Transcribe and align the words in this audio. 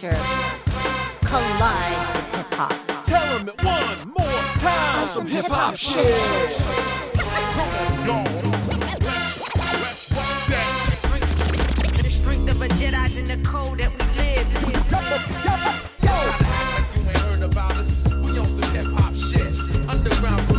culture 0.00 0.16
collides 1.24 2.10
with 2.12 2.36
hip 2.36 2.54
hop. 2.54 2.72
Tell 3.06 3.38
them 3.38 3.48
it 3.48 3.62
one 3.62 4.14
more 4.16 4.42
time. 4.58 5.08
Some 5.08 5.26
hip 5.26 5.46
hop 5.46 5.76
shit. 5.76 6.06
The 12.02 12.10
strength 12.10 12.50
of 12.50 12.62
a 12.62 12.68
Jedi's 12.68 13.16
in 13.16 13.26
the 13.26 13.36
code 13.48 13.78
that 13.80 13.90
we 13.92 13.98
live. 14.20 14.46
Yo, 14.62 14.70
yo, 14.90 15.56
yo. 16.06 16.14
You 16.94 17.08
ain't 17.08 17.18
heard 17.18 17.42
about 17.42 17.72
us. 17.72 18.12
We 18.14 18.38
on 18.38 18.46
some 18.46 18.72
hip 18.74 18.86
hop 18.96 19.14
shit. 19.16 19.52
Underground 19.88 20.49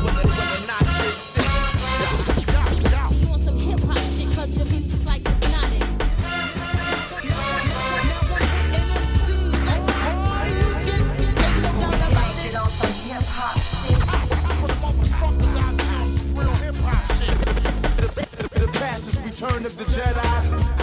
return 19.41 19.65
of 19.65 19.77
the 19.77 19.83
Jedi. 19.85 20.23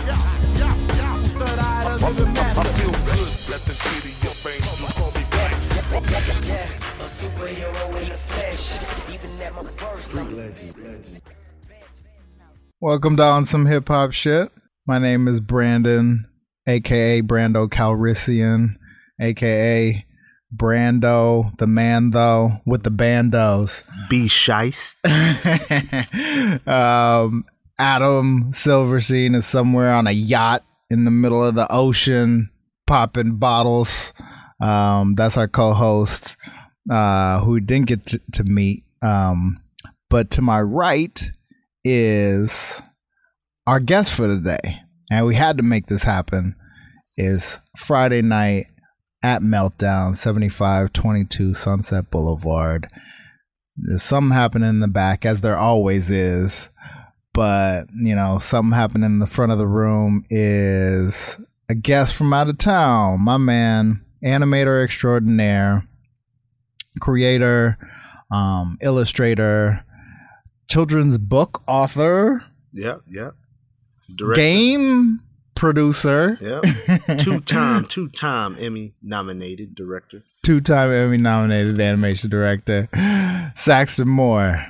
Yeah, 0.06 0.18
yeah, 0.56 0.74
yeah. 0.96 1.22
Third 1.22 1.58
eye 1.58 1.98
under 2.04 2.22
the 2.22 2.26
mask. 2.26 2.58
I 2.58 2.64
feel 2.64 2.90
good. 2.90 3.50
Let 3.50 3.60
the 3.62 3.74
city 3.74 4.10
of 4.26 4.46
angels 4.46 4.92
call 4.94 5.12
me 5.12 5.24
back. 5.30 5.52
A 5.52 7.04
superhero 7.04 8.02
in 8.02 8.08
the 8.08 8.14
flesh, 8.14 8.78
even 9.12 9.42
at 9.42 9.54
my 9.54 9.62
worst. 9.62 11.22
Welcome 12.80 13.16
down 13.16 13.44
some 13.44 13.66
hip 13.66 13.88
hop 13.88 14.12
shit. 14.12 14.50
My 14.86 14.98
name 14.98 15.28
is 15.28 15.40
Brandon, 15.40 16.26
aka 16.66 17.22
Brando 17.22 17.68
Calrissian, 17.68 18.76
aka 19.20 20.04
Brando, 20.54 21.56
the 21.58 21.66
man 21.66 22.10
though, 22.10 22.60
with 22.66 22.82
the 22.82 22.90
bandos. 22.90 23.84
Be 24.08 24.26
shice. 24.26 24.96
um, 26.66 27.44
Adam 27.78 28.52
Silverstein 28.52 29.34
is 29.34 29.46
somewhere 29.46 29.92
on 29.92 30.06
a 30.06 30.12
yacht 30.12 30.64
in 30.90 31.04
the 31.04 31.10
middle 31.10 31.44
of 31.44 31.54
the 31.54 31.70
ocean, 31.70 32.50
popping 32.86 33.36
bottles. 33.36 34.12
Um, 34.60 35.14
that's 35.14 35.36
our 35.36 35.48
co-host, 35.48 36.36
uh, 36.90 37.40
who 37.40 37.60
didn't 37.60 37.86
get 37.86 38.06
to, 38.06 38.20
to 38.32 38.44
meet. 38.44 38.84
Um, 39.02 39.62
but 40.10 40.30
to 40.32 40.42
my 40.42 40.60
right 40.60 41.30
is 41.84 42.82
our 43.66 43.78
guest 43.78 44.12
for 44.12 44.26
today, 44.26 44.80
and 45.10 45.26
we 45.26 45.34
had 45.34 45.58
to 45.58 45.62
make 45.62 45.86
this 45.86 46.02
happen. 46.02 46.56
Is 47.16 47.58
Friday 47.76 48.22
night 48.22 48.66
at 49.22 49.42
Meltdown, 49.42 50.16
seventy 50.16 50.48
five 50.48 50.92
twenty 50.92 51.24
two 51.24 51.52
Sunset 51.52 52.10
Boulevard. 52.10 52.88
There's 53.76 54.02
something 54.02 54.34
happening 54.34 54.68
in 54.68 54.80
the 54.80 54.88
back, 54.88 55.24
as 55.24 55.40
there 55.40 55.56
always 55.56 56.10
is. 56.10 56.68
But, 57.38 57.86
you 57.94 58.16
know, 58.16 58.40
something 58.40 58.72
happening 58.76 59.04
in 59.04 59.18
the 59.20 59.26
front 59.28 59.52
of 59.52 59.58
the 59.58 59.66
room 59.68 60.24
is 60.28 61.36
a 61.68 61.74
guest 61.76 62.14
from 62.16 62.32
out 62.32 62.48
of 62.48 62.58
town. 62.58 63.20
My 63.20 63.36
man, 63.36 64.04
animator 64.24 64.82
extraordinaire, 64.82 65.86
creator, 67.00 67.78
um, 68.32 68.76
illustrator, 68.80 69.84
children's 70.68 71.16
book 71.16 71.62
author, 71.68 72.42
Yep, 72.72 73.02
yep. 73.08 73.34
Director. 74.12 74.40
game 74.40 75.20
producer, 75.54 76.38
Yep. 76.40 77.18
two 77.20 77.38
time, 77.42 77.84
two 77.84 78.08
time 78.08 78.56
Emmy 78.58 78.94
nominated 79.00 79.76
director. 79.76 80.24
two 80.42 80.60
time 80.60 80.90
Emmy 80.90 81.18
nominated 81.18 81.80
animation 81.80 82.30
director, 82.30 82.88
Saxton 83.54 84.08
Moore. 84.08 84.66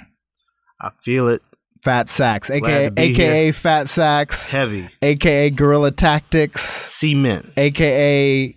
I 0.82 0.90
feel 1.00 1.28
it 1.28 1.42
Fat 1.82 2.10
Sacks, 2.10 2.50
aka 2.50 2.90
aka 2.96 3.52
Fat 3.52 3.88
Sacks, 3.88 4.50
heavy. 4.50 4.88
aka 5.02 5.50
Guerrilla 5.50 5.90
Tactics, 5.90 6.62
Cement. 6.62 7.50
aka 7.56 8.54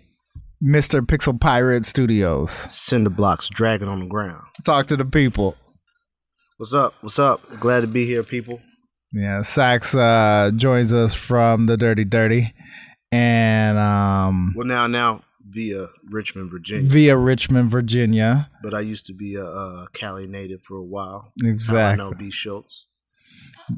Mr. 0.62 1.00
Pixel 1.00 1.40
Pirate 1.40 1.84
Studios. 1.84 2.50
Cinder 2.70 3.10
blocks 3.10 3.48
dragging 3.48 3.88
on 3.88 4.00
the 4.00 4.06
ground. 4.06 4.42
Talk 4.64 4.86
to 4.88 4.96
the 4.96 5.04
people. 5.04 5.56
What's 6.58 6.74
up? 6.74 6.94
What's 7.00 7.18
up? 7.18 7.40
Glad 7.58 7.80
to 7.80 7.86
be 7.88 8.06
here, 8.06 8.22
people. 8.22 8.60
Yeah, 9.12 9.42
Sacks 9.42 9.94
uh, 9.94 10.52
joins 10.56 10.92
us 10.92 11.14
from 11.14 11.66
the 11.66 11.76
Dirty 11.76 12.04
Dirty, 12.04 12.54
and 13.10 13.76
um, 13.78 14.54
Well, 14.56 14.66
now, 14.66 14.86
now 14.86 15.22
via 15.46 15.88
Richmond, 16.10 16.50
Virginia. 16.50 16.88
via 16.88 17.16
Richmond, 17.16 17.70
Virginia. 17.70 18.48
but 18.62 18.72
I 18.72 18.80
used 18.80 19.04
to 19.06 19.12
be 19.14 19.34
a, 19.34 19.44
uh 19.44 19.86
Cali 19.92 20.26
native 20.26 20.62
for 20.62 20.76
a 20.76 20.82
while. 20.84 21.32
How 21.42 21.46
I 21.46 21.50
Exactly. 21.50 21.96
know 22.04 22.14
B. 22.14 22.30
Schultz. 22.30 22.86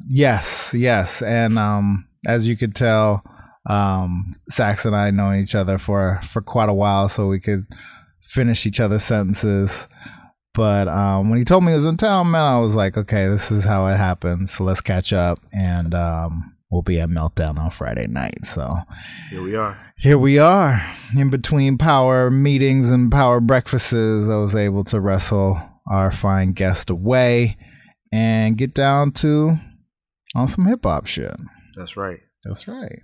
Yes, 0.09 0.75
yes, 0.77 1.23
and 1.23 1.59
um, 1.59 2.09
as 2.27 2.49
you 2.49 2.57
could 2.57 2.75
tell, 2.75 3.23
um, 3.69 4.35
Sax 4.49 4.85
and 4.85 4.97
I 4.97 5.11
know 5.11 5.33
each 5.33 5.55
other 5.55 5.79
for 5.79 6.21
for 6.23 6.43
quite 6.43 6.69
a 6.69 6.75
while, 6.75 7.09
so 7.09 7.27
we 7.29 7.41
could 7.41 7.67
finish 8.21 8.67
each 8.67 8.81
other's 8.81 9.05
sentences. 9.05 9.89
But 10.55 10.87
um, 10.89 11.31
when 11.31 11.39
he 11.39 11.45
told 11.45 11.65
me 11.65 11.73
he 11.73 11.77
was 11.77 11.87
in 11.87 11.97
town, 11.97 12.31
man, 12.31 12.53
I 12.53 12.59
was 12.61 12.77
like, 12.77 12.97
okay, 12.97 13.27
this 13.27 13.51
is 13.51 13.65
how 13.65 13.87
it 13.87 13.97
happens. 13.97 14.53
So 14.53 14.65
let's 14.65 14.81
catch 14.81 15.13
up, 15.13 15.39
and 15.53 15.95
um, 15.95 16.55
we'll 16.71 16.83
be 16.83 17.01
at 17.01 17.09
Meltdown 17.09 17.59
on 17.59 17.71
Friday 17.71 18.07
night. 18.07 18.45
So 18.47 18.73
Here 19.31 19.43
we 19.43 19.57
are. 19.57 19.93
here 19.99 20.19
we 20.19 20.39
are 20.39 20.85
in 21.17 21.31
between 21.31 21.77
power 21.79 22.31
meetings 22.31 22.91
and 22.91 23.11
power 23.11 23.41
breakfasts. 23.41 23.93
I 23.93 24.37
was 24.37 24.55
able 24.55 24.85
to 24.85 25.01
wrestle 25.01 25.59
our 25.91 26.11
fine 26.11 26.53
guest 26.53 26.89
away 26.91 27.57
and 28.13 28.57
get 28.57 28.75
down 28.75 29.11
to 29.13 29.55
on 30.35 30.49
some 30.49 30.67
hip 30.67 30.81
hop 30.85 31.07
shit. 31.07 31.35
That's 31.77 31.97
right. 31.97 32.21
That's 32.45 32.69
right. 32.69 33.01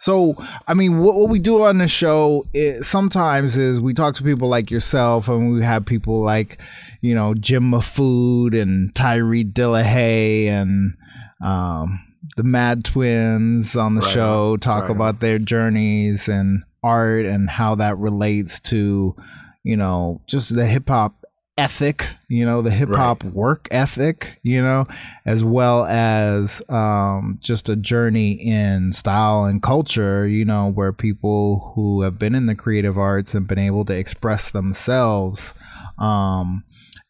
So, 0.00 0.34
I 0.66 0.74
mean, 0.74 0.98
what, 0.98 1.14
what 1.14 1.28
we 1.28 1.38
do 1.38 1.62
on 1.62 1.78
the 1.78 1.86
show 1.86 2.44
is, 2.52 2.88
sometimes 2.88 3.56
is 3.56 3.80
we 3.80 3.94
talk 3.94 4.16
to 4.16 4.24
people 4.24 4.48
like 4.48 4.68
yourself, 4.70 5.28
and 5.28 5.52
we 5.52 5.62
have 5.62 5.86
people 5.86 6.20
like, 6.22 6.60
you 7.00 7.14
know, 7.14 7.34
Jim 7.34 7.70
Mahfood 7.70 8.60
and 8.60 8.92
Tyree 8.94 9.44
Dillihay 9.44 10.46
and 10.46 10.96
um, 11.40 12.00
the 12.36 12.42
Mad 12.42 12.84
Twins 12.84 13.76
on 13.76 13.94
the 13.94 14.00
Right 14.00 14.12
show 14.12 14.52
on. 14.54 14.58
talk 14.60 14.82
Right 14.82 14.90
on. 14.90 14.96
about 14.96 15.20
their 15.20 15.38
journeys 15.38 16.28
and 16.28 16.64
art 16.82 17.26
and 17.26 17.48
how 17.48 17.76
that 17.76 17.96
relates 17.96 18.58
to, 18.60 19.14
you 19.62 19.76
know, 19.76 20.20
just 20.26 20.54
the 20.54 20.66
hip 20.66 20.88
hop 20.88 21.19
ethic, 21.60 22.08
you 22.28 22.46
know, 22.46 22.62
the 22.62 22.70
hip 22.70 22.88
hop 22.88 23.22
work 23.24 23.68
ethic, 23.70 24.38
you 24.42 24.62
know, 24.62 24.84
as 25.26 25.44
well 25.44 25.84
as 25.84 26.62
um, 26.68 27.38
just 27.40 27.68
a 27.68 27.76
journey 27.76 28.32
in 28.32 28.92
style 28.92 29.44
and 29.44 29.62
culture, 29.62 30.26
you 30.26 30.44
know, 30.44 30.70
where 30.70 30.92
people 30.92 31.72
who 31.74 32.02
have 32.02 32.18
been 32.18 32.34
in 32.34 32.46
the 32.46 32.54
creative 32.54 32.98
arts 32.98 33.34
and 33.34 33.46
been 33.46 33.58
able 33.58 33.84
to 33.84 33.94
express 33.94 34.50
themselves 34.50 35.52
um, 35.98 36.64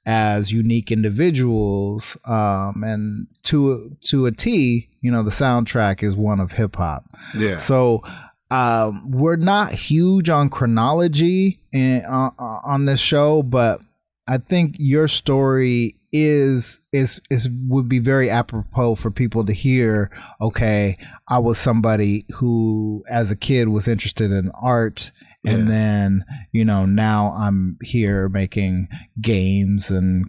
as 0.05 0.51
unique 0.51 0.91
individuals. 0.91 2.17
Um, 2.25 2.83
and 2.85 3.29
to 3.45 3.97
to 4.09 4.27
a 4.27 4.33
T, 4.33 4.89
you 5.01 5.13
know, 5.13 5.23
the 5.23 5.31
soundtrack 5.31 6.03
is 6.03 6.17
one 6.17 6.41
of 6.41 6.53
hip 6.53 6.77
hop. 6.77 7.05
Yeah. 7.37 7.59
So 7.59 8.03
um, 8.51 9.11
we're 9.11 9.37
not 9.37 9.73
huge 9.73 10.29
on 10.29 10.49
chronology 10.49 11.61
in, 11.73 12.05
uh, 12.05 12.31
uh, 12.37 12.61
on 12.65 12.85
this 12.87 12.99
show, 12.99 13.43
but 13.43 13.81
I 14.31 14.39
think 14.39 14.77
your 14.79 15.09
story 15.09 15.97
is 16.13 16.81
is 16.93 17.21
is 17.31 17.49
would 17.69 17.89
be 17.89 17.99
very 17.99 18.31
apropos 18.31 18.95
for 18.95 19.11
people 19.11 19.45
to 19.45 19.53
hear. 19.53 20.11
Okay, 20.41 20.97
I 21.29 21.39
was 21.39 21.59
somebody 21.59 22.27
who, 22.35 23.05
as 23.11 23.31
a 23.31 23.37
kid, 23.37 23.69
was 23.69 23.89
interested 23.89 24.31
in 24.31 24.51
art. 24.55 25.11
And 25.45 25.63
Yeah. 25.63 25.69
then, 25.69 26.25
you 26.53 26.65
know, 26.67 26.85
now 26.87 27.33
I'm 27.33 27.79
here 27.83 28.29
making 28.29 28.89
games 29.21 29.91
and 29.91 30.29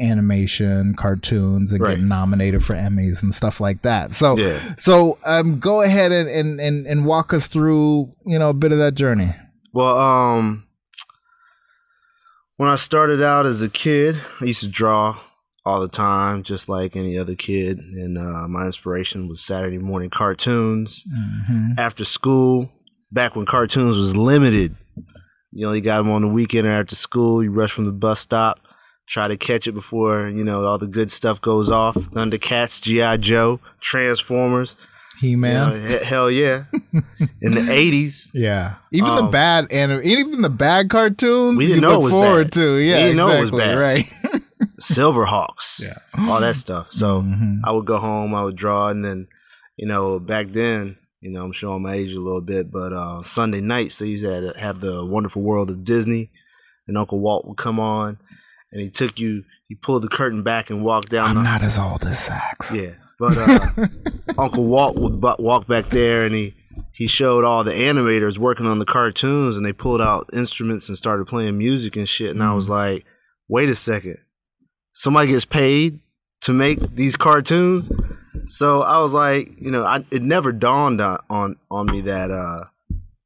animation, 0.00 0.94
cartoons, 0.94 1.72
and 1.72 1.80
Right. 1.80 1.92
getting 1.94 2.08
nominated 2.08 2.62
for 2.64 2.74
Emmys 2.74 3.22
and 3.22 3.34
stuff 3.34 3.60
like 3.60 3.82
that. 3.82 4.14
So, 4.14 4.36
Yeah. 4.36 4.58
so 4.78 5.18
um, 5.24 5.58
go 5.60 5.80
ahead 5.82 6.12
and, 6.12 6.28
and, 6.28 6.60
and, 6.60 6.86
and 6.86 7.04
walk 7.06 7.32
us 7.32 7.46
through, 7.48 8.10
you 8.26 8.38
know, 8.38 8.50
a 8.50 8.54
bit 8.54 8.72
of 8.72 8.78
that 8.78 8.94
journey. 8.94 9.34
Well, 9.72 9.96
um, 9.98 10.66
when 12.60 12.68
I 12.68 12.76
started 12.76 13.22
out 13.22 13.46
as 13.46 13.62
a 13.62 13.70
kid, 13.70 14.20
I 14.38 14.44
used 14.44 14.60
to 14.60 14.68
draw 14.68 15.18
all 15.64 15.80
the 15.80 15.88
time, 15.88 16.42
just 16.42 16.68
like 16.68 16.94
any 16.94 17.16
other 17.16 17.34
kid. 17.34 17.78
And 17.78 18.18
uh, 18.18 18.46
my 18.48 18.66
inspiration 18.66 19.28
was 19.28 19.40
Saturday 19.40 19.78
morning 19.78 20.10
cartoons. 20.10 21.02
After 21.78 22.04
school, 22.04 22.70
back 23.10 23.34
when 23.34 23.46
cartoons 23.46 23.96
was 23.96 24.14
limited, 24.14 24.76
you 25.52 25.66
only 25.66 25.80
got 25.80 26.02
them 26.02 26.10
on 26.10 26.20
the 26.20 26.28
weekend 26.28 26.66
or 26.66 26.72
after 26.72 26.94
school. 26.94 27.42
You 27.42 27.50
rush 27.50 27.72
from 27.72 27.86
the 27.86 27.92
bus 27.92 28.20
stop, 28.20 28.60
try 29.08 29.26
to 29.26 29.38
catch 29.38 29.66
it 29.66 29.72
before 29.72 30.28
you 30.28 30.44
know 30.44 30.62
all 30.62 30.76
the 30.76 30.86
good 30.86 31.10
stuff 31.10 31.40
goes 31.40 31.70
off. 31.70 31.94
Thundercats, 31.94 32.78
GI 32.82 33.22
Joe, 33.22 33.58
Transformers. 33.80 34.76
He 35.20 35.30
You 35.30 35.38
Man. 35.38 35.70
know, 35.88 35.98
hell 35.98 36.30
yeah. 36.30 36.64
In 37.42 37.52
the 37.54 37.60
'80s, 37.60 38.28
Yeah, 38.32 38.76
even 38.90 39.14
the 39.14 39.24
Um, 39.24 39.30
bad 39.30 39.66
and 39.70 40.02
even 40.04 40.40
the 40.42 40.48
bad 40.50 40.88
cartoons 40.90 41.58
We 41.58 41.66
didn't 41.66 41.76
you 41.76 41.80
know 41.82 41.90
it 41.90 41.94
look 41.94 42.02
was 42.04 42.10
forward 42.12 42.44
bad. 42.46 42.52
to. 42.54 42.74
We 42.76 42.90
Yeah, 42.90 42.98
didn't 43.00 43.16
know 43.16 43.30
it 43.30 43.40
was 43.40 43.50
bad. 43.50 43.76
Right. 43.78 44.06
Silverhawks, 44.80 45.80
Yeah. 45.80 45.98
all 46.18 46.40
that 46.40 46.56
stuff. 46.56 46.90
So 46.90 47.22
Mhm. 47.22 47.60
I 47.64 47.72
would 47.72 47.84
go 47.86 47.98
home, 47.98 48.34
I 48.34 48.42
would 48.42 48.56
draw, 48.56 48.88
and 48.88 49.04
then, 49.04 49.28
you 49.76 49.86
know, 49.86 50.18
back 50.18 50.52
then, 50.52 50.96
you 51.20 51.30
know, 51.30 51.44
I'm 51.44 51.52
showing 51.52 51.82
my 51.82 51.94
age 51.94 52.12
a 52.12 52.20
little 52.20 52.40
bit, 52.40 52.70
but 52.70 52.92
uh, 52.92 53.22
Sunday 53.22 53.60
nights 53.60 53.98
they 53.98 54.06
used 54.06 54.24
to 54.24 54.54
have 54.58 54.80
the 54.80 55.04
Wonderful 55.04 55.42
World 55.42 55.70
of 55.70 55.84
Disney, 55.84 56.30
and 56.88 56.96
Uncle 56.96 57.20
Walt 57.20 57.46
would 57.46 57.58
come 57.58 57.78
on, 57.78 58.18
and 58.72 58.80
he 58.80 58.88
took 58.90 59.18
you, 59.20 59.44
he 59.68 59.74
pulled 59.74 60.02
the 60.02 60.08
curtain 60.08 60.42
back 60.42 60.70
and 60.70 60.82
walked 60.82 61.10
down. 61.10 61.28
I'm 61.30 61.34
the, 61.36 61.42
not 61.42 61.62
as 61.62 61.78
old 61.78 62.04
as 62.06 62.18
Sax. 62.18 62.74
Yeah, 62.74 62.92
but 63.20 63.36
uh, 63.36 63.86
Uncle 64.38 64.64
Walt 64.64 64.96
would 64.96 65.22
walk 65.38 65.68
back 65.68 65.90
there, 65.90 66.24
and 66.24 66.34
he 66.34 66.54
he 66.92 67.06
showed 67.06 67.44
all 67.44 67.62
the 67.62 67.72
animators 67.72 68.38
working 68.38 68.66
on 68.66 68.78
the 68.78 68.86
cartoons, 68.86 69.56
and 69.56 69.64
they 69.64 69.74
pulled 69.74 70.00
out 70.00 70.30
instruments 70.32 70.88
and 70.88 70.96
started 70.96 71.26
playing 71.26 71.58
music 71.58 71.96
and 71.96 72.08
shit. 72.08 72.30
And 72.30 72.42
I 72.42 72.54
was 72.54 72.68
like, 72.68 73.04
wait 73.46 73.68
a 73.68 73.76
second, 73.76 74.16
somebody 74.94 75.28
gets 75.28 75.44
paid 75.44 76.00
to 76.40 76.52
make 76.52 76.96
these 76.96 77.16
cartoons. 77.16 77.90
So 78.46 78.82
I 78.82 78.98
was 78.98 79.12
like, 79.12 79.50
you 79.60 79.70
know, 79.70 79.84
I, 79.84 80.04
it 80.10 80.22
never 80.22 80.50
dawned 80.50 81.02
on, 81.02 81.18
on 81.28 81.56
on 81.70 81.86
me 81.86 82.00
that 82.00 82.30
uh, 82.30 82.64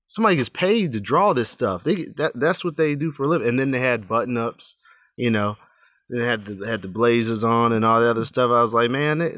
somebody 0.08 0.36
gets 0.36 0.48
paid 0.48 0.92
to 0.92 1.00
draw 1.00 1.32
this 1.32 1.50
stuff. 1.50 1.84
They 1.84 2.06
that 2.16 2.32
that's 2.34 2.64
what 2.64 2.76
they 2.76 2.96
do 2.96 3.12
for 3.12 3.22
a 3.22 3.28
living. 3.28 3.48
And 3.48 3.60
then 3.60 3.70
they 3.70 3.80
had 3.80 4.08
button 4.08 4.36
ups, 4.36 4.76
you 5.16 5.30
know, 5.30 5.56
they 6.10 6.24
had 6.24 6.44
the 6.44 6.66
had 6.66 6.82
the 6.82 6.88
blazers 6.88 7.44
on 7.44 7.72
and 7.72 7.84
all 7.84 8.00
the 8.00 8.10
other 8.10 8.24
stuff. 8.24 8.50
I 8.50 8.60
was 8.60 8.74
like, 8.74 8.90
man, 8.90 9.18
they, 9.18 9.36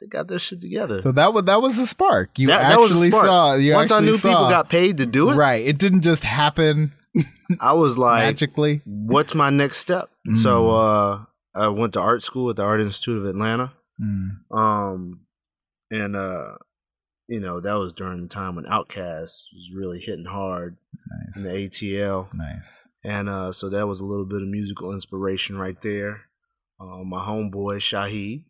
they, 0.00 0.06
got 0.06 0.28
their 0.28 0.38
shit 0.38 0.60
together. 0.60 1.00
So 1.02 1.12
that 1.12 1.32
was 1.32 1.44
that 1.44 1.62
was 1.62 1.76
the 1.76 1.86
spark. 1.86 2.38
You 2.38 2.48
That- 2.48 2.62
that 2.62 2.80
actually 2.80 3.10
smart. 3.10 3.26
saw. 3.26 3.54
You 3.54 3.72
Once 3.74 3.90
I 3.90 4.00
knew 4.00 4.14
people 4.14 4.48
got 4.48 4.68
paid 4.68 4.98
to 4.98 5.06
do 5.06 5.30
it, 5.30 5.34
right. 5.36 5.64
It 5.66 5.78
didn't 5.78 6.02
just 6.02 6.24
happen 6.24 6.92
I 7.60 7.72
was 7.74 7.96
like, 8.06 8.24
magically. 8.24 8.82
what's 8.84 9.34
my 9.34 9.50
next 9.50 9.78
step? 9.78 10.10
Mm. 10.28 10.36
So 10.38 10.70
uh, 10.74 11.24
I 11.54 11.68
went 11.68 11.92
to 11.94 12.00
art 12.00 12.22
school 12.22 12.50
at 12.50 12.56
the 12.56 12.62
Art 12.64 12.80
Institute 12.80 13.18
of 13.18 13.26
Atlanta. 13.26 13.72
Mm. 14.02 14.30
Um, 14.56 15.20
and 15.90 16.16
uh, 16.16 16.56
you 17.28 17.38
know 17.40 17.60
that 17.60 17.74
was 17.74 17.92
during 17.92 18.22
the 18.22 18.28
time 18.28 18.56
when 18.56 18.64
Outkast 18.64 19.44
was 19.54 19.70
really 19.72 20.00
hitting 20.00 20.24
hard 20.24 20.76
in 21.36 21.44
the 21.44 21.50
ATL, 21.50 22.34
Nice. 22.34 22.88
and 23.04 23.28
uh, 23.28 23.52
so 23.52 23.68
that 23.68 23.86
was 23.86 24.00
a 24.00 24.04
little 24.04 24.24
bit 24.26 24.42
of 24.42 24.48
musical 24.48 24.92
inspiration 24.92 25.56
right 25.58 25.80
there. 25.82 26.22
Uh, 26.80 27.04
my 27.04 27.24
homeboy 27.24 27.76
Shahid 27.78 28.42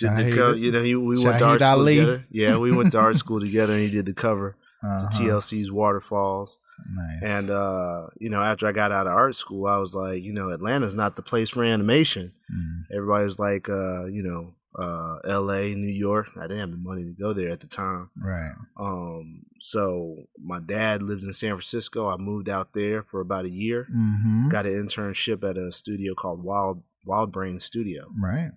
did 0.00 0.16
the 0.16 0.36
cover. 0.36 0.54
You 0.56 0.72
know, 0.72 0.82
he, 0.82 0.94
we 0.94 1.22
went 1.24 1.38
to 1.38 1.44
Shahid 1.44 1.48
art 1.48 1.60
school 1.60 1.84
together. 1.86 2.24
Yeah, 2.30 2.56
we 2.56 2.72
went 2.72 2.92
to 2.92 2.98
art 3.06 3.16
school 3.16 3.40
together, 3.40 3.72
and 3.74 3.82
he 3.82 3.90
did 3.90 4.06
the 4.06 4.14
cover 4.14 4.56
Uh-huh. 4.82 5.08
to 5.10 5.16
TLC's 5.16 5.70
Waterfalls. 5.72 6.56
Nice. 6.94 7.22
And 7.22 7.50
uh, 7.50 8.06
you 8.18 8.28
know, 8.30 8.40
after 8.40 8.66
I 8.68 8.72
got 8.72 8.92
out 8.92 9.06
of 9.08 9.12
art 9.12 9.34
school, 9.34 9.66
I 9.66 9.78
was 9.78 9.94
like, 9.94 10.22
you 10.22 10.32
know, 10.32 10.50
Atlanta's 10.50 10.94
not 10.94 11.16
the 11.16 11.22
place 11.22 11.50
for 11.50 11.64
animation. 11.64 12.32
Mm. 12.52 12.84
Everybody 12.94 13.24
was 13.24 13.38
like, 13.38 13.68
uh, 13.68 14.04
you 14.06 14.22
know, 14.22 14.54
uh, 14.80 15.16
L.A., 15.28 15.74
New 15.74 15.92
York. 15.92 16.28
I 16.38 16.42
didn't 16.42 16.60
have 16.60 16.70
the 16.70 16.76
money 16.76 17.02
to 17.02 17.10
go 17.10 17.32
there 17.32 17.50
at 17.50 17.58
the 17.58 17.66
time. 17.66 18.10
Right. 18.16 18.52
Um, 18.78 19.40
so 19.58 20.28
my 20.40 20.60
dad 20.60 21.02
lived 21.02 21.24
in 21.24 21.32
San 21.34 21.50
Francisco. 21.50 22.06
I 22.08 22.16
moved 22.16 22.48
out 22.48 22.72
there 22.74 23.02
for 23.02 23.20
about 23.20 23.44
a 23.44 23.50
year. 23.50 23.88
Mm-hmm. 23.92 24.48
Got 24.50 24.66
an 24.66 24.74
internship 24.86 25.42
at 25.48 25.58
a 25.58 25.72
studio 25.72 26.14
called 26.14 26.44
Wild 26.44 26.84
Wild 27.04 27.32
Brain 27.32 27.58
Studio. 27.58 28.06
Right. 28.22 28.52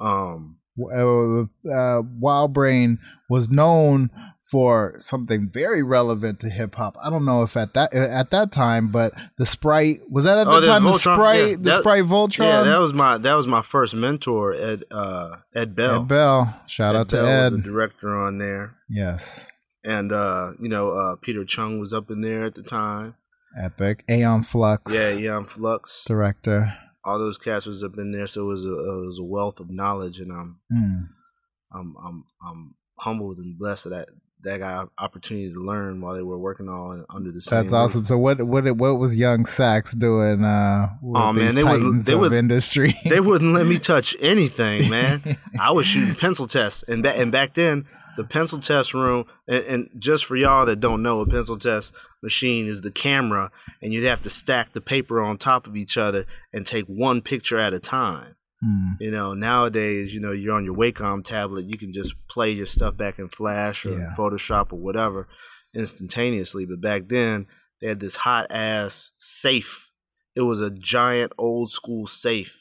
Um, 0.00 0.56
uh, 0.78 1.42
uh, 1.70 2.02
Wild 2.18 2.52
Brain 2.52 2.98
was 3.28 3.48
known 3.48 4.10
for 4.50 4.96
something 4.98 5.48
very 5.48 5.80
relevant 5.82 6.40
to 6.40 6.50
hip 6.50 6.74
hop. 6.74 6.96
I 7.00 7.08
don't 7.08 7.24
know 7.24 7.42
if 7.42 7.56
at 7.56 7.72
that 7.74 7.94
at 7.94 8.30
that 8.32 8.50
time, 8.50 8.88
but 8.88 9.12
the 9.38 9.46
Sprite 9.46 10.00
was 10.10 10.24
that 10.24 10.38
at 10.38 10.44
the 10.44 10.50
Oh, 10.50 10.60
the 10.60 10.66
time 10.66 10.82
the 10.82 10.98
Sprite 10.98 11.50
yeah, 11.50 11.56
the 11.56 11.62
that- 11.62 11.80
Sprite 11.82 12.04
Voltron. 12.04 12.38
yeah, 12.46 12.62
that 12.64 12.78
was 12.78 12.92
my 12.92 13.16
that 13.18 13.34
was 13.34 13.46
my 13.46 13.62
first 13.62 13.94
mentor, 13.94 14.52
Ed 14.54 14.84
uh, 14.90 15.36
Ed 15.54 15.76
Bell. 15.76 16.00
Ed 16.02 16.08
Bell. 16.08 16.60
Shout 16.66 16.96
Ed 16.96 16.98
out 16.98 17.08
to 17.10 17.16
Bell 17.16 17.26
Ed. 17.26 17.52
was 17.52 17.62
the 17.62 17.68
director 17.68 18.18
on 18.18 18.38
there. 18.38 18.74
yes. 18.88 19.40
and 19.84 20.10
uh, 20.12 20.52
you 20.60 20.68
know 20.68 20.90
uh, 20.90 21.16
Peter 21.22 21.44
Chung 21.44 21.78
was 21.78 21.92
up 21.92 22.10
in 22.10 22.20
there 22.20 22.44
at 22.46 22.54
the 22.56 22.62
time. 22.64 23.14
Epic. 23.60 24.04
Aeon 24.08 24.42
Flux. 24.42 24.92
Yeah, 24.92 25.10
yeah, 25.10 25.42
Flux. 25.44 26.02
Director. 26.06 26.76
All 27.04 27.18
those 27.18 27.38
casters 27.38 27.82
was 27.82 27.84
up 27.84 27.98
in 27.98 28.12
there, 28.12 28.26
so 28.26 28.42
it 28.42 28.52
was 28.52 28.64
a 28.64 28.72
it 28.72 29.06
was 29.06 29.18
a 29.18 29.24
wealth 29.24 29.60
of 29.60 29.70
knowledge, 29.70 30.18
and 30.20 30.32
I'm 30.32 30.58
Mm. 30.72 31.08
I'm 31.72 31.94
I'm 32.04 32.24
I'm 32.46 32.74
humbled 32.98 33.38
and 33.38 33.58
blessed 33.58 33.88
that 33.90 34.08
that 34.42 34.58
got 34.58 34.88
opportunity 34.98 35.52
to 35.52 35.60
learn 35.62 36.00
while 36.00 36.14
they 36.14 36.22
were 36.22 36.38
working 36.38 36.66
all 36.68 37.04
under 37.14 37.30
the 37.30 37.40
same. 37.42 37.56
That's 37.58 37.72
roof. 37.72 37.80
awesome. 37.80 38.06
So 38.06 38.16
what 38.18 38.40
what 38.42 38.64
what 38.76 38.98
was 38.98 39.14
young 39.16 39.44
Sax 39.46 39.92
doing 39.92 40.42
uh 40.44 40.88
with 41.02 41.20
Oh, 41.22 41.32
man, 41.32 41.54
they 41.54 41.62
would- 41.64 42.04
they 42.04 42.14
would- 42.14 42.32
industry? 42.32 42.98
They 43.04 43.20
wouldn't 43.20 43.52
let 43.54 43.66
me 43.66 43.78
touch 43.92 44.16
anything, 44.20 44.88
man. 44.90 45.36
I 45.60 45.72
was 45.72 45.86
shooting 45.86 46.14
pencil 46.26 46.46
tests, 46.46 46.82
and 46.88 47.02
ba- 47.02 47.16
and 47.18 47.30
back 47.30 47.54
then 47.54 47.86
the 48.20 48.26
pencil 48.28 48.58
test 48.58 48.92
room, 48.92 49.24
and, 49.48 49.64
and 49.64 49.90
just 49.98 50.26
for 50.26 50.36
y'all 50.36 50.66
that 50.66 50.78
don't 50.78 51.02
know, 51.02 51.20
a 51.20 51.26
pencil 51.26 51.58
test 51.58 51.92
machine 52.22 52.66
is 52.66 52.82
the 52.82 52.90
camera, 52.90 53.50
and 53.80 53.94
you'd 53.94 54.04
have 54.04 54.20
to 54.20 54.28
stack 54.28 54.74
the 54.74 54.80
paper 54.80 55.22
on 55.22 55.38
top 55.38 55.66
of 55.66 55.74
each 55.74 55.96
other 55.96 56.26
and 56.52 56.66
take 56.66 56.84
one 56.84 57.22
picture 57.22 57.58
at 57.58 57.72
a 57.72 57.80
time. 57.80 58.36
Hmm. 58.62 58.90
You 59.00 59.10
know, 59.10 59.32
nowadays, 59.32 60.12
you 60.12 60.20
know, 60.20 60.32
you're 60.32 60.54
on 60.54 60.66
your 60.66 60.76
Wacom 60.76 61.24
tablet, 61.24 61.64
you 61.64 61.78
can 61.78 61.94
just 61.94 62.14
play 62.28 62.50
your 62.50 62.66
stuff 62.66 62.94
back 62.94 63.18
in 63.18 63.28
Flash 63.30 63.86
or 63.86 63.98
Yeah. 63.98 64.14
Photoshop 64.18 64.70
or 64.74 64.78
whatever 64.78 65.26
instantaneously. 65.74 66.66
But 66.66 66.82
back 66.82 67.08
then, 67.08 67.46
they 67.80 67.88
had 67.88 68.00
this 68.00 68.16
hot 68.16 68.48
ass 68.50 69.12
safe. 69.18 69.88
It 70.36 70.42
was 70.42 70.60
a 70.60 70.70
giant 70.70 71.32
old 71.38 71.70
school 71.70 72.06
safe, 72.06 72.54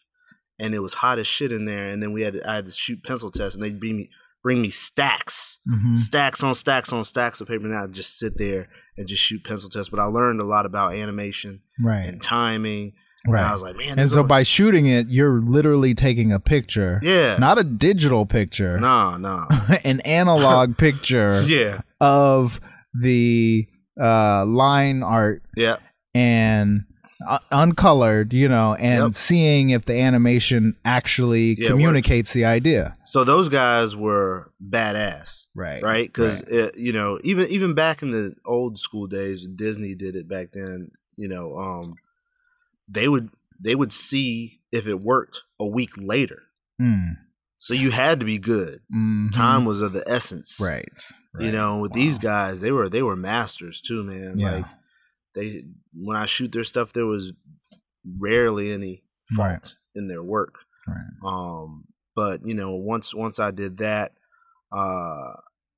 and 0.57 0.73
it 0.73 0.79
was 0.79 0.93
hot 0.95 1.19
as 1.19 1.27
shit 1.27 1.51
in 1.51 1.65
there. 1.65 1.89
And 1.89 2.01
then 2.01 2.13
we 2.13 2.21
had 2.21 2.41
I 2.43 2.55
had 2.55 2.65
to 2.65 2.71
shoot 2.71 3.03
pencil 3.03 3.29
tests, 3.29 3.55
and 3.55 3.63
they'd 3.63 3.79
bring 3.79 3.97
me 3.97 4.09
bring 4.43 4.61
me 4.61 4.69
stacks, 4.69 5.59
Mhm. 5.69 5.97
stacks 5.97 6.43
on 6.43 6.55
stacks 6.55 6.91
on 6.93 7.03
stacks 7.03 7.41
of 7.41 7.47
paper. 7.47 7.67
Now 7.67 7.87
just 7.87 8.17
sit 8.17 8.37
there 8.37 8.67
and 8.97 9.07
just 9.07 9.21
shoot 9.23 9.43
pencil 9.43 9.69
tests. 9.69 9.89
But 9.89 9.99
I 9.99 10.05
learned 10.05 10.39
a 10.41 10.45
lot 10.45 10.65
about 10.65 10.95
animation 10.95 11.61
Right. 11.83 12.07
and 12.07 12.21
timing. 12.21 12.93
And 13.25 13.33
Right. 13.33 13.43
I 13.43 13.51
was 13.51 13.61
like, 13.61 13.75
man, 13.75 13.99
and 13.99 14.09
so 14.11 14.21
is- 14.21 14.27
by 14.27 14.43
shooting 14.43 14.85
it, 14.85 15.07
you're 15.09 15.41
literally 15.41 15.93
taking 15.93 16.31
a 16.31 16.39
picture. 16.39 17.01
yeah, 17.03 17.35
Not 17.37 17.59
a 17.59 17.63
digital 17.65 18.25
picture. 18.25 18.79
nah, 18.79 19.17
nah. 19.17 19.45
an 19.83 19.99
analog 20.01 20.77
picture 20.85 21.41
Yeah, 21.45 21.81
of 21.99 22.61
the 22.93 23.67
uh, 24.01 24.45
line 24.45 25.03
art 25.03 25.43
yeah, 25.57 25.75
and 26.15 26.85
uh, 27.27 27.39
uncolored, 27.51 28.31
you 28.33 28.47
know, 28.47 28.75
and 28.75 29.03
Yep. 29.05 29.15
seeing 29.15 29.69
if 29.71 29.85
the 29.85 29.99
animation 29.99 30.75
actually 30.85 31.55
Yeah, 31.59 31.69
communicates 31.69 32.33
the 32.33 32.45
idea. 32.45 32.93
So 33.05 33.23
those 33.23 33.49
guys 33.49 33.95
were 33.95 34.51
badass, 34.63 35.45
Right. 35.53 35.83
right? 35.83 36.07
Because 36.07 36.41
you 36.77 36.93
know, 36.93 37.19
even 37.23 37.47
even 37.47 37.73
back 37.73 38.01
in 38.01 38.11
the 38.11 38.35
old 38.45 38.79
school 38.79 39.07
days, 39.07 39.45
Disney 39.47 39.95
did 39.95 40.15
it 40.15 40.27
back 40.29 40.51
then. 40.53 40.91
You 41.17 41.27
know, 41.27 41.57
um, 41.59 41.95
they 42.87 43.07
would 43.07 43.29
they 43.59 43.75
would 43.75 43.91
see 43.91 44.61
if 44.71 44.87
it 44.87 45.01
worked 45.01 45.41
a 45.59 45.65
week 45.65 45.91
later. 45.97 46.43
Mm. 46.81 47.17
So 47.57 47.73
you 47.73 47.91
had 47.91 48.21
to 48.21 48.25
be 48.25 48.39
good. 48.39 48.79
Mhm. 48.93 49.33
Time 49.33 49.65
was 49.65 49.81
of 49.81 49.91
the 49.91 50.03
essence, 50.07 50.57
Right. 50.61 50.87
You 51.37 51.51
know, 51.51 51.77
with 51.79 51.91
Wow. 51.91 51.95
these 51.95 52.17
guys, 52.17 52.61
they 52.61 52.71
were 52.71 52.87
they 52.87 53.01
were 53.01 53.15
masters 53.17 53.81
too, 53.81 54.03
man. 54.03 54.35
Yeah. 54.37 54.51
Like 54.51 54.65
they 55.35 55.63
when 55.93 56.17
I 56.17 56.25
shoot 56.25 56.51
their 56.51 56.63
stuff, 56.63 56.93
there 56.93 57.05
was 57.05 57.33
rarely 58.19 58.71
any 58.71 59.03
fault 59.35 59.47
Right. 59.49 59.73
in 59.95 60.07
their 60.07 60.23
work. 60.23 60.55
Right. 60.87 61.11
Um, 61.25 61.85
but 62.15 62.45
you 62.45 62.53
know, 62.53 62.71
once 62.75 63.13
once 63.13 63.39
I 63.39 63.51
did 63.51 63.77
that, 63.77 64.13
uh, 64.75 65.33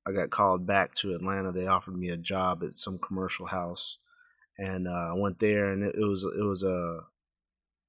I 0.07 0.11
got 0.13 0.29
called 0.29 0.65
back 0.65 0.95
to 0.95 1.13
Atlanta. 1.13 1.51
They 1.51 1.67
offered 1.67 1.95
me 1.97 2.09
a 2.09 2.17
job 2.17 2.63
at 2.63 2.77
some 2.77 2.97
commercial 2.97 3.45
house, 3.47 3.97
and 4.57 4.87
uh, 4.87 4.91
I 5.11 5.13
went 5.15 5.39
there, 5.39 5.71
and 5.71 5.83
it, 5.83 5.95
it 5.95 6.05
was 6.05 6.23
it 6.23 6.43
was 6.43 6.63
a 6.63 7.01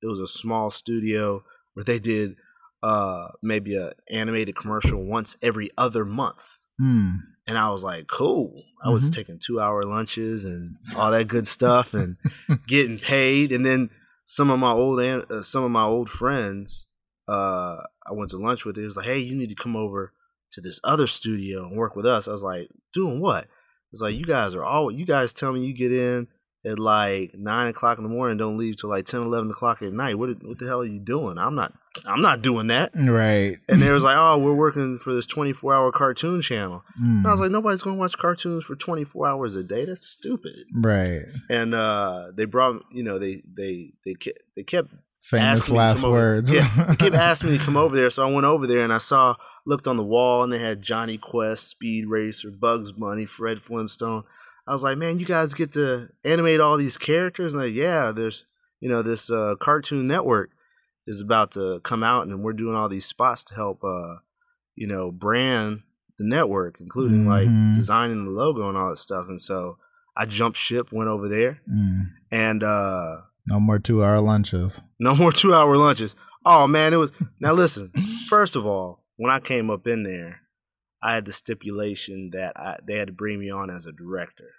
it 0.03 0.07
was 0.07 0.21
a 0.21 0.27
small 0.29 0.71
studio 0.71 1.45
where 1.75 1.85
they 1.85 1.99
did 2.01 2.37
uh, 2.83 3.29
maybe 3.43 3.77
a 3.77 3.93
animated 4.11 4.57
commercial 4.57 5.03
once 5.05 5.37
every 5.43 5.71
other 5.79 6.05
month. 6.05 6.43
Mm. 6.81 7.19
And 7.47 7.59
I 7.59 7.71
was 7.71 7.83
like, 7.83 8.07
cool. 8.07 8.63
I 8.85 8.91
was 8.91 9.11
Mhm. 9.11 9.15
taking 9.15 9.39
two 9.39 9.61
hour 9.61 9.83
lunches 9.83 10.45
and 10.45 10.77
all 10.97 11.11
that 11.11 11.29
good 11.29 11.47
stuff 11.47 11.93
and 11.95 12.17
getting 12.69 12.99
paid. 12.99 13.51
And 13.53 13.67
then 13.67 13.91
some 14.27 14.51
of 14.51 14.59
my 14.59 14.71
old 14.73 15.01
uh, 15.01 15.43
some 15.43 15.65
of 15.65 15.71
my 15.71 15.83
old 15.85 16.09
friends, 16.09 16.87
uh, 17.29 17.79
I 18.07 18.13
went 18.13 18.31
to 18.31 18.39
lunch 18.39 18.65
with. 18.65 18.79
It 18.79 18.85
was 18.85 18.97
like, 18.97 19.07
hey, 19.07 19.19
you 19.19 19.35
need 19.35 19.49
to 19.49 19.55
come 19.55 19.77
over 19.77 20.13
to 20.53 20.61
this 20.61 20.79
other 20.85 21.07
studio 21.07 21.67
and 21.67 21.77
work 21.77 21.97
with 21.97 22.07
us. 22.07 22.29
I 22.29 22.33
was 22.33 22.43
like, 22.43 22.69
doing 22.93 23.21
what? 23.21 23.49
It's 23.93 24.01
like 24.03 24.15
you 24.15 24.25
guys 24.25 24.55
are 24.55 24.65
all 24.65 24.91
you 24.91 25.05
guys 25.05 25.33
tell 25.33 25.53
me 25.53 25.65
you 25.67 25.75
get 25.75 25.93
in 25.93 26.29
at 26.65 26.79
like 26.79 27.33
nine 27.35 27.69
o'clock 27.69 27.99
in 27.99 28.05
the 28.05 28.11
morning. 28.11 28.37
Don't 28.39 28.57
leave 28.59 28.77
till 28.77 28.91
like 28.91 29.07
10, 29.07 29.23
11 29.23 29.51
o'clock 29.51 29.83
at 29.83 29.93
night. 29.93 30.17
What 30.19 30.31
what 30.45 30.59
the 30.59 30.67
hell 30.67 30.81
are 30.81 30.85
you 30.87 31.01
doing? 31.01 31.39
I'm 31.39 31.55
not 31.55 31.73
I'm 32.07 32.23
not 32.23 32.41
doing 32.43 32.69
that. 32.69 32.93
Right. 32.95 33.59
And 33.69 33.83
they 33.83 33.91
was 33.91 34.03
like, 34.03 34.17
oh, 34.17 34.39
we're 34.39 34.55
working 34.55 34.99
for 34.99 35.13
this 35.13 35.27
24 35.27 35.75
hour 35.75 35.93
cartoon 35.93 36.41
channel. 36.41 36.83
And 36.97 37.27
I 37.27 37.31
was 37.31 37.39
Mm. 37.39 37.43
like, 37.43 37.51
nobody's 37.51 37.83
gonna 37.83 37.97
watch 37.99 38.17
cartoons 38.17 38.65
for 38.65 38.77
24 38.77 39.27
hours 39.27 39.57
a 39.57 39.63
day. 39.65 39.85
That's 39.85 40.07
stupid. 40.07 40.67
Right. 40.75 41.23
And 41.51 41.75
uh, 41.75 42.27
they 42.37 42.45
brought, 42.45 42.83
you 42.93 43.03
know, 43.03 43.19
they 43.19 43.43
they 43.57 43.93
they 44.05 44.15
kept, 44.15 44.39
they 44.57 44.63
kept 44.63 44.89
Famous 45.25 45.61
asking 45.61 45.75
me 45.75 45.79
to 45.79 45.85
last 45.85 46.03
words. 46.03 46.53
Yeah, 46.53 46.85
they 46.89 46.97
kept 46.97 47.15
asking 47.31 47.51
me 47.53 47.59
to 47.59 47.65
come 47.65 47.77
over 47.77 47.95
there, 47.95 48.11
so 48.11 48.27
I 48.27 48.33
went 48.33 48.45
over 48.45 48.67
there 48.67 48.83
and 48.83 48.93
I 48.93 48.99
saw, 48.99 49.37
looked 49.65 49.87
on 49.87 49.97
the 49.97 50.03
wall, 50.03 50.43
and 50.43 50.53
they 50.53 50.59
had 50.59 50.83
Jonny 50.83 51.17
Quest, 51.17 51.69
Speed 51.69 52.07
Racer, 52.09 52.51
Bugs 52.51 52.91
Bunny, 52.91 53.25
Fred 53.27 53.61
Flintstone. 53.63 54.25
I 54.67 54.73
was 54.73 54.83
like, 54.83 54.97
man, 54.99 55.19
you 55.19 55.27
guys 55.27 55.55
get 55.55 55.73
to 55.73 56.09
animate 56.25 56.61
all 56.61 56.77
these 56.77 56.97
characters, 56.97 57.53
and 57.55 57.63
like, 57.63 57.75
yeah, 57.75 58.13
there's, 58.13 58.45
you 58.81 58.89
know, 58.89 59.03
this 59.03 59.31
uh, 59.31 59.55
Cartoon 59.61 60.07
Network 60.07 60.51
is 61.07 61.21
about 61.21 61.51
to 61.53 61.81
come 61.83 62.03
out, 62.05 62.27
and 62.27 62.43
we're 62.43 62.53
doing 62.53 62.77
all 62.77 62.89
these 62.89 63.07
spots 63.07 63.43
to 63.45 63.55
help, 63.55 63.83
uh, 63.83 64.17
you 64.77 64.87
know, 64.87 65.11
brand 65.11 65.83
the 66.19 66.25
network, 66.29 66.77
including 66.81 67.25
Mhm. 67.25 67.27
like 67.27 67.77
designing 67.77 68.25
the 68.25 68.31
logo 68.31 68.69
and 68.69 68.77
all 68.79 68.91
that 68.91 68.99
stuff. 68.99 69.27
And 69.29 69.41
so 69.41 69.79
I 70.17 70.27
jumped 70.27 70.59
ship, 70.59 70.93
went 70.93 71.09
over 71.09 71.27
there, 71.29 71.61
Mm. 71.69 72.11
and 72.31 72.63
uh, 72.63 73.23
No 73.49 73.59
more 73.59 73.79
two 73.81 74.05
hour 74.05 74.21
lunches. 74.21 74.81
no 75.01 75.17
more 75.17 75.33
two 75.33 75.53
hour 75.55 75.77
lunches. 75.77 76.15
Oh 76.45 76.67
man, 76.69 76.93
it 76.93 76.99
was 76.99 77.11
now 77.41 77.53
listen, 77.55 77.91
first 78.29 78.55
of 78.55 78.65
all, 78.67 79.03
when 79.17 79.33
I 79.33 79.41
came 79.41 79.71
up 79.71 79.87
in 79.89 80.03
there, 80.05 80.42
I 81.03 81.15
had 81.15 81.25
the 81.25 81.33
stipulation 81.33 82.31
that 82.33 82.57
I, 82.57 82.77
they 82.87 82.97
had 82.97 83.09
to 83.09 83.13
bring 83.13 83.41
me 83.41 83.51
on 83.51 83.71
as 83.71 83.87
a 83.87 83.93
director, 83.93 84.51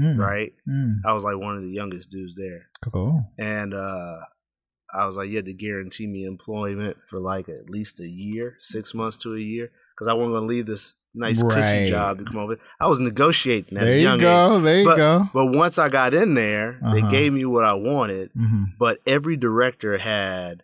Mm. 0.00 0.18
right? 0.18 0.52
Mm. 0.68 1.00
I 1.04 1.12
was 1.12 1.22
like 1.24 1.36
one 1.36 1.56
of 1.56 1.62
the 1.62 1.70
youngest 1.70 2.10
dudes 2.10 2.34
there. 2.36 2.66
Cool. 2.80 3.30
And 3.38 3.72
uh 3.74 4.16
I 4.94 5.06
was 5.06 5.16
like, 5.16 5.30
you 5.30 5.36
had 5.36 5.46
to 5.46 5.54
guarantee 5.54 6.06
me 6.06 6.24
employment 6.24 6.96
for 7.08 7.18
like 7.18 7.48
at 7.48 7.70
least 7.70 7.98
a 8.00 8.06
year, 8.08 8.56
six 8.60 8.92
months 8.94 9.16
to 9.18 9.34
a 9.34 9.40
year, 9.40 9.70
because 9.94 10.06
I 10.08 10.12
wasn't 10.12 10.34
gonna 10.34 10.46
leave 10.46 10.66
this 10.66 10.94
nice 11.14 11.42
Right. 11.42 11.54
cushy 11.54 11.88
job 11.88 12.18
to 12.18 12.24
come 12.24 12.36
over. 12.38 12.58
I 12.80 12.86
was 12.88 12.98
negotiating 13.00 13.78
at 13.78 13.84
There 13.84 13.92
a 13.94 13.96
you 13.96 14.02
young 14.02 14.18
go. 14.20 14.56
age. 14.56 14.64
There 14.64 14.78
you 14.80 14.84
but, 14.84 14.96
go. 14.96 15.28
But 15.32 15.46
once 15.46 15.78
I 15.78 15.88
got 15.88 16.12
in 16.14 16.34
there, 16.34 16.78
they 16.92 17.00
Uh-huh. 17.00 17.10
gave 17.10 17.32
me 17.32 17.44
what 17.44 17.64
I 17.64 17.74
wanted 17.74 18.30
hmm 18.34 18.64
but 18.78 18.98
every 19.06 19.36
director 19.36 19.96
had 19.98 20.62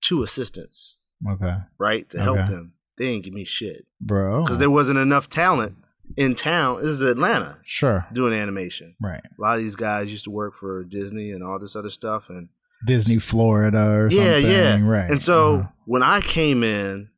two 0.00 0.22
assistants, 0.22 0.96
Okay. 1.26 1.56
right, 1.78 2.08
to 2.10 2.20
help 2.20 2.38
them. 2.48 2.72
They 2.98 3.06
didn't 3.12 3.24
give 3.24 3.34
me 3.34 3.44
shit 3.44 3.86
Bro. 4.00 4.44
because 4.44 4.58
there 4.58 4.70
wasn't 4.70 4.98
enough 4.98 5.28
talent 5.30 5.76
in 6.16 6.34
town. 6.34 6.80
This 6.82 6.90
is 6.90 7.00
Atlanta 7.00 7.58
Sure. 7.64 8.06
doing 8.12 8.32
animation. 8.32 8.94
Right. 9.00 9.22
A 9.24 9.40
lot 9.40 9.56
of 9.56 9.62
these 9.62 9.76
guys 9.76 10.10
used 10.10 10.24
to 10.24 10.30
work 10.30 10.54
for 10.56 10.82
Disney 10.84 11.30
and 11.30 11.42
all 11.44 11.58
this 11.58 11.76
other 11.76 11.90
stuff, 11.90 12.28
and 12.28 12.48
Disney 12.84 13.18
Florida 13.18 13.88
or 13.90 14.08
yeah, 14.10 14.34
something. 14.34 14.50
yeah, 14.50 14.86
Right. 14.88 15.10
And 15.10 15.20
so 15.22 15.54
Uh-huh. 15.56 15.68
when 15.86 16.02
I 16.02 16.20
came 16.20 16.62
in, 16.62 17.08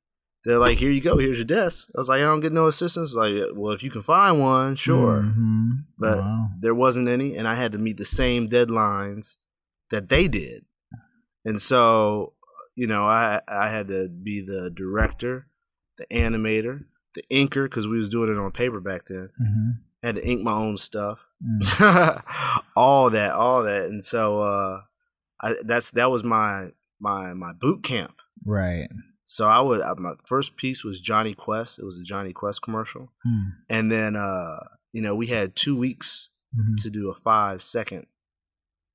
they're 0.44 0.58
like, 0.58 0.78
"Here 0.78 0.90
you 0.90 1.02
go. 1.02 1.18
Here's 1.18 1.36
your 1.36 1.44
desk." 1.44 1.86
I 1.94 2.00
was 2.00 2.08
like, 2.08 2.20
"I 2.22 2.24
don't 2.24 2.40
get 2.40 2.52
no 2.52 2.66
assistance." 2.66 3.12
Like, 3.12 3.34
well, 3.54 3.72
if 3.72 3.82
you 3.82 3.90
can 3.90 4.02
find 4.02 4.40
one, 4.40 4.74
sure. 4.76 5.20
Mhm. 5.20 5.84
But 5.98 6.18
Wow. 6.18 6.48
there 6.60 6.74
wasn't 6.74 7.08
any, 7.08 7.36
and 7.36 7.46
I 7.46 7.56
had 7.56 7.72
to 7.72 7.78
meet 7.78 7.98
the 7.98 8.06
same 8.06 8.48
deadlines 8.48 9.36
that 9.90 10.08
they 10.08 10.28
did. 10.28 10.64
And 11.44 11.60
so, 11.60 12.32
you 12.74 12.86
know, 12.86 13.04
I 13.06 13.42
I 13.48 13.68
had 13.68 13.88
to 13.88 14.08
be 14.08 14.40
the 14.40 14.70
director, 14.74 15.46
the 16.00 16.06
animator, 16.16 16.84
the 17.14 17.22
inker 17.30 17.64
because 17.64 17.86
we 17.86 17.98
was 17.98 18.08
doing 18.08 18.30
it 18.30 18.38
on 18.38 18.50
paper 18.50 18.80
back 18.80 19.02
then. 19.08 19.28
Mhm. 19.40 19.72
I 20.02 20.06
had 20.06 20.14
to 20.16 20.26
ink 20.26 20.42
my 20.42 20.54
own 20.54 20.76
stuff, 20.78 21.18
Mm. 21.44 22.22
all 22.76 23.10
that, 23.10 23.32
all 23.32 23.62
that, 23.64 23.84
and 23.84 24.04
so 24.04 24.40
uh, 24.42 24.80
I, 25.42 25.54
that's 25.64 25.90
that 25.92 26.10
was 26.10 26.22
my 26.24 26.68
my 27.00 27.32
my 27.34 27.52
boot 27.52 27.82
camp. 27.82 28.14
Right. 28.44 28.88
So 29.26 29.46
I 29.46 29.60
would 29.60 29.80
uh, 29.80 29.94
my 29.98 30.14
first 30.26 30.56
piece 30.56 30.82
was 30.84 31.00
Jonny 31.00 31.34
Quest. 31.34 31.78
It 31.78 31.84
was 31.84 31.98
a 32.00 32.02
Jonny 32.04 32.32
Quest 32.32 32.62
commercial, 32.62 33.12
Mm. 33.26 33.52
and 33.68 33.92
then 33.92 34.16
uh, 34.16 34.60
you 34.92 35.02
know 35.02 35.14
we 35.14 35.26
had 35.28 35.54
two 35.56 35.76
weeks 35.76 36.28
Mhm. 36.58 36.82
to 36.82 36.90
do 36.90 37.10
a 37.10 37.14
five 37.14 37.62
second 37.62 38.06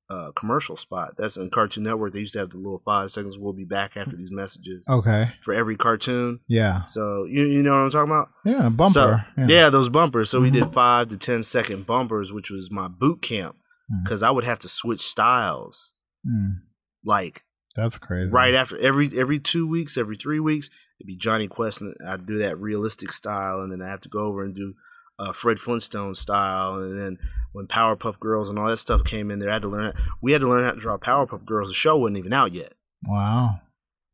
uh, 0.10 0.32
commercial 0.38 0.78
spot. 0.78 1.16
That's 1.18 1.36
in 1.38 1.50
Cartoon 1.50 1.84
Network. 1.84 2.14
They 2.14 2.20
used 2.20 2.34
to 2.34 2.40
have 2.40 2.52
the 2.52 2.58
little 2.58 2.82
five 2.86 3.12
seconds. 3.12 3.38
We'll 3.40 3.54
be 3.54 3.66
back 3.66 3.98
after 3.98 4.16
these 4.16 4.32
messages 4.32 4.84
Okay. 4.88 5.32
for 5.44 5.54
every 5.54 5.76
cartoon. 5.76 6.40
Yeah. 6.48 6.84
So 6.84 7.26
you 7.26 7.46
you 7.46 7.64
know 7.64 7.72
what 7.72 7.78
I'm 7.86 7.92
talking 7.92 8.12
about? 8.12 8.30
Yeah. 8.46 8.70
Bumper. 8.70 8.94
So, 8.94 9.10
yeah. 9.42 9.48
yeah. 9.48 9.70
those 9.70 9.90
bumpers. 9.90 10.30
So 10.30 10.40
we 10.42 10.50
Mhm. 10.50 10.54
did 10.54 10.74
five 10.74 11.10
to 11.10 11.18
ten 11.18 11.44
second 11.44 11.86
bumpers, 11.88 12.32
which 12.32 12.50
was 12.52 12.70
my 12.72 12.88
boot 12.88 13.22
camp 13.22 13.56
Mm. 13.92 14.04
because 14.04 14.22
I 14.24 14.32
would 14.32 14.44
have 14.46 14.60
to 14.60 14.68
switch 14.70 15.02
styles 15.06 15.94
Mm. 16.28 16.62
like 17.04 17.44
That's 17.76 17.98
crazy. 17.98 18.32
right 18.32 18.54
after 18.54 18.78
every 18.80 19.10
every 19.18 19.40
two 19.40 19.68
weeks, 19.68 19.98
every 19.98 20.16
three 20.16 20.40
weeks. 20.40 20.70
It'd 21.00 21.08
be 21.08 21.18
Jonny 21.18 21.48
Quest, 21.48 21.82
and 21.82 21.94
I'd 22.08 22.26
do 22.26 22.38
that 22.40 22.58
realistic 22.60 23.12
style, 23.12 23.60
and 23.62 23.72
then 23.72 23.82
I 23.82 23.90
have 23.90 24.02
to 24.02 24.10
go 24.10 24.20
over 24.20 24.44
and 24.44 24.56
do 24.56 24.74
uh, 25.20 25.32
Fred 25.34 25.60
Flintstone 25.60 26.16
style, 26.16 26.76
and 26.76 27.00
then 27.00 27.18
when 27.54 27.68
Powerpuff 27.68 28.20
Girls 28.20 28.50
and 28.50 28.60
all 28.60 28.68
that 28.68 28.78
stuff 28.78 29.04
came 29.04 29.32
in 29.32 29.40
there, 29.40 29.50
I 29.50 29.54
had 29.54 29.62
to 29.62 29.68
learn. 29.70 29.94
We 30.22 30.32
had 30.34 30.42
to 30.42 30.50
learn 30.50 30.64
how 30.66 30.72
to 30.72 30.80
draw 30.80 30.98
Powerpuff 30.98 31.46
Girls. 31.46 31.70
The 31.70 31.74
show 31.74 31.98
wasn't 31.98 32.18
even 32.18 32.34
out 32.34 32.52
yet. 32.54 32.74
Wow. 33.08 33.62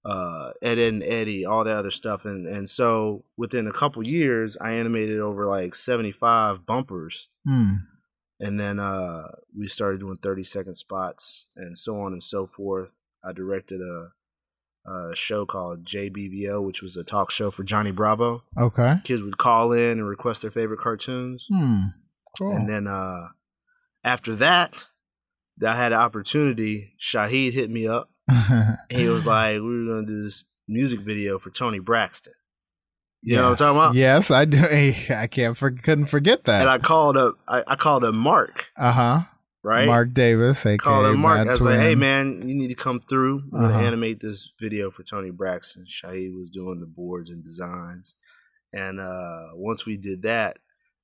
Uh, 0.03 0.51
Ed, 0.63 0.79
Edd 0.79 0.93
and 0.93 1.03
Eddy, 1.03 1.45
all 1.45 1.63
that 1.63 1.75
other 1.77 1.91
stuff, 1.91 2.25
and 2.25 2.47
and 2.47 2.67
so 2.69 3.23
within 3.37 3.67
a 3.67 3.71
couple 3.71 4.05
years, 4.05 4.57
I 4.59 4.71
animated 4.73 5.19
over 5.19 5.45
like 5.45 5.75
seventy 5.75 6.11
five 6.11 6.65
bumpers, 6.65 7.27
Hmm. 7.45 7.73
and 8.39 8.59
then 8.59 8.79
uh, 8.79 9.27
we 9.55 9.67
started 9.67 9.99
doing 9.99 10.15
thirty 10.17 10.43
second 10.43 10.73
spots, 10.75 11.45
and 11.55 11.77
so 11.77 11.99
on 12.01 12.13
and 12.13 12.23
so 12.23 12.47
forth. 12.47 12.89
I 13.23 13.31
directed 13.31 13.79
a, 13.81 14.09
a 14.85 15.15
show 15.15 15.45
called 15.45 15.85
JBVO, 15.85 16.63
which 16.63 16.81
was 16.81 16.97
a 16.97 17.03
talk 17.03 17.29
show 17.31 17.51
for 17.51 17.63
Johnny 17.63 17.91
Bravo. 17.91 18.43
Okay. 18.59 18.95
Kids 19.03 19.21
would 19.21 19.37
call 19.37 19.71
in 19.71 19.99
and 19.99 20.07
request 20.07 20.41
their 20.41 20.51
favorite 20.51 20.79
cartoons, 20.79 21.45
Hmm. 21.49 21.81
Cool. 22.37 22.53
and 22.53 22.67
then 22.69 22.87
uh, 22.87 23.27
after 24.03 24.35
that, 24.37 24.73
I 25.65 25.75
had 25.75 25.91
an 25.91 25.99
opportunity. 25.99 26.93
Shahid 27.01 27.53
hit 27.53 27.69
me 27.69 27.87
up. 27.87 28.09
He 28.89 29.07
was 29.07 29.25
like, 29.25 29.55
"We 29.55 29.61
were 29.85 29.93
gonna 29.95 30.07
do 30.07 30.23
this 30.23 30.45
music 30.67 31.01
video 31.01 31.37
for 31.39 31.49
Toni 31.51 31.79
Braxton." 31.79 32.33
You 33.23 33.35
know 33.35 33.43
what 33.43 33.49
I'm 33.51 33.57
talking 33.57 33.77
about? 33.77 33.95
Yes, 33.95 34.31
I 34.31 34.45
do. 34.45 34.63
I 35.11 35.27
can't 35.27 35.55
for, 35.55 35.69
couldn't 35.69 36.07
forget 36.07 36.45
that. 36.45 36.61
And 36.61 36.69
I 36.69 36.79
called 36.79 37.17
up. 37.17 37.35
I, 37.47 37.63
I 37.67 37.75
called 37.75 38.03
up 38.03 38.13
Mark. 38.15 38.65
uh 38.77 38.91
huh. 38.91 39.21
Right. 39.63 39.85
Mark 39.85 40.13
Davis, 40.13 40.65
aka 40.65 40.77
called 40.77 41.05
him 41.05 41.19
Mark. 41.19 41.37
Mad 41.39 41.47
I 41.47 41.51
was 41.51 41.61
like, 41.61 41.79
"Hey 41.79 41.93
man, 41.95 42.47
you 42.49 42.55
need 42.55 42.69
to 42.69 42.75
come 42.75 42.99
through. 42.99 43.43
We're 43.51 43.59
gonna 43.61 43.73
Uh-huh. 43.75 43.85
animate 43.85 44.19
this 44.19 44.51
video 44.59 44.89
for 44.89 45.03
Toni 45.03 45.29
Braxton." 45.29 45.85
Shahid 45.85 46.33
was 46.35 46.49
doing 46.49 46.79
the 46.79 46.87
boards 46.87 47.29
and 47.29 47.43
designs, 47.43 48.15
and 48.73 48.99
uh, 48.99 49.49
once 49.53 49.85
we 49.85 49.97
did 49.97 50.23
that, 50.23 50.57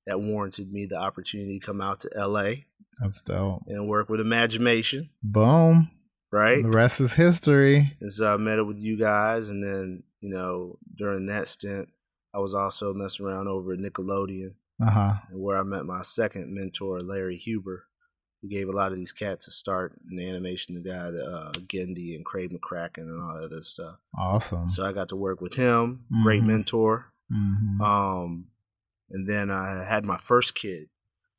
that 0.07 0.19
warranted 0.21 0.71
me 0.71 0.87
the 0.87 0.95
opportunity 0.97 1.59
to 1.59 1.65
come 1.65 1.81
out 1.81 1.99
to 2.01 2.09
L.A. 2.15 2.65
That's 2.99 3.21
dope. 3.21 3.61
and 3.67 3.87
work 3.87 4.09
with 4.09 4.19
Imagination. 4.19 5.09
Boom. 5.21 5.91
Right. 6.31 6.63
The 6.63 6.69
rest 6.71 6.99
is 6.99 7.13
history. 7.13 7.95
And 8.01 8.11
so 8.11 8.33
I 8.33 8.37
met 8.37 8.57
up 8.59 8.65
with 8.67 8.79
you 8.79 8.97
guys, 8.97 9.49
and 9.49 9.63
then 9.63 10.01
you 10.19 10.29
know 10.29 10.79
during 10.97 11.27
that 11.27 11.47
stint, 11.47 11.89
I 12.33 12.39
was 12.39 12.55
also 12.55 12.91
messing 12.93 13.27
around 13.27 13.47
over 13.47 13.73
at 13.73 13.79
Nickelodeon, 13.79 14.53
Uh 14.81 14.89
huh. 14.89 15.13
and 15.29 15.39
where 15.39 15.57
I 15.59 15.63
met 15.63 15.85
my 15.85 16.01
second 16.01 16.51
mentor, 16.55 17.01
Larry 17.01 17.37
Huber, 17.37 17.83
who 18.41 18.47
gave 18.49 18.69
a 18.69 18.71
lot 18.71 18.91
of 18.91 18.97
these 18.97 19.11
cats 19.11 19.47
a 19.47 19.51
start 19.51 19.93
in 20.11 20.19
animation. 20.19 20.75
The 20.75 20.89
guy, 20.89 21.11
that, 21.11 21.25
uh, 21.25 21.51
Genndy 21.61 22.15
and 22.15 22.23
Craig 22.25 22.51
McCracken, 22.51 22.99
and 23.09 23.21
all 23.21 23.35
that 23.35 23.45
other 23.45 23.63
stuff. 23.63 23.95
Awesome. 24.17 24.69
So 24.69 24.85
I 24.85 24.91
got 24.93 25.09
to 25.09 25.15
work 25.15 25.41
with 25.41 25.55
him. 25.55 26.05
Great 26.23 26.43
Mhm. 26.43 26.47
mentor. 26.47 27.13
Mhm. 27.33 27.81
Um, 27.81 28.45
and 29.09 29.27
then 29.27 29.49
I 29.51 29.83
had 29.83 30.05
my 30.05 30.17
first 30.17 30.53
kid, 30.55 30.87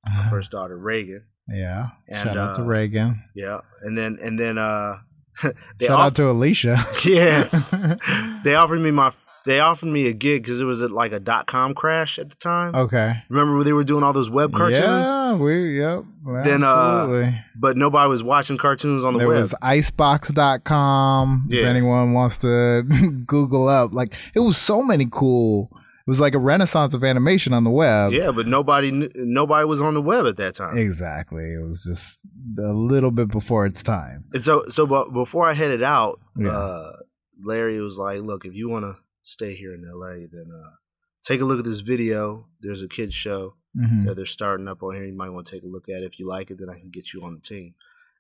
my 0.07 0.29
first 0.29 0.51
daughter, 0.51 0.77
Reagan. 0.77 1.25
yeah. 1.49 1.91
and, 2.09 2.27
Shout 2.29 2.37
out 2.37 2.57
to 2.57 2.63
uh, 2.63 2.67
Reagan. 2.67 3.23
Yeah, 3.35 3.61
and 3.83 3.97
then 3.97 4.19
and 4.23 4.39
then 4.39 4.59
uh, 4.59 4.99
they 5.79 5.87
Shout 5.87 5.91
off- 5.99 6.07
out 6.07 6.15
to 6.17 6.31
Alicia. 6.31 6.79
yeah. 7.05 8.41
they 8.45 8.55
offered 8.55 8.81
me 8.81 8.91
my 8.91 9.11
they 9.45 9.61
offered 9.61 9.87
me 9.87 10.07
a 10.07 10.13
gig 10.13 10.43
because 10.43 10.61
it 10.61 10.65
was 10.65 10.83
at 10.83 10.91
like 10.91 11.13
a 11.13 11.21
dot 11.21 11.47
com 11.47 11.75
crash 11.75 12.19
at 12.19 12.29
the 12.31 12.37
time. 12.37 12.75
okay. 12.75 13.23
Remember 13.29 13.57
when 13.57 13.65
they 13.65 13.73
were 13.73 13.85
doing 13.85 14.03
all 14.05 14.13
those 14.13 14.29
web 14.31 14.53
cartoons? 14.53 14.79
Yeah, 15.09 15.35
we 15.35 15.81
yep. 15.81 16.05
Then, 16.45 16.63
uh. 16.65 17.33
But 17.57 17.77
nobody 17.77 18.09
was 18.09 18.23
watching 18.23 18.59
cartoons 18.59 19.05
on 19.05 19.15
the 19.15 19.21
there 19.21 19.29
web. 19.29 19.41
was 19.43 19.55
icebox.com 19.63 21.47
if 21.51 21.55
Yeah. 21.63 21.69
anyone 21.69 22.13
wants 22.13 22.39
to 22.39 22.83
google 23.27 23.69
up 23.69 23.93
like 23.93 24.15
it 24.35 24.41
was 24.41 24.57
so 24.57 24.83
many 24.83 25.07
cool 25.11 25.71
it 25.73 26.11
was 26.11 26.21
like 26.21 26.35
a 26.35 26.39
renaissance 26.39 26.95
of 26.95 27.05
animation 27.05 27.53
on 27.53 27.65
the 27.65 27.71
web 27.71 28.13
yeah, 28.13 28.31
but 28.31 28.47
nobody 28.47 28.91
nobody 29.15 29.65
was 29.67 29.81
on 29.81 29.95
the 29.95 30.03
web 30.03 30.27
at 30.27 30.37
that 30.37 30.55
time. 30.55 30.77
exactly 30.79 31.45
it 31.53 31.63
was 31.67 31.83
just 31.85 32.19
a 32.59 32.73
little 32.73 33.11
bit 33.11 33.29
before 33.29 33.67
its 33.67 33.83
time 33.83 34.25
And 34.35 34.45
so 34.45 34.65
so 34.71 34.87
before 35.11 35.47
I 35.49 35.55
headed 35.55 35.83
out, 35.83 36.21
Yeah. 36.37 36.51
uh, 36.51 36.93
Larry 37.45 37.81
was 37.81 37.97
like, 37.97 38.21
"Look, 38.23 38.45
if 38.45 38.53
you 38.55 38.69
want 38.69 38.85
to 38.85 38.97
stay 39.29 39.55
here 39.55 39.75
in 39.75 39.85
L.A., 39.89 40.27
then 40.27 40.51
uh, 40.53 40.71
take 41.23 41.41
a 41.41 41.45
look 41.45 41.59
at 41.59 41.65
this 41.65 41.81
video. 41.81 42.47
There's 42.61 42.83
a 42.83 42.89
kids 42.89 43.15
show. 43.15 43.55
Mhm. 43.77 44.07
that 44.07 44.17
they're 44.17 44.25
starting 44.27 44.67
up 44.67 44.83
on 44.83 44.95
here. 44.95 45.05
You 45.05 45.13
might 45.13 45.29
want 45.29 45.47
to 45.47 45.53
take 45.53 45.63
a 45.63 45.67
look 45.69 45.89
at 45.91 46.03
it. 46.03 46.11
If 46.11 46.19
you 46.19 46.27
like 46.27 46.51
it, 46.51 46.59
then 46.59 46.71
I 46.71 46.81
can 46.81 46.91
get 46.91 47.13
you 47.13 47.23
on 47.23 47.35
the 47.35 47.41
team. 47.41 47.75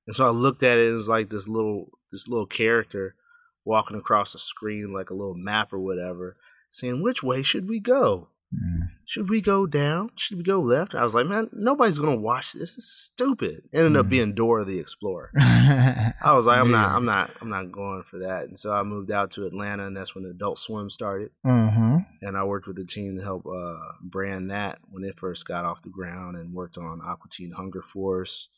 And 0.06 0.14
so 0.14 0.24
I 0.26 0.28
looked 0.28 0.62
at 0.62 0.78
it. 0.78 0.86
It 0.88 0.92
was 0.94 1.08
like 1.08 1.30
this 1.30 1.48
little 1.48 1.88
this 2.12 2.28
little 2.28 2.46
character 2.46 3.16
walking 3.64 3.96
across 3.96 4.34
the 4.34 4.38
screen 4.38 4.92
like 4.92 5.08
a 5.10 5.14
little 5.14 5.34
map 5.34 5.72
or 5.72 5.78
whatever, 5.80 6.36
saying 6.70 7.02
which 7.02 7.22
way 7.22 7.42
should 7.42 7.66
we 7.68 7.80
go? 7.80 8.28
Mm. 8.54 8.88
Should 9.04 9.28
we 9.28 9.42
go 9.42 9.66
down? 9.66 10.10
Should 10.16 10.38
we 10.38 10.42
go 10.42 10.58
left? 10.60 10.94
I 10.94 11.04
was 11.04 11.14
like, 11.14 11.26
man, 11.26 11.50
nobody's 11.52 11.98
gonna 11.98 12.16
watch 12.16 12.52
this. 12.52 12.76
This 12.76 12.78
is 12.78 12.90
stupid. 12.90 13.62
Ended 13.74 13.96
up 13.96 14.06
Mm. 14.06 14.10
being 14.10 14.34
Dora 14.34 14.64
the 14.64 14.78
Explorer. 14.78 15.30
I 15.38 16.14
was 16.32 16.46
like, 16.46 16.58
I'm 16.58 16.70
not, 16.70 16.92
I'm 16.92 17.04
not, 17.04 17.30
I'm 17.42 17.50
not 17.50 17.70
going 17.70 18.02
for 18.04 18.20
that. 18.20 18.44
And 18.44 18.58
so 18.58 18.72
I 18.72 18.82
moved 18.84 19.10
out 19.10 19.32
to 19.32 19.44
Atlanta, 19.46 19.86
and 19.86 19.94
that's 19.96 20.14
when 20.14 20.24
Adult 20.24 20.58
Swim 20.58 20.88
started. 20.88 21.30
Mhm. 21.44 22.06
And 22.22 22.36
I 22.38 22.44
worked 22.44 22.66
with 22.66 22.76
the 22.76 22.86
team 22.86 23.16
to 23.18 23.22
help 23.22 23.44
uh, 23.46 23.76
brand 24.02 24.50
that 24.50 24.78
when 24.90 25.04
it 25.04 25.18
first 25.18 25.46
got 25.46 25.66
off 25.66 25.82
the 25.82 25.90
ground, 25.90 26.36
and 26.36 26.54
worked 26.54 26.78
on 26.78 27.00
Aqua 27.04 27.28
Teen 27.30 27.52
Hunger 27.52 27.82
Force, 27.82 28.48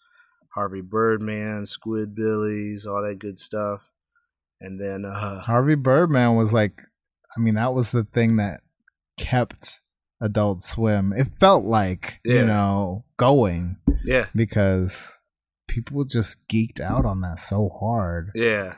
Harvey 0.54 0.82
Birdman, 0.82 1.64
Squidbillies, 1.64 2.87
all 2.87 3.02
that 3.02 3.18
good 3.18 3.38
stuff. 3.40 3.90
And 4.61 4.80
then, 4.80 5.04
uh, 5.04 5.40
Harvey 5.40 5.75
Birdman 5.75 6.37
was 6.37 6.52
like, 6.52 6.80
I 7.37 7.40
mean, 7.40 7.54
that 7.54 7.73
was 7.75 7.90
the 7.92 8.04
thing 8.04 8.37
that 8.37 8.61
kept 9.20 9.80
Adult 10.20 10.62
Swim. 10.64 11.12
It 11.12 11.28
felt 11.38 11.64
like, 11.64 12.20
Yeah. 12.24 12.34
you 12.40 12.44
know, 12.46 13.04
going 13.16 13.76
yeah, 14.04 14.26
because 14.34 15.16
people 15.68 16.04
just 16.04 16.38
geeked 16.48 16.80
out 16.80 17.04
on 17.04 17.20
that 17.20 17.38
so 17.38 17.68
hard. 17.80 18.30
yeah, 18.34 18.74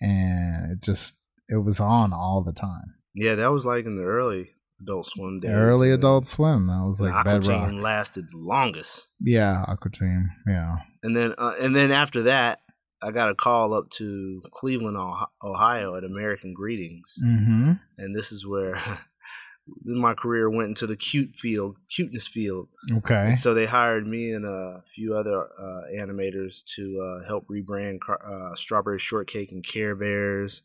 And 0.00 0.72
it 0.72 0.82
just, 0.82 1.16
it 1.48 1.64
was 1.64 1.80
on 1.80 2.12
all 2.12 2.42
the 2.44 2.52
time. 2.52 2.94
yeah. 3.14 3.34
That 3.36 3.52
was 3.52 3.64
like 3.64 3.86
in 3.86 3.96
the 3.96 4.02
early 4.04 4.50
Adult 4.80 5.06
Swim 5.06 5.40
days. 5.40 5.50
Early 5.52 5.90
Adult 5.90 6.26
Swim. 6.26 6.66
That 6.66 6.84
was 6.86 7.00
like 7.00 7.14
Aqua 7.14 7.38
bedrock. 7.40 7.70
Teen 7.70 7.80
lasted 7.80 8.26
the 8.30 8.36
longest. 8.38 9.06
Yeah, 9.20 9.64
Aqua 9.66 9.90
Teen. 9.90 10.28
Yeah. 10.46 10.76
And 11.02 11.16
then, 11.16 11.32
uh, 11.38 11.54
and 11.58 11.74
then 11.74 11.90
after 11.92 12.22
that, 12.22 12.60
I 13.02 13.10
got 13.12 13.30
a 13.30 13.34
call 13.34 13.72
up 13.74 13.90
to 13.92 14.42
Cleveland, 14.52 14.96
Ohio, 15.42 15.96
at 15.96 16.04
American 16.04 16.52
Greetings, 16.54 17.14
Mm-hmm. 17.24 17.72
and 17.98 18.16
this 18.16 18.32
is 18.32 18.46
where 18.46 18.74
my 19.84 20.14
career 20.14 20.48
went 20.48 20.68
into 20.68 20.86
the 20.86 20.96
cute 20.96 21.34
field, 21.34 21.76
cuteness 21.90 22.26
field. 22.26 22.68
Okay. 22.98 23.28
And 23.28 23.38
so 23.38 23.54
they 23.54 23.66
hired 23.66 24.06
me 24.06 24.32
and 24.32 24.44
a 24.44 24.82
few 24.94 25.16
other 25.16 25.42
uh, 25.58 25.82
animators 25.94 26.64
to 26.76 27.00
uh, 27.22 27.26
help 27.26 27.46
rebrand 27.48 28.00
Car- 28.00 28.50
uh, 28.52 28.54
Strawberry 28.54 28.98
Shortcake 28.98 29.52
and 29.52 29.64
Care 29.66 29.94
Bears 29.94 30.62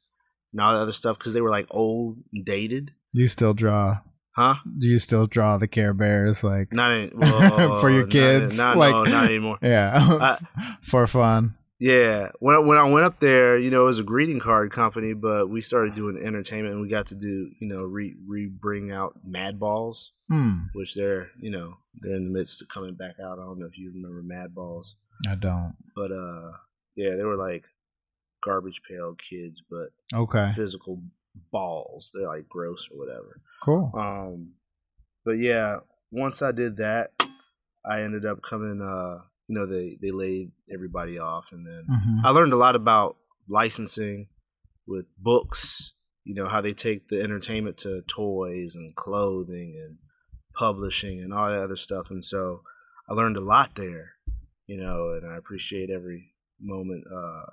and 0.52 0.62
all 0.62 0.74
that 0.74 0.82
other 0.82 0.92
stuff 0.94 1.18
because 1.18 1.34
they 1.34 1.42
were 1.42 1.50
like 1.50 1.68
old 1.72 2.18
and 2.34 2.46
dated, 2.46 2.92
Do 3.14 3.22
you 3.22 3.28
still 3.28 3.54
draw? 3.54 3.98
huh? 4.36 4.56
Do 4.78 4.88
you 4.88 5.00
still 5.00 5.28
draw 5.28 5.58
the 5.58 5.68
Care 5.68 5.94
Bears 5.94 6.44
like 6.44 6.72
Not 6.72 6.92
any, 6.92 7.12
well, 7.16 7.80
for 7.82 7.90
your 7.90 8.08
kids? 8.08 8.58
Not, 8.58 8.78
like, 8.78 8.94
no, 8.94 9.04
not 9.04 9.26
anymore. 9.26 9.58
Yeah, 9.62 10.38
for 10.82 11.08
fun. 11.08 11.56
Yeah, 11.84 12.30
when 12.40 12.68
when 12.68 12.78
I 12.78 12.84
went 12.84 13.06
up 13.08 13.20
there, 13.20 13.58
you 13.58 13.72
know, 13.72 13.82
it 13.82 13.86
was 13.86 13.98
a 13.98 14.04
greeting 14.04 14.40
card 14.40 14.72
company, 14.72 15.14
but 15.14 15.50
we 15.50 15.62
started 15.62 15.96
doing 15.96 16.16
entertainment. 16.24 16.74
and 16.76 16.82
We 16.84 16.88
got 16.90 17.08
to 17.08 17.16
do, 17.16 17.50
you 17.60 17.68
know, 17.68 17.82
re 17.82 18.16
re 18.28 18.46
bring 18.46 18.92
out 18.92 19.18
Madballs, 19.28 20.10
Hmm. 20.30 20.66
which 20.74 20.94
they're, 20.94 21.32
you 21.40 21.50
know, 21.50 21.78
they're 22.00 22.16
in 22.16 22.26
the 22.26 22.30
midst 22.40 22.62
of 22.62 22.68
coming 22.70 22.94
back 22.94 23.16
out. 23.20 23.40
I 23.40 23.44
don't 23.44 23.58
know 23.58 23.66
if 23.66 23.80
you 23.80 23.92
remember 23.92 24.22
Madballs, 24.22 24.90
I 25.28 25.34
don't. 25.34 25.74
but 25.96 26.12
uh, 26.12 26.52
yeah, 26.96 27.16
they 27.16 27.24
were 27.24 27.36
like 27.36 27.64
garbage 28.44 28.82
pail 28.88 29.16
kids, 29.16 29.64
but 29.68 29.90
Okay. 30.14 30.52
physical 30.56 31.02
balls. 31.52 32.12
They're 32.14 32.28
like 32.28 32.48
gross 32.48 32.88
or 32.92 32.98
whatever. 33.00 33.42
Cool. 33.64 33.92
Um, 33.96 34.52
but 35.26 35.40
yeah, 35.40 35.78
once 36.12 36.44
I 36.44 36.52
did 36.52 36.78
that, 36.78 37.12
I 37.84 38.02
ended 38.02 38.26
up 38.28 38.44
coming. 38.44 38.82
Uh, 38.84 39.22
you 39.48 39.56
know, 39.56 39.66
they 39.66 39.98
they 40.02 40.12
laid 40.12 40.52
everybody 40.74 41.18
off, 41.20 41.46
and 41.52 41.66
then 41.66 41.86
Mhm. 41.90 42.24
I 42.24 42.30
learned 42.32 42.54
a 42.54 42.58
lot 42.58 42.76
about 42.76 43.18
licensing 43.48 44.30
with 44.88 45.06
books. 45.18 45.94
You 46.24 46.36
know 46.36 46.48
how 46.48 46.62
they 46.62 46.74
take 46.74 47.08
the 47.10 47.22
entertainment 47.22 47.78
to 47.80 48.02
toys 48.04 48.76
and 48.76 48.96
clothing 48.96 49.76
and 49.84 49.98
publishing 50.56 51.22
and 51.22 51.34
all 51.34 51.50
that 51.50 51.62
other 51.62 51.76
stuff, 51.76 52.10
and 52.12 52.24
so 52.24 52.64
I 53.10 53.14
learned 53.14 53.38
a 53.38 53.42
lot 53.42 53.76
there. 53.76 54.14
You 54.68 54.78
know, 54.78 55.12
and 55.14 55.30
I 55.30 55.36
appreciate 55.38 55.90
every 55.90 56.34
moment. 56.60 57.04
Uh, 57.12 57.46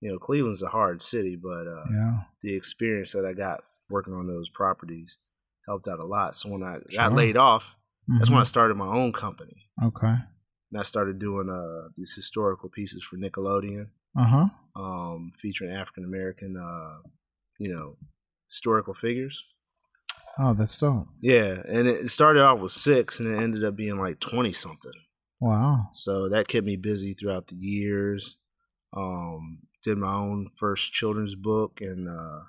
you 0.00 0.10
know, 0.10 0.18
Cleveland's 0.18 0.62
a 0.62 0.68
hard 0.68 1.02
city, 1.02 1.36
but 1.36 1.66
uh, 1.66 1.84
Yeah. 1.92 2.20
the 2.42 2.54
experience 2.54 3.12
that 3.12 3.26
I 3.26 3.32
got 3.32 3.64
working 3.90 4.14
on 4.14 4.26
those 4.26 4.48
properties 4.50 5.18
helped 5.66 5.88
out 5.88 5.98
a 5.98 6.06
lot. 6.06 6.36
So 6.36 6.48
when 6.50 6.62
I 6.62 6.78
Sure. 6.90 6.98
got 6.98 7.12
laid 7.12 7.36
off, 7.36 7.74
that's 8.08 8.30
when 8.30 8.38
I 8.38 8.44
Mhm. 8.44 8.46
started 8.48 8.76
my 8.76 8.86
own 8.86 9.12
company. 9.12 9.70
Okay. 9.82 10.16
And 10.74 10.80
I 10.80 10.82
started 10.84 11.20
doing 11.20 11.48
uh, 11.48 11.90
these 11.96 12.14
historical 12.16 12.68
pieces 12.68 13.04
for 13.04 13.16
Nickelodeon, 13.16 13.86
Uh 14.16 14.24
huh. 14.24 14.48
um, 14.74 15.30
featuring 15.38 15.70
African 15.70 16.02
American, 16.02 16.56
uh, 16.56 16.98
you 17.58 17.72
know, 17.72 17.96
historical 18.48 18.92
figures. 18.92 19.44
Oh, 20.36 20.52
that's 20.52 20.76
dope. 20.76 21.06
Yeah, 21.20 21.62
and 21.68 21.86
it 21.86 22.10
started 22.10 22.42
off 22.42 22.58
with 22.58 22.72
six, 22.72 23.20
and 23.20 23.28
it 23.32 23.40
ended 23.40 23.62
up 23.64 23.76
being 23.76 24.00
like 24.00 24.18
twenty 24.18 24.52
something. 24.52 24.90
Wow. 25.40 25.90
So 25.94 26.28
that 26.30 26.48
kept 26.48 26.66
me 26.66 26.74
busy 26.74 27.14
throughout 27.14 27.46
the 27.46 27.54
years. 27.54 28.36
Um, 28.96 29.58
did 29.84 29.96
my 29.98 30.12
own 30.12 30.48
first 30.56 30.92
children's 30.92 31.36
book, 31.36 31.78
and 31.80 32.08
uh, 32.08 32.40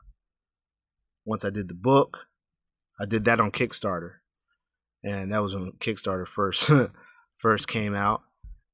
once 1.26 1.46
I 1.46 1.52
did 1.52 1.68
the 1.68 1.76
book, 1.76 2.22
I 3.00 3.06
did 3.06 3.26
that 3.26 3.40
on 3.40 3.52
Kickstarter, 3.52 4.14
and 5.04 5.32
that 5.32 5.44
was 5.44 5.54
on 5.54 5.74
Kickstarter 5.80 6.28
first 6.28 6.72
first 7.38 7.68
came 7.68 7.94
out. 7.96 8.22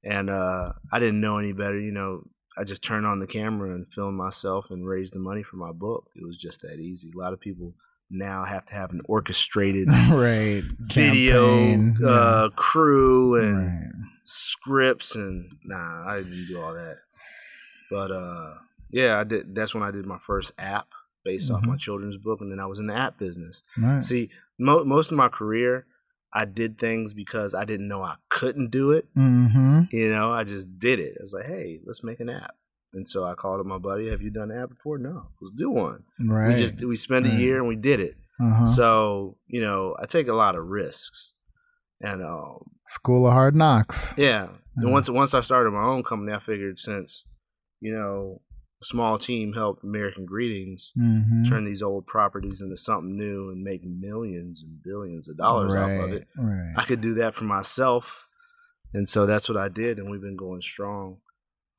And 0.04 0.30
uh, 0.30 0.74
I 0.91 1.00
didn't 1.00 1.21
know 1.21 1.38
any 1.38 1.54
better, 1.54 1.80
you 1.80 1.91
know. 1.91 2.24
I 2.58 2.63
just 2.63 2.84
turned 2.84 3.06
on 3.06 3.19
the 3.19 3.28
camera 3.28 3.74
and 3.74 3.86
filmed 3.93 4.17
myself 4.17 4.71
and 4.71 4.86
raised 4.86 5.13
the 5.13 5.19
money 5.19 5.41
for 5.43 5.56
my 5.58 5.71
book. 5.71 6.08
It 6.15 6.26
was 6.26 6.38
just 6.38 6.62
that 6.62 6.80
easy. 6.80 7.12
A 7.15 7.17
lot 7.19 7.34
of 7.34 7.39
people 7.39 7.74
now 8.10 8.43
have 8.43 8.65
to 8.65 8.74
have 8.74 8.91
an 8.91 9.02
orchestrated 9.06 9.88
right. 10.12 10.63
video 10.82 11.47
Campaign. 11.47 11.97
uh, 12.06 12.50
crew 12.58 13.36
and 13.41 13.58
right. 13.86 13.91
scripts 14.26 15.15
and 15.15 15.50
nah, 15.63 16.06
I 16.10 16.17
didn't 16.17 16.47
do 16.47 16.60
all 16.62 16.74
that. 16.74 16.97
But 17.89 18.12
uh 18.12 18.56
yeah, 18.91 19.17
I 19.19 19.24
did 19.24 19.56
that's 19.56 19.74
when 19.74 19.84
I 19.84 19.91
did 19.91 20.06
my 20.06 20.17
first 20.19 20.52
app 20.58 20.88
based 21.24 21.50
off 21.52 21.62
Mhm. 21.62 21.67
my 21.67 21.78
children's 21.78 22.17
book 22.17 22.41
and 22.41 22.52
then 22.52 22.60
I 22.60 22.65
was 22.65 22.80
in 22.80 22.88
the 22.88 22.95
app 22.97 23.17
business. 23.17 23.63
Right. 23.78 24.04
See, 24.04 24.30
mo- 24.60 24.84
most 24.84 25.12
of 25.12 25.17
my 25.17 25.30
career 25.30 25.86
I 26.34 26.46
did 26.46 26.78
things 26.80 27.13
because 27.13 27.54
I 27.54 27.65
didn't 27.65 27.88
know 27.88 28.02
I 28.04 28.15
couldn't 28.30 28.72
do 28.72 28.91
it. 28.91 29.08
Mm-hmm. 29.17 29.84
You 29.91 30.12
know, 30.12 30.32
I 30.32 30.44
just 30.44 30.80
did 30.80 31.00
it. 31.00 31.17
I 31.20 31.24
was 31.24 31.34
like, 31.34 31.46
"Hey, 31.46 31.80
let's 31.86 32.04
make 32.04 32.20
an 32.20 32.30
app." 32.30 32.56
And 32.94 33.08
so 33.08 33.24
I 33.26 33.34
called 33.36 33.60
up 33.60 33.65
my 33.65 33.78
buddy, 33.78 34.10
"Have 34.10 34.22
you 34.22 34.30
done 34.30 34.52
an 34.52 34.58
app 34.62 34.70
before?" 34.70 34.98
"No." 34.98 35.28
"Let's 35.41 35.54
do 35.56 35.70
one." 35.70 36.04
Right. 36.20 36.48
We 36.50 36.56
just 36.56 36.82
we 36.84 36.96
spent 36.96 37.26
a 37.26 37.30
year 37.30 37.58
and 37.58 37.67
we 37.67 37.76
did 37.76 38.00
it. 38.00 38.15
uh-huh. 38.39 38.65
So, 38.67 39.38
you 39.48 39.62
know, 39.62 39.96
I 40.02 40.06
take 40.08 40.28
a 40.28 40.34
lot 40.34 40.56
of 40.56 40.65
risks. 40.65 41.34
And 42.00 42.24
um 42.24 42.63
School 42.88 43.28
of 43.28 43.34
Hard 43.34 43.56
Knocks. 43.56 44.13
yeah. 44.17 44.48
And 44.78 44.86
Mhm. 44.88 44.91
once 44.91 45.10
once 45.10 45.34
I 45.34 45.41
started 45.41 45.72
my 45.72 45.84
own 45.84 46.02
company, 46.04 46.34
I 46.34 46.39
figured 46.39 46.80
since, 46.80 47.24
you 47.82 47.94
know, 47.94 48.41
small 48.84 49.17
team 49.20 49.54
helped 49.54 49.84
American 49.84 50.26
Greetings 50.26 50.91
Mm-hmm. 50.98 51.46
turn 51.50 51.65
these 51.65 51.82
old 51.84 52.08
properties 52.08 52.62
into 52.62 52.78
something 52.78 53.15
new 53.17 53.50
and 53.50 53.63
make 53.63 53.84
millions 53.86 54.62
and 54.63 54.82
billions 54.84 55.30
of 55.30 55.38
dollars 55.38 55.74
right. 55.74 56.00
off 56.00 56.04
of 56.06 56.13
it. 56.13 56.28
Right. 56.38 56.74
I 56.78 56.86
could 56.86 57.02
do 57.02 57.13
that 57.15 57.36
for 57.36 57.44
myself. 57.44 58.28
And 58.94 59.08
so 59.08 59.26
that's 59.26 59.48
what 59.48 59.58
I 59.58 59.70
did 59.70 59.98
and 60.00 60.10
we've 60.10 60.22
been 60.22 60.36
going 60.36 60.62
strong 60.62 61.17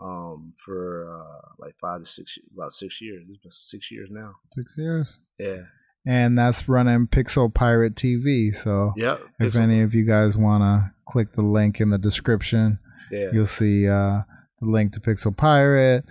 um 0.01 0.53
for 0.65 1.09
uh 1.13 1.49
like 1.59 1.75
5 1.81 2.01
to 2.05 2.07
6 2.07 2.39
about 2.55 2.73
6 2.73 3.01
years. 3.01 3.25
It's 3.29 3.39
been 3.39 3.53
6 3.53 3.91
years 3.91 4.09
now. 4.11 4.33
Six 4.53 4.75
years. 4.79 5.21
Yeah. 5.39 5.63
And 6.05 6.37
that's 6.37 6.69
running 6.69 7.07
Pixel 7.07 7.53
Pirate 7.53 7.95
TV. 7.95 8.55
So 8.57 8.93
Yep. 8.97 9.21
if 9.41 9.53
Pixel- 9.55 9.61
any 9.61 9.83
of 9.83 9.95
you 9.95 10.05
guys 10.05 10.37
want 10.37 10.63
to 10.63 10.93
click 11.09 11.33
the 11.35 11.43
link 11.43 11.81
in 11.81 11.91
the 11.91 11.99
description, 11.99 12.79
yeah. 13.13 13.29
you'll 13.33 13.47
see 13.47 13.87
uh, 13.87 14.23
the 14.61 14.67
link 14.67 14.93
to 14.95 15.01
Pixel 15.01 15.37
Pirate, 15.37 16.05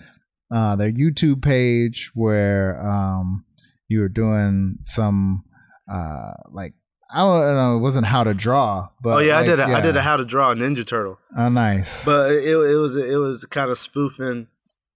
uh, 0.53 0.75
their 0.75 0.91
YouTube 0.91 1.41
page 1.41 2.11
where 2.13 2.81
um, 2.85 3.45
you 3.87 3.99
were 3.99 4.09
doing 4.09 4.77
some 4.81 5.43
uh, 5.91 6.33
like 6.51 6.73
I 7.13 7.21
don't 7.23 7.55
know, 7.55 7.75
it 7.75 7.79
wasn't 7.79 8.05
how 8.05 8.23
to 8.23 8.33
draw, 8.33 8.87
but 9.01 9.09
oh 9.15 9.19
yeah, 9.19 9.35
like, 9.35 9.43
I 9.43 9.49
did 9.49 9.59
I 9.59 9.81
did 9.81 9.97
a 9.97 10.01
how 10.01 10.17
to 10.17 10.25
draw 10.25 10.51
a 10.51 10.55
Ninja 10.55 10.87
Turtle. 10.87 11.19
Oh, 11.37 11.49
nice. 11.49 12.05
but 12.05 12.31
it, 12.31 12.45
it 12.45 12.75
was 12.75 12.95
it 12.95 13.17
was 13.17 13.45
kind 13.45 13.69
of 13.69 13.77
spoofing 13.77 14.47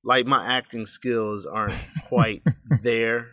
like 0.05 0.25
my 0.25 0.45
acting 0.45 0.85
skills 0.85 1.45
aren't 1.45 1.73
quite 2.05 2.43
there 2.81 3.31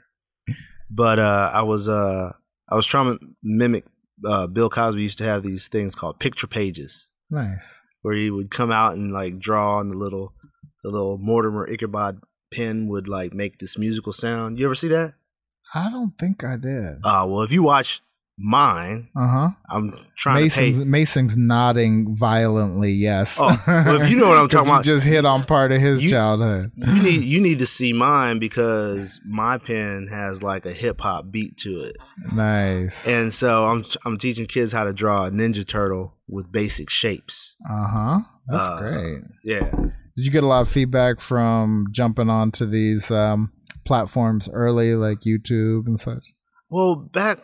but 0.90 1.18
uh 1.18 1.50
i 1.54 1.62
was 1.62 1.88
uh 1.88 2.32
i 2.68 2.74
was 2.74 2.86
trying 2.86 3.18
to 3.18 3.26
mimic 3.42 3.84
uh 4.26 4.46
bill 4.46 4.70
cosby 4.70 5.02
used 5.02 5.18
to 5.18 5.24
have 5.24 5.42
these 5.42 5.68
things 5.68 5.94
called 5.94 6.18
picture 6.18 6.46
pages 6.46 7.10
nice. 7.30 7.80
where 8.00 8.14
he 8.14 8.30
would 8.30 8.50
come 8.50 8.72
out 8.72 8.94
and 8.94 9.12
like 9.12 9.38
draw 9.38 9.78
on 9.78 9.90
the 9.90 9.96
little 9.96 10.32
the 10.82 10.90
little 10.90 11.18
mortimer 11.18 11.66
ichabod 11.68 12.20
pen 12.52 12.88
would 12.88 13.08
like 13.08 13.32
make 13.32 13.58
this 13.58 13.78
musical 13.78 14.12
sound 14.12 14.58
you 14.58 14.64
ever 14.66 14.74
see 14.74 14.88
that 14.88 15.14
I 15.74 15.90
don't 15.90 16.12
think 16.18 16.44
I 16.44 16.56
did. 16.56 16.96
uh 17.04 17.24
well 17.28 17.42
if 17.42 17.50
you 17.52 17.62
watch 17.62 18.02
mine. 18.38 19.08
Uh 19.14 19.28
huh. 19.28 19.48
I'm 19.70 19.94
trying 20.16 20.42
Mason's 20.44 20.78
to 20.78 20.84
pay. 20.84 20.88
Mason's 20.90 21.36
nodding 21.36 22.16
violently. 22.16 22.90
Yes. 22.92 23.36
Oh, 23.38 23.62
well, 23.66 24.00
if 24.02 24.10
you 24.10 24.16
know 24.16 24.28
what 24.28 24.38
I'm 24.38 24.48
talking 24.54 24.68
about. 24.70 24.84
Just 24.84 25.04
hit 25.04 25.24
on 25.26 25.44
part 25.44 25.70
of 25.70 25.80
his 25.80 26.02
You- 26.02 26.08
childhood. 26.10 26.72
you 26.74 27.02
need 27.02 27.22
you 27.32 27.40
need 27.40 27.58
to 27.60 27.66
see 27.66 27.92
mine 27.92 28.38
because 28.38 29.20
my 29.24 29.58
pen 29.58 30.08
has 30.08 30.42
like 30.42 30.64
a 30.66 30.72
hip 30.72 31.00
hop 31.02 31.30
beat 31.30 31.56
to 31.58 31.82
it, 31.82 31.96
Nice. 32.32 33.06
and 33.06 33.32
so 33.32 33.66
I'm 33.66 33.84
I'm 34.04 34.16
teaching 34.16 34.46
kids 34.46 34.72
how 34.72 34.84
to 34.84 34.92
draw 34.94 35.26
a 35.26 35.30
Ninja 35.30 35.66
Turtle 35.66 36.14
with 36.26 36.50
basic 36.50 36.88
shapes. 36.90 37.54
Uh 37.70 37.86
huh. 37.86 38.20
That's 38.48 38.68
Uh, 38.68 38.78
great. 38.80 39.22
Yeah, 39.44 39.70
Did 40.16 40.24
you 40.26 40.30
get 40.30 40.44
a 40.44 40.46
lot 40.46 40.62
of 40.62 40.68
feedback 40.70 41.20
from 41.20 41.86
jumping 41.90 42.28
onto 42.30 42.66
these 42.66 43.10
um, 43.10 43.52
platforms 43.84 44.48
early, 44.52 44.94
like 44.94 45.20
YouTube 45.20 45.86
and 45.86 45.98
such? 45.98 46.22
Well, 46.68 46.96
back 46.96 47.38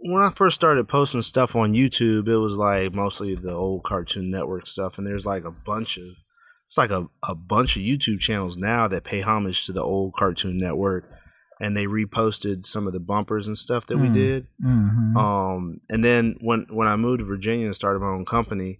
when 0.00 0.20
I 0.22 0.30
first 0.30 0.54
started 0.54 0.88
posting 0.88 1.22
stuff 1.22 1.54
on 1.56 1.72
YouTube, 1.74 2.28
it 2.28 2.38
was 2.38 2.56
like 2.56 2.92
mostly 2.92 3.34
the 3.34 3.52
old 3.52 3.84
Cartoon 3.84 4.30
Network 4.30 4.66
stuff, 4.66 4.98
and 4.98 5.06
there's 5.06 5.26
like 5.26 5.44
a 5.44 5.50
bunch 5.50 5.96
of 5.96 6.04
it's 6.68 6.78
like 6.78 6.90
a, 6.90 7.06
a 7.22 7.34
bunch 7.34 7.76
of 7.76 7.82
YouTube 7.82 8.18
channels 8.20 8.56
now 8.56 8.88
that 8.88 9.04
pay 9.04 9.20
homage 9.20 9.66
to 9.66 9.72
the 9.72 9.82
old 9.82 10.14
Cartoon 10.14 10.56
Network, 10.56 11.04
and 11.60 11.76
they 11.76 11.84
reposted 11.86 12.64
some 12.64 12.86
of 12.86 12.94
the 12.94 13.00
bumpers 13.00 13.46
and 13.46 13.58
stuff 13.58 13.86
that 13.86 13.98
we 13.98 14.08
Hmm. 14.08 14.14
did. 14.14 14.46
Mm-hmm. 14.64 15.16
Um, 15.16 15.80
and 15.90 16.02
then 16.04 16.36
when 16.40 16.66
when 16.70 16.88
I 16.88 16.96
moved 16.96 17.18
to 17.20 17.24
Virginia 17.26 17.66
and 17.66 17.74
started 17.74 18.00
my 18.00 18.08
own 18.08 18.24
company, 18.24 18.78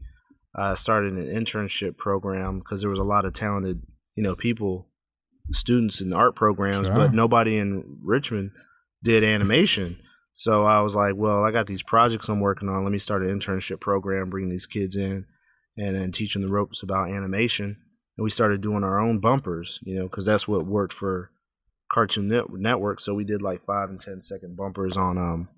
I 0.55 0.75
started 0.75 1.15
an 1.15 1.27
internship 1.27 1.97
program 1.97 2.59
because 2.59 2.81
there 2.81 2.91
was 2.91 2.99
a 2.99 3.05
lot 3.05 3.25
of 3.25 3.33
talented, 3.33 3.83
you 4.15 4.23
know, 4.23 4.35
people, 4.37 4.89
students 5.51 6.01
in 6.01 6.13
art 6.13 6.35
programs, 6.37 6.87
Sure. 6.87 6.97
but 6.97 7.15
nobody 7.15 7.57
in 7.59 7.99
Richmond 8.03 8.51
did 9.03 9.25
animation. 9.25 9.99
So 10.35 10.65
I 10.65 10.81
was 10.81 10.95
like, 10.95 11.15
well, 11.17 11.45
I 11.45 11.51
got 11.53 11.67
these 11.67 11.83
projects 11.83 12.29
I'm 12.29 12.41
working 12.41 12.69
on. 12.69 12.85
Let 12.85 12.93
me 12.93 12.99
start 12.99 13.23
an 13.23 13.29
internship 13.39 13.81
program, 13.81 14.31
bring 14.31 14.49
these 14.49 14.67
kids 14.67 14.97
in, 14.97 15.27
and 15.77 15.97
then 15.97 16.13
teach 16.13 16.35
them 16.35 16.43
the 16.43 16.49
ropes 16.49 16.83
about 16.83 17.11
animation. 17.11 17.77
And 18.19 18.25
we 18.25 18.31
started 18.31 18.61
doing 18.61 18.85
our 18.85 19.01
own 19.01 19.21
bumpers, 19.21 19.79
you 19.83 19.97
know, 19.99 20.05
because 20.05 20.25
that's 20.27 20.47
what 20.47 20.67
worked 20.67 20.93
for 20.93 21.31
Cartoon 21.93 22.29
Net- 22.29 22.51
Network. 22.51 23.01
So 23.01 23.15
we 23.15 23.25
did 23.25 23.43
like 23.43 23.65
five 23.65 23.89
and 23.91 24.01
ten 24.01 24.21
second 24.23 24.57
bumpers 24.57 24.97
on 24.97 25.17
um 25.19 25.49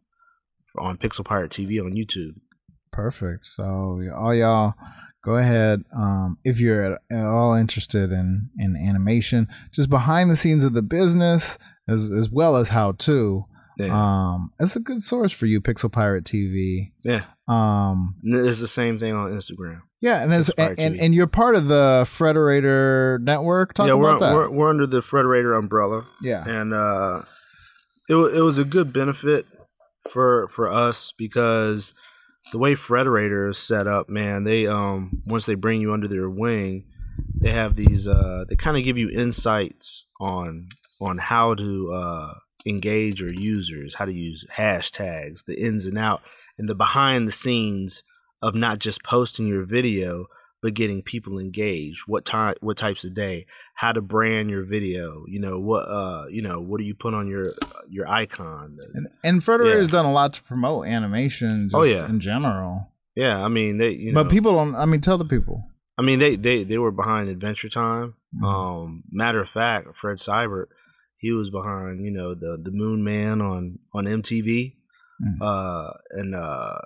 on 0.79 0.97
Pixel 0.99 1.25
Pirate 1.25 1.53
TV 1.53 1.81
on 1.85 1.93
YouTube. 1.95 2.35
Perfect. 2.95 3.45
So 3.45 4.01
all 4.17 4.33
y'all 4.35 4.75
go 5.25 5.35
ahead 5.35 5.83
um, 5.97 6.39
if 6.45 6.61
you're 6.61 6.95
at, 7.11 7.25
all 7.27 7.55
interested 7.55 8.13
in 8.13 8.51
in 8.59 8.77
animation, 8.77 9.49
just 9.73 9.91
behind 9.91 10.31
the 10.31 10.37
scenes 10.37 10.65
of 10.65 10.75
the 10.75 10.83
business 10.83 11.59
as 11.89 12.11
as 12.13 12.31
well 12.31 12.57
as 12.57 12.69
how 12.69 12.93
to. 12.93 13.45
Yeah, 13.77 13.89
Um, 13.91 14.53
it's 14.61 14.77
a 14.77 14.81
good 14.81 15.03
source 15.03 15.33
for 15.33 15.47
you, 15.47 15.61
Pixel 15.61 15.91
Pirate 15.91 16.23
TV. 16.23 16.93
yeah. 17.03 17.25
Um, 17.49 18.15
It's 18.23 18.61
the 18.61 18.69
same 18.69 19.01
thing 19.01 19.13
on 19.15 19.33
Instagram. 19.33 19.83
yeah, 20.01 20.23
and 20.23 20.33
it's, 20.33 20.49
Pixel 20.51 20.75
and, 20.79 21.01
and 21.01 21.13
you're 21.13 21.27
part 21.27 21.57
of 21.57 21.67
the 21.67 22.07
Frederator 22.09 23.21
network. 23.21 23.75
Talk 23.75 23.89
yeah, 23.89 23.95
we're, 23.95 24.17
that. 24.21 24.33
we're 24.33 24.51
we're 24.51 24.71
under 24.71 24.87
the 24.87 25.01
Frederator 25.01 25.59
umbrella. 25.59 26.07
yeah. 26.23 26.45
and 26.47 26.73
uh, 26.73 27.23
it 28.09 28.15
it 28.15 28.41
was 28.43 28.59
a 28.59 28.65
good 28.65 28.93
benefit 28.93 29.47
for 30.09 30.47
for 30.49 30.73
us 30.73 31.13
because 31.19 31.93
the 32.55 32.59
way 32.59 32.77
Frederator 32.77 33.51
is 33.51 33.59
set 33.59 33.89
up, 33.89 34.09
man, 34.09 34.45
they 34.45 34.69
um 34.69 35.21
once 35.27 35.45
they 35.45 35.57
bring 35.57 35.81
you 35.81 35.93
under 35.93 36.07
their 36.07 36.31
wing, 36.31 36.85
they 37.41 37.51
have 37.51 37.75
these 37.75 38.07
uh 38.07 38.45
they 38.49 38.55
kind 38.55 38.77
of 38.77 38.85
give 38.85 38.97
you 38.97 39.11
insights 39.11 40.07
on 40.21 40.69
on 41.01 41.19
how 41.19 41.55
to 41.55 41.93
uh 41.93 42.35
engage 42.65 43.21
your 43.21 43.33
users, 43.33 43.97
how 43.97 44.05
to 44.05 44.13
use 44.13 44.45
hashtags, 44.57 45.45
the 45.47 45.61
ins 45.61 45.85
and 45.85 45.99
out, 45.99 46.23
and 46.57 46.69
the 46.69 46.77
behind 46.77 47.27
the 47.27 47.33
scenes 47.33 48.05
of 48.41 48.55
not 48.55 48.79
just 48.79 49.03
posting 49.03 49.49
your 49.49 49.65
video 49.65 50.27
but 50.65 50.73
getting 50.73 51.03
people 51.03 51.39
engaged. 51.39 52.05
What 52.07 52.25
time? 52.25 52.55
What 52.63 52.79
types 52.79 53.05
of 53.05 53.13
day? 53.15 53.45
How 53.75 53.93
to 53.93 54.01
brand 54.01 54.49
your 54.49 54.65
video? 54.65 55.25
You 55.29 55.39
know 55.39 55.61
what? 55.61 55.81
Uh, 55.83 56.25
you 56.31 56.41
know 56.41 56.59
what 56.59 56.79
do 56.79 56.85
you 56.85 56.95
put 56.95 57.13
on 57.13 57.29
your 57.29 57.53
your 57.91 58.09
icon? 58.09 58.79
And, 58.95 59.09
and 59.23 59.43
Frederator's 59.43 59.89
Yeah. 59.89 59.93
done 59.93 60.07
a 60.07 60.13
lot 60.13 60.33
to 60.33 60.43
promote 60.43 60.87
animation 60.87 61.67
just 61.69 61.75
Oh, 61.79 61.83
yeah. 61.83 62.09
in 62.09 62.19
general. 62.19 62.89
Yeah, 63.15 63.45
I 63.45 63.49
mean 63.49 63.77
they. 63.77 63.91
You 63.91 64.13
know, 64.13 64.25
but 64.25 64.31
people 64.31 64.55
don't, 64.55 64.75
I 64.75 64.87
mean, 64.87 65.03
tell 65.03 65.19
the 65.19 65.27
people. 65.27 65.63
I 65.99 66.03
mean 66.03 66.19
they 66.19 66.35
they 66.37 66.65
they 66.65 66.79
were 66.79 66.91
behind 66.91 67.29
Adventure 67.29 67.69
Time. 67.69 68.15
Mhm. 68.35 68.45
Um, 68.45 69.05
matter 69.13 69.41
of 69.43 69.51
fact, 69.51 69.95
Fred 69.97 70.17
Seibert, 70.17 70.69
he 71.19 71.31
was 71.33 71.51
behind 71.51 72.05
you 72.07 72.11
know 72.11 72.35
the 72.35 72.57
the 72.61 72.73
Moon 72.73 73.05
Man 73.05 73.43
on 73.43 73.79
on 73.93 74.07
MTV. 74.07 74.77
Mhm. 75.23 75.43
Uh, 75.43 75.93
and 76.11 76.35
uh, 76.35 76.79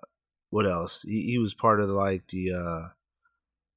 what 0.50 0.66
else? 0.66 1.02
He, 1.02 1.22
he 1.30 1.38
was 1.38 1.54
part 1.54 1.80
of 1.80 1.88
like 1.90 2.24
the 2.28 2.52
uh 2.52 2.88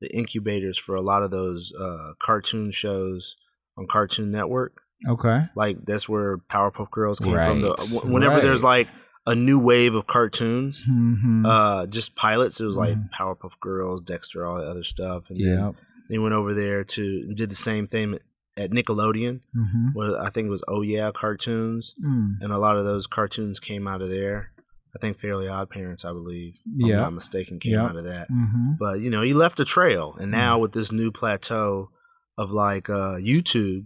the 0.01 0.13
incubators 0.15 0.77
for 0.77 0.95
a 0.95 1.01
lot 1.01 1.23
of 1.23 1.31
those 1.31 1.71
uh 1.79 2.13
cartoon 2.21 2.71
shows 2.71 3.35
on 3.77 3.87
Cartoon 3.87 4.31
Network. 4.31 4.81
Okay. 5.07 5.45
Like 5.55 5.85
that's 5.85 6.07
where 6.09 6.37
Powerpuff 6.37 6.91
Girls 6.91 7.19
came 7.19 7.33
from. 7.33 7.61
The, 7.61 7.69
Right, 7.71 8.05
whenever 8.05 8.41
there's 8.41 8.63
like 8.63 8.87
a 9.25 9.35
new 9.35 9.57
wave 9.59 9.93
of 9.95 10.07
cartoons, 10.07 10.83
Mm-hmm. 10.89 11.45
uh, 11.45 11.85
just 11.87 12.15
pilots, 12.15 12.59
it 12.59 12.65
was 12.65 12.75
like 12.75 12.95
Mhm. 12.97 13.09
Powerpuff 13.17 13.59
Girls, 13.59 14.01
Dexter, 14.01 14.45
all 14.45 14.57
that 14.57 14.67
other 14.67 14.83
stuff, 14.83 15.23
and 15.29 15.37
then 15.37 15.47
yeah. 15.47 15.71
they 16.09 16.17
went 16.17 16.33
over 16.33 16.53
there 16.53 16.83
to 16.83 17.33
did 17.33 17.49
the 17.49 17.55
same 17.55 17.87
thing 17.87 18.17
at 18.57 18.71
Nickelodeon. 18.71 19.39
Mm-hmm. 19.57 19.87
Where 19.93 20.19
I 20.21 20.29
think 20.29 20.47
it 20.47 20.51
was 20.51 20.63
Oh 20.67 20.81
Yeah 20.81 21.11
cartoons, 21.13 21.95
Mm. 22.03 22.37
and 22.41 22.51
a 22.51 22.57
lot 22.57 22.77
of 22.77 22.85
those 22.85 23.07
cartoons 23.07 23.59
came 23.59 23.87
out 23.87 24.01
of 24.01 24.09
there. 24.09 24.51
I 24.95 24.99
think 24.99 25.19
Fairly 25.19 25.47
Odd 25.47 25.69
Parents, 25.69 26.03
I 26.03 26.11
believe, 26.11 26.55
if 26.77 26.87
Yeah. 26.89 26.95
I'm 26.97 27.01
not 27.01 27.13
mistaken, 27.13 27.59
came 27.59 27.73
Yeah. 27.73 27.85
out 27.85 27.95
of 27.95 28.03
that. 28.05 28.29
Mm-hmm. 28.29 28.73
But 28.79 28.99
you 29.01 29.09
know, 29.09 29.21
he 29.21 29.33
left 29.33 29.59
a 29.59 29.65
trail, 29.65 30.15
and 30.19 30.31
now 30.31 30.59
with 30.59 30.73
this 30.73 30.91
new 30.91 31.11
plateau 31.11 31.89
of 32.37 32.51
like 32.51 32.89
uh, 32.89 33.15
YouTube, 33.15 33.85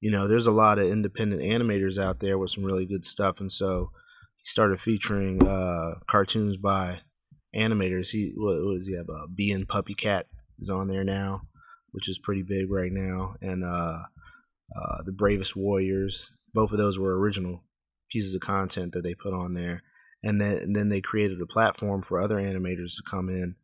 you 0.00 0.10
know, 0.10 0.28
there's 0.28 0.46
a 0.46 0.50
lot 0.52 0.78
of 0.78 0.86
independent 0.88 1.40
animators 1.42 1.96
out 1.98 2.20
there 2.20 2.36
with 2.38 2.50
some 2.50 2.64
really 2.64 2.84
good 2.86 3.04
stuff, 3.04 3.40
and 3.40 3.50
so 3.50 3.90
he 4.36 4.44
started 4.46 4.80
featuring 4.80 5.46
uh, 5.46 5.94
cartoons 6.06 6.56
by 6.58 7.00
animators. 7.56 8.08
He 8.10 8.32
what, 8.36 8.62
what 8.64 8.74
does 8.76 8.86
he 8.86 8.94
have? 8.96 9.08
Uh, 9.08 9.26
Bee 9.34 9.50
and 9.52 9.66
Puppy 9.68 9.94
Cat 9.94 10.26
is 10.58 10.68
on 10.68 10.88
there 10.88 11.04
now, 11.04 11.42
which 11.92 12.08
is 12.08 12.18
pretty 12.18 12.42
big 12.42 12.70
right 12.70 12.92
now, 12.92 13.34
and 13.40 13.64
uh, 13.64 14.00
uh, 14.76 15.02
the 15.04 15.12
Bravest 15.12 15.56
Warriors. 15.56 16.30
Both 16.52 16.70
of 16.72 16.78
those 16.78 16.98
were 16.98 17.18
original 17.18 17.64
pieces 18.12 18.34
of 18.34 18.40
content 18.40 18.92
that 18.92 19.02
they 19.02 19.14
put 19.14 19.32
on 19.32 19.54
there, 19.54 19.82
and 20.26 20.40
then 20.40 20.56
and 20.58 20.74
then 20.76 20.88
they 20.88 21.00
created 21.00 21.40
a 21.40 21.46
platform 21.46 22.02
for 22.02 22.20
other 22.20 22.36
animators 22.36 22.96
to 22.96 23.02
come 23.08 23.28
in 23.28 23.54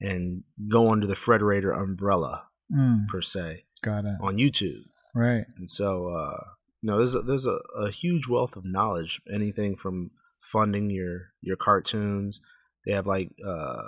and 0.00 0.42
go 0.68 0.90
under 0.90 1.06
the 1.06 1.14
Frederator 1.16 1.72
umbrella 1.80 2.44
Mm. 2.72 3.06
per 3.06 3.20
se 3.22 3.64
Got 3.82 4.04
it. 4.06 4.16
on 4.20 4.36
YouTube. 4.38 4.82
Right. 5.14 5.44
And 5.56 5.70
so, 5.70 6.08
uh, 6.08 6.40
you 6.82 6.88
know, 6.88 6.98
there's 6.98 7.14
a, 7.14 7.22
there's 7.22 7.46
a, 7.46 7.58
a 7.78 7.90
huge 7.92 8.26
wealth 8.26 8.56
of 8.56 8.64
knowledge. 8.64 9.22
Anything 9.32 9.76
from 9.76 10.10
funding 10.42 10.90
your 10.90 11.32
your 11.40 11.56
cartoons. 11.56 12.40
They 12.84 12.92
have 12.92 13.06
like, 13.06 13.30
uh, 13.46 13.82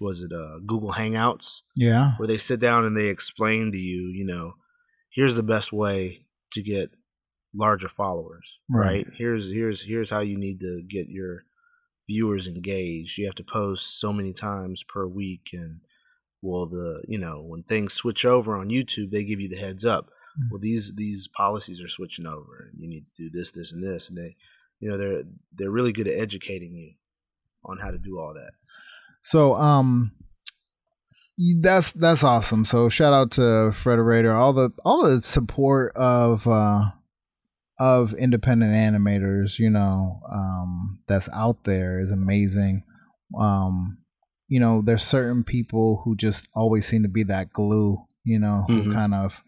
was 0.00 0.22
it 0.22 0.32
uh, 0.32 0.58
Google 0.66 0.92
Hangouts 0.94 1.60
Yeah. 1.76 2.14
where 2.16 2.26
they 2.26 2.36
sit 2.38 2.58
down 2.60 2.84
and 2.84 2.96
they 2.96 3.06
explain 3.08 3.70
to 3.72 3.78
you, 3.78 4.08
you 4.08 4.24
know, 4.24 4.54
here's 5.14 5.36
the 5.36 5.42
best 5.44 5.72
way 5.72 6.26
to 6.52 6.62
get 6.62 6.90
larger 7.54 7.88
followers, 7.88 8.46
Right. 8.68 8.86
right? 8.86 9.06
Here's 9.16 9.52
here's 9.52 9.84
here's 9.84 10.10
how 10.10 10.20
you 10.20 10.36
need 10.36 10.58
to 10.60 10.82
get 10.88 11.08
your 11.08 11.44
viewers 12.10 12.48
engaged. 12.48 13.16
You 13.18 13.26
have 13.26 13.36
to 13.36 13.44
post 13.44 14.00
so 14.00 14.12
many 14.12 14.32
times 14.32 14.82
per 14.82 15.06
week 15.06 15.50
and 15.52 15.80
well 16.42 16.66
the 16.66 17.04
you 17.06 17.18
know 17.18 17.40
when 17.40 17.62
things 17.62 17.92
switch 17.92 18.24
over 18.24 18.56
on 18.56 18.68
YouTube 18.68 19.10
they 19.10 19.22
give 19.22 19.40
you 19.40 19.48
the 19.48 19.56
heads 19.56 19.84
up. 19.84 20.06
Mm. 20.38 20.48
Well 20.50 20.60
these 20.60 20.92
these 20.96 21.28
policies 21.28 21.80
are 21.80 21.88
switching 21.88 22.26
over 22.26 22.68
and 22.68 22.80
you 22.80 22.88
need 22.88 23.06
to 23.06 23.14
do 23.16 23.30
this 23.30 23.52
this 23.52 23.70
and 23.70 23.82
this 23.82 24.08
and 24.08 24.18
they 24.18 24.34
you 24.80 24.90
know 24.90 24.98
they're 24.98 25.22
they're 25.54 25.70
really 25.70 25.92
good 25.92 26.08
at 26.08 26.18
educating 26.18 26.74
you 26.74 26.94
on 27.64 27.78
how 27.78 27.92
to 27.92 27.98
do 27.98 28.18
all 28.18 28.34
that. 28.34 28.52
So 29.22 29.54
um 29.54 30.10
that's 31.60 31.92
that's 31.92 32.24
awesome. 32.24 32.64
So 32.64 32.88
shout 32.88 33.12
out 33.12 33.30
to 33.32 33.40
Frederator, 33.72 34.34
all 34.34 34.52
the 34.52 34.70
all 34.84 35.04
the 35.04 35.22
support 35.22 35.94
of 35.94 36.46
uh 36.48 36.90
of 37.80 38.12
independent 38.14 38.74
animators, 38.74 39.58
you 39.58 39.70
know, 39.70 40.20
um 40.32 41.00
that's 41.08 41.28
out 41.34 41.64
there 41.64 41.98
is 41.98 42.12
amazing. 42.12 42.84
Um 43.38 43.98
you 44.48 44.60
know, 44.60 44.82
there's 44.84 45.02
certain 45.04 45.42
people 45.44 46.02
who 46.04 46.14
just 46.16 46.46
always 46.54 46.84
seem 46.86 47.02
to 47.04 47.08
be 47.08 47.22
that 47.24 47.52
glue, 47.52 47.98
you 48.24 48.38
know, 48.38 48.64
who 48.68 48.84
Mhm. 48.84 48.92
kind 48.92 49.14
of 49.14 49.42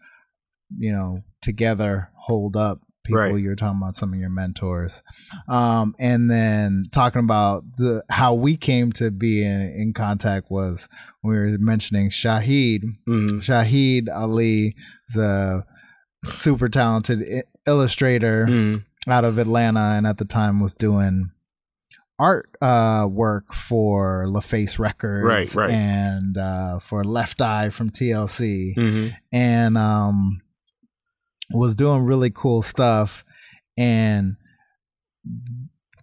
you 0.77 0.91
know, 0.91 1.23
together 1.41 2.09
hold 2.15 2.55
up 2.57 2.79
people 3.05 3.17
Right. 3.19 3.35
you're 3.43 3.55
talking 3.57 3.79
about 3.81 3.97
some 3.97 4.13
of 4.13 4.19
your 4.19 4.29
mentors 4.29 5.01
um 5.49 5.93
and 5.99 6.31
then 6.31 6.85
talking 6.93 7.19
about 7.19 7.65
the 7.75 8.01
how 8.09 8.33
we 8.33 8.55
came 8.55 8.93
to 8.93 9.11
be 9.11 9.43
in, 9.45 9.59
in 9.61 9.93
contact 9.93 10.49
was 10.49 10.87
we 11.21 11.35
were 11.37 11.57
mentioning 11.59 12.09
shahid 12.09 12.81
Mm-hmm. 13.05 13.39
shahid 13.39 14.07
ali 14.09 14.73
a 15.17 15.63
super 16.35 16.69
talented 16.69 17.43
illustrator 17.65 18.45
Mm-hmm. 18.49 19.11
out 19.11 19.25
of 19.25 19.37
atlanta 19.37 19.93
and 19.97 20.05
at 20.07 20.17
the 20.17 20.25
time 20.25 20.59
was 20.59 20.73
doing 20.73 21.31
art 22.19 22.49
uh, 22.61 23.07
work 23.09 23.53
for 23.53 24.25
LaFace 24.27 24.77
Records, 24.79 25.25
Right, 25.25 25.55
right. 25.55 25.71
and 25.71 26.37
uh, 26.37 26.79
for 26.79 27.03
Left 27.03 27.41
Eye 27.41 27.69
from 27.69 27.89
TLC, 27.89 28.73
hmm 28.75 29.07
and 29.31 29.77
um, 29.77 30.41
was 31.51 31.75
doing 31.75 32.03
really 32.03 32.29
cool 32.29 32.61
stuff, 32.61 33.25
and 33.77 34.37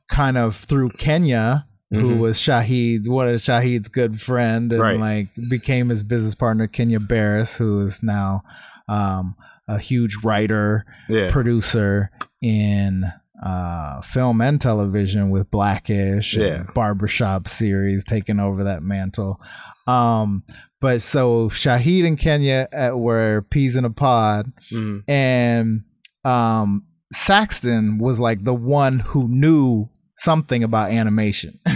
kind 0.09 0.37
of 0.37 0.57
through 0.57 0.91
Kenya. 0.91 1.67
Who 1.93 2.15
Mhm. 2.15 2.19
was 2.21 2.37
Shahid, 2.39 3.09
one 3.09 3.27
of 3.29 3.35
Shahid's 3.41 3.89
good 3.89 4.21
friend, 4.21 4.71
and 4.71 4.81
Right. 4.81 5.01
like 5.01 5.29
became 5.49 5.89
his 5.89 6.05
business 6.05 6.37
partner, 6.37 6.69
Kenya 6.69 7.01
Barris, 7.01 7.57
who 7.57 7.81
is 7.81 8.01
now 8.03 8.43
um, 8.89 9.35
a 9.75 9.79
huge 9.79 10.17
writer, 10.25 10.85
Yeah. 11.09 11.31
producer 11.31 12.11
in 12.43 13.05
uh, 13.43 14.03
film 14.03 14.41
and 14.43 14.61
television 14.61 15.31
with 15.31 15.51
Blackish, 15.51 16.35
and 16.35 16.43
Yeah. 16.45 16.63
barbershop 16.75 17.49
series, 17.49 18.05
taking 18.05 18.39
over 18.39 18.65
that 18.65 18.83
mantle. 18.83 19.41
Um, 19.87 20.43
but 20.81 21.01
so 21.01 21.49
Shahid 21.49 22.07
and 22.07 22.19
Kenya 22.19 22.69
uh, 22.73 22.97
were 22.97 23.41
peas 23.51 23.77
in 23.77 23.85
a 23.87 23.91
pod, 23.91 24.53
Mhm. 24.71 25.05
and 25.09 25.85
um, 26.25 26.85
Saxton 27.15 27.97
was 27.99 28.19
like 28.21 28.45
the 28.45 28.53
one 28.55 28.99
who 28.99 29.27
knew 29.29 29.89
something 30.19 30.63
about 30.63 30.91
animation. 30.91 31.59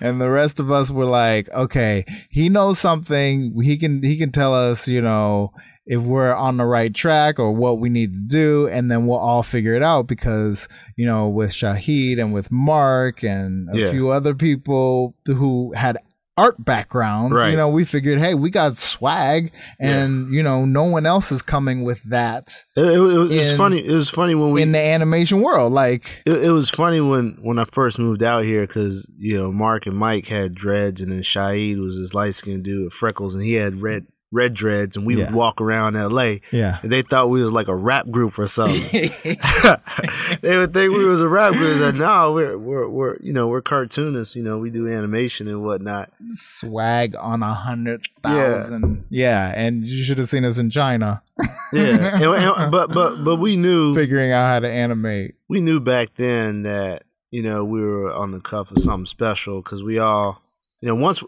and 0.00 0.20
the 0.20 0.28
rest 0.30 0.60
of 0.60 0.70
us 0.70 0.90
were 0.90 1.06
like, 1.06 1.48
okay, 1.50 2.04
he 2.30 2.48
knows 2.48 2.78
something. 2.78 3.60
He 3.62 3.76
can 3.76 4.02
he 4.02 4.16
can 4.16 4.30
tell 4.30 4.54
us, 4.54 4.86
you 4.88 5.00
know, 5.00 5.52
if 5.86 6.00
we're 6.00 6.34
on 6.34 6.56
the 6.58 6.64
right 6.64 6.94
track 6.94 7.38
or 7.38 7.52
what 7.52 7.78
we 7.80 7.88
need 7.88 8.12
to 8.12 8.20
do, 8.20 8.68
and 8.68 8.90
then 8.90 9.06
we'll 9.06 9.18
all 9.18 9.42
figure 9.42 9.74
it 9.74 9.82
out 9.82 10.06
because, 10.06 10.68
you 10.96 11.04
know, 11.04 11.28
with 11.28 11.50
Shahid 11.50 12.20
and 12.20 12.32
with 12.32 12.50
Mark 12.50 13.22
and 13.24 13.68
a 13.74 13.78
Yeah. 13.78 13.90
few 13.90 14.10
other 14.10 14.34
people 14.34 15.16
who 15.26 15.72
had 15.74 15.98
art 16.38 16.64
backgrounds, 16.64 17.34
Right. 17.34 17.50
you 17.50 17.56
know, 17.58 17.68
we 17.68 17.84
figured, 17.84 18.18
hey, 18.18 18.32
we 18.34 18.48
got 18.48 18.78
swag 18.78 19.52
and 19.78 20.32
you 20.32 20.42
know, 20.42 20.64
no 20.64 20.84
one 20.84 21.04
else 21.04 21.30
is 21.30 21.42
coming 21.42 21.82
with 21.84 22.00
that 22.04 22.54
It, 22.74 22.80
it, 22.86 22.94
it 22.94 22.98
was 23.18 23.50
In- 23.50 23.56
funny. 23.58 23.84
It 23.84 23.92
was 23.92 24.08
funny 24.08 24.34
when 24.34 24.50
we 24.52 24.62
in 24.62 24.72
the 24.72 24.78
animation 24.78 25.42
world. 25.42 25.74
Like 25.74 26.22
it, 26.24 26.44
it 26.44 26.50
was 26.50 26.70
funny 26.70 27.00
when 27.02 27.36
when 27.42 27.58
I 27.58 27.64
first 27.70 27.98
moved 27.98 28.22
out 28.22 28.44
here 28.44 28.66
because 28.66 29.06
you 29.18 29.36
know 29.36 29.52
Mark 29.52 29.84
and 29.86 29.96
Mike 29.96 30.28
had 30.28 30.54
dreads, 30.54 31.02
and 31.02 31.12
then 31.12 31.20
Shahid 31.22 31.78
was 31.84 31.98
this 31.98 32.14
light 32.14 32.34
skinned 32.34 32.62
dude 32.64 32.84
with 32.84 32.94
freckles, 32.94 33.34
and 33.34 33.44
he 33.44 33.52
had 33.54 33.82
red 33.82 34.06
red 34.32 34.54
dreads, 34.54 34.96
and 34.96 35.06
we 35.06 35.14
Yeah. 35.16 35.26
would 35.26 35.34
walk 35.34 35.60
around 35.60 35.94
L.A. 35.94 36.40
Yeah. 36.50 36.78
and 36.82 36.90
they 36.90 37.02
thought 37.02 37.30
we 37.30 37.42
was 37.42 37.52
like 37.52 37.68
a 37.68 37.76
rap 37.76 38.10
group 38.10 38.38
or 38.38 38.46
something. 38.48 38.80
they 40.40 40.56
would 40.56 40.72
think 40.74 40.92
we 40.96 41.04
was 41.04 41.20
a 41.20 41.28
rap 41.28 41.52
group. 41.52 41.80
Like, 41.80 41.94
no, 41.94 42.32
we're 42.32 42.58
we're 42.58 42.88
we're 42.88 43.16
you 43.20 43.32
know 43.32 43.46
we're 43.48 43.60
cartoonists. 43.62 44.34
You 44.34 44.42
know, 44.42 44.58
we 44.58 44.70
do 44.70 44.88
animation 44.88 45.48
and 45.48 45.62
whatnot. 45.62 46.10
swag 46.34 47.14
on 47.16 47.42
a 47.42 47.52
hundred 47.54 48.06
thousand. 48.22 49.04
Yeah. 49.10 49.52
and 49.54 49.86
you 49.86 50.02
should 50.02 50.18
have 50.18 50.28
seen 50.28 50.44
us 50.44 50.58
in 50.58 50.70
China 50.70 51.22
Yeah, 51.72 52.16
and, 52.16 52.24
and- 52.34 52.70
but 52.72 52.92
but 52.92 53.22
but 53.24 53.36
we 53.36 53.56
knew 53.56 53.94
figuring 53.94 54.32
out 54.32 54.46
how 54.46 54.60
to 54.60 54.68
animate. 54.68 55.34
we 55.48 55.60
knew 55.60 55.80
back 55.80 56.10
then 56.16 56.62
that 56.62 57.04
you 57.30 57.42
know 57.42 57.64
we 57.64 57.80
were 57.80 58.12
on 58.12 58.30
the 58.32 58.40
cuff 58.40 58.70
of 58.70 58.82
something 58.82 59.06
special 59.06 59.62
because 59.62 59.82
we 59.82 59.98
all 59.98 60.42
you 60.80 60.88
know 60.88 60.94
once 60.94 61.22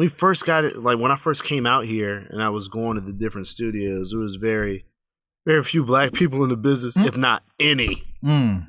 we 0.00 0.08
first 0.08 0.46
got 0.46 0.64
it 0.64 0.78
like 0.78 0.98
when 0.98 1.10
i 1.10 1.16
first 1.16 1.44
came 1.44 1.66
out 1.66 1.84
here 1.84 2.26
and 2.30 2.42
i 2.42 2.48
was 2.48 2.68
going 2.68 2.94
to 2.94 3.02
the 3.02 3.12
different 3.12 3.46
studios 3.46 4.14
it 4.14 4.16
was 4.16 4.36
very 4.36 4.86
very 5.46 5.62
few 5.62 5.84
black 5.84 6.12
people 6.20 6.42
in 6.42 6.48
the 6.48 6.56
business 6.56 6.96
if 6.96 7.16
not 7.16 7.42
any 7.58 8.02
Mm. 8.24 8.66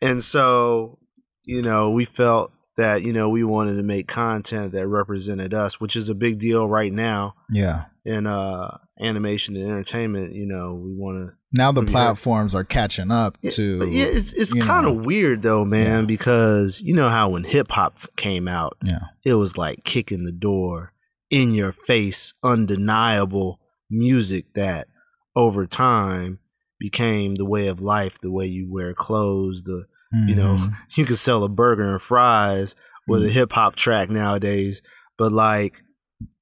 and 0.00 0.22
so 0.24 0.98
you 1.44 1.62
know 1.62 1.90
we 1.90 2.04
felt 2.04 2.52
that 2.76 3.02
you 3.02 3.12
know 3.12 3.28
we 3.28 3.42
wanted 3.44 3.76
to 3.76 3.82
make 3.82 4.06
content 4.08 4.72
that 4.72 4.86
represented 4.86 5.54
us 5.54 5.80
which 5.80 5.96
is 5.96 6.08
a 6.08 6.14
big 6.14 6.38
deal 6.38 6.68
right 6.68 6.92
now 6.92 7.34
Yeah. 7.50 7.84
in 8.04 8.26
uh 8.26 8.78
animation 9.00 9.56
and 9.56 9.64
entertainment 9.66 10.34
you 10.34 10.46
know 10.46 10.74
we 10.74 10.92
want 10.94 11.26
to 11.28 11.34
Now 11.52 11.72
the 11.72 11.82
platforms 11.84 12.54
are 12.54 12.64
catching 12.64 13.10
up 13.10 13.38
to 13.52 13.78
yeah, 13.88 14.04
it's 14.06 14.32
it's 14.32 14.54
kind 14.54 14.86
of 14.86 15.04
weird 15.04 15.42
though, 15.42 15.64
man, 15.64 16.00
Yeah. 16.00 16.06
because 16.06 16.80
you 16.80 16.94
know 16.94 17.08
how 17.08 17.30
when 17.30 17.44
hip 17.44 17.70
hop 17.70 17.98
came 18.16 18.46
out, 18.48 18.76
Yeah. 18.82 19.00
it 19.24 19.34
was 19.34 19.56
like 19.58 19.84
kicking 19.84 20.24
the 20.24 20.32
door, 20.32 20.92
in 21.30 21.52
your 21.54 21.72
face, 21.72 22.32
undeniable 22.42 23.60
music 23.90 24.46
that 24.54 24.88
over 25.34 25.66
time 25.66 26.38
became 26.78 27.34
the 27.36 27.44
way 27.44 27.66
of 27.68 27.80
life, 27.80 28.18
the 28.20 28.30
way 28.30 28.46
you 28.46 28.70
wear 28.70 28.92
clothes, 28.94 29.62
the 29.64 29.86
you 30.12 30.34
know, 30.34 30.70
you 30.96 31.04
could 31.04 31.18
sell 31.18 31.42
a 31.44 31.48
burger 31.48 31.92
and 31.92 32.00
fries 32.02 32.74
with 33.08 33.22
Mm. 33.22 33.26
a 33.26 33.30
hip 33.30 33.52
hop 33.52 33.76
track 33.76 34.08
nowadays, 34.10 34.82
but 35.18 35.32
like 35.32 35.82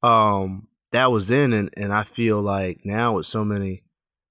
um 0.03 0.69
that 0.93 1.11
was 1.11 1.27
then 1.29 1.53
and, 1.53 1.71
and 1.77 1.93
I 1.93 2.05
feel 2.05 2.41
like 2.41 2.81
now 2.85 3.15
with 3.17 3.27
so 3.27 3.45
many 3.45 3.83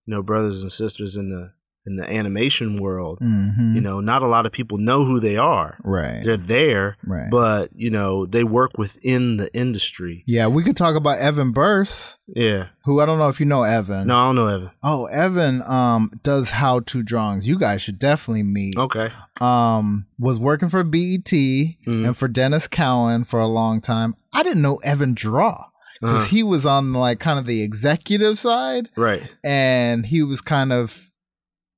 you 0.05 0.13
know 0.13 0.21
brothers 0.21 0.61
and 0.61 0.71
sisters 0.71 1.15
in 1.17 1.29
the 1.29 1.53
in 1.85 1.97
the 1.97 2.09
animation 2.09 2.77
world, 2.81 3.19
Mhm. 3.21 3.75
you 3.75 3.81
know, 3.81 3.99
not 3.99 4.21
a 4.23 4.27
lot 4.27 4.45
of 4.45 4.51
people 4.53 4.77
know 4.77 5.03
who 5.05 5.19
they 5.19 5.35
are. 5.37 5.77
right. 5.83 6.21
They're 6.23 6.37
there, 6.37 6.95
Right. 7.05 7.29
but 7.29 7.69
you 7.75 7.89
know, 7.89 8.25
they 8.25 8.43
work 8.43 8.77
within 8.77 9.37
the 9.37 9.53
industry. 9.53 10.23
yeah, 10.25 10.47
we 10.47 10.63
could 10.63 10.77
talk 10.77 10.95
about 10.95 11.17
Evan 11.19 11.51
Burse, 11.51 12.17
Yeah. 12.27 12.67
who 12.85 13.01
I 13.01 13.05
don't 13.05 13.17
know 13.17 13.27
if 13.29 13.39
you 13.39 13.45
know 13.45 13.63
Evan. 13.63 14.07
No, 14.07 14.15
I 14.15 14.25
don't 14.27 14.35
know 14.35 14.47
Evan. 14.47 14.69
Oh, 14.83 15.05
Evan 15.07 15.61
um 15.63 16.11
does 16.23 16.51
how 16.51 16.79
to 16.81 17.03
drawings. 17.03 17.47
You 17.47 17.57
guys 17.59 17.81
should 17.81 17.99
definitely 17.99 18.43
meet. 18.43 18.77
Okay. 18.77 19.09
Um 19.41 20.05
was 20.17 20.39
working 20.39 20.69
for 20.69 20.83
BET 20.83 21.25
Mhm. 21.31 21.77
and 22.07 22.17
for 22.17 22.29
Denys 22.29 22.69
Cowan 22.69 23.25
for 23.25 23.39
a 23.39 23.47
long 23.47 23.81
time. 23.81 24.15
I 24.31 24.41
didn't 24.43 24.61
know 24.61 24.77
Evan 24.77 25.13
draw 25.13 25.65
because 26.01 26.15
Uh-huh. 26.15 26.25
he 26.27 26.43
was 26.43 26.65
on 26.65 26.93
like 26.93 27.19
kind 27.19 27.39
of 27.39 27.45
the 27.45 27.61
executive 27.61 28.39
side 28.39 28.89
Right. 28.95 29.23
and 29.43 30.05
he 30.05 30.23
was 30.23 30.41
kind 30.41 30.71
of 30.73 31.09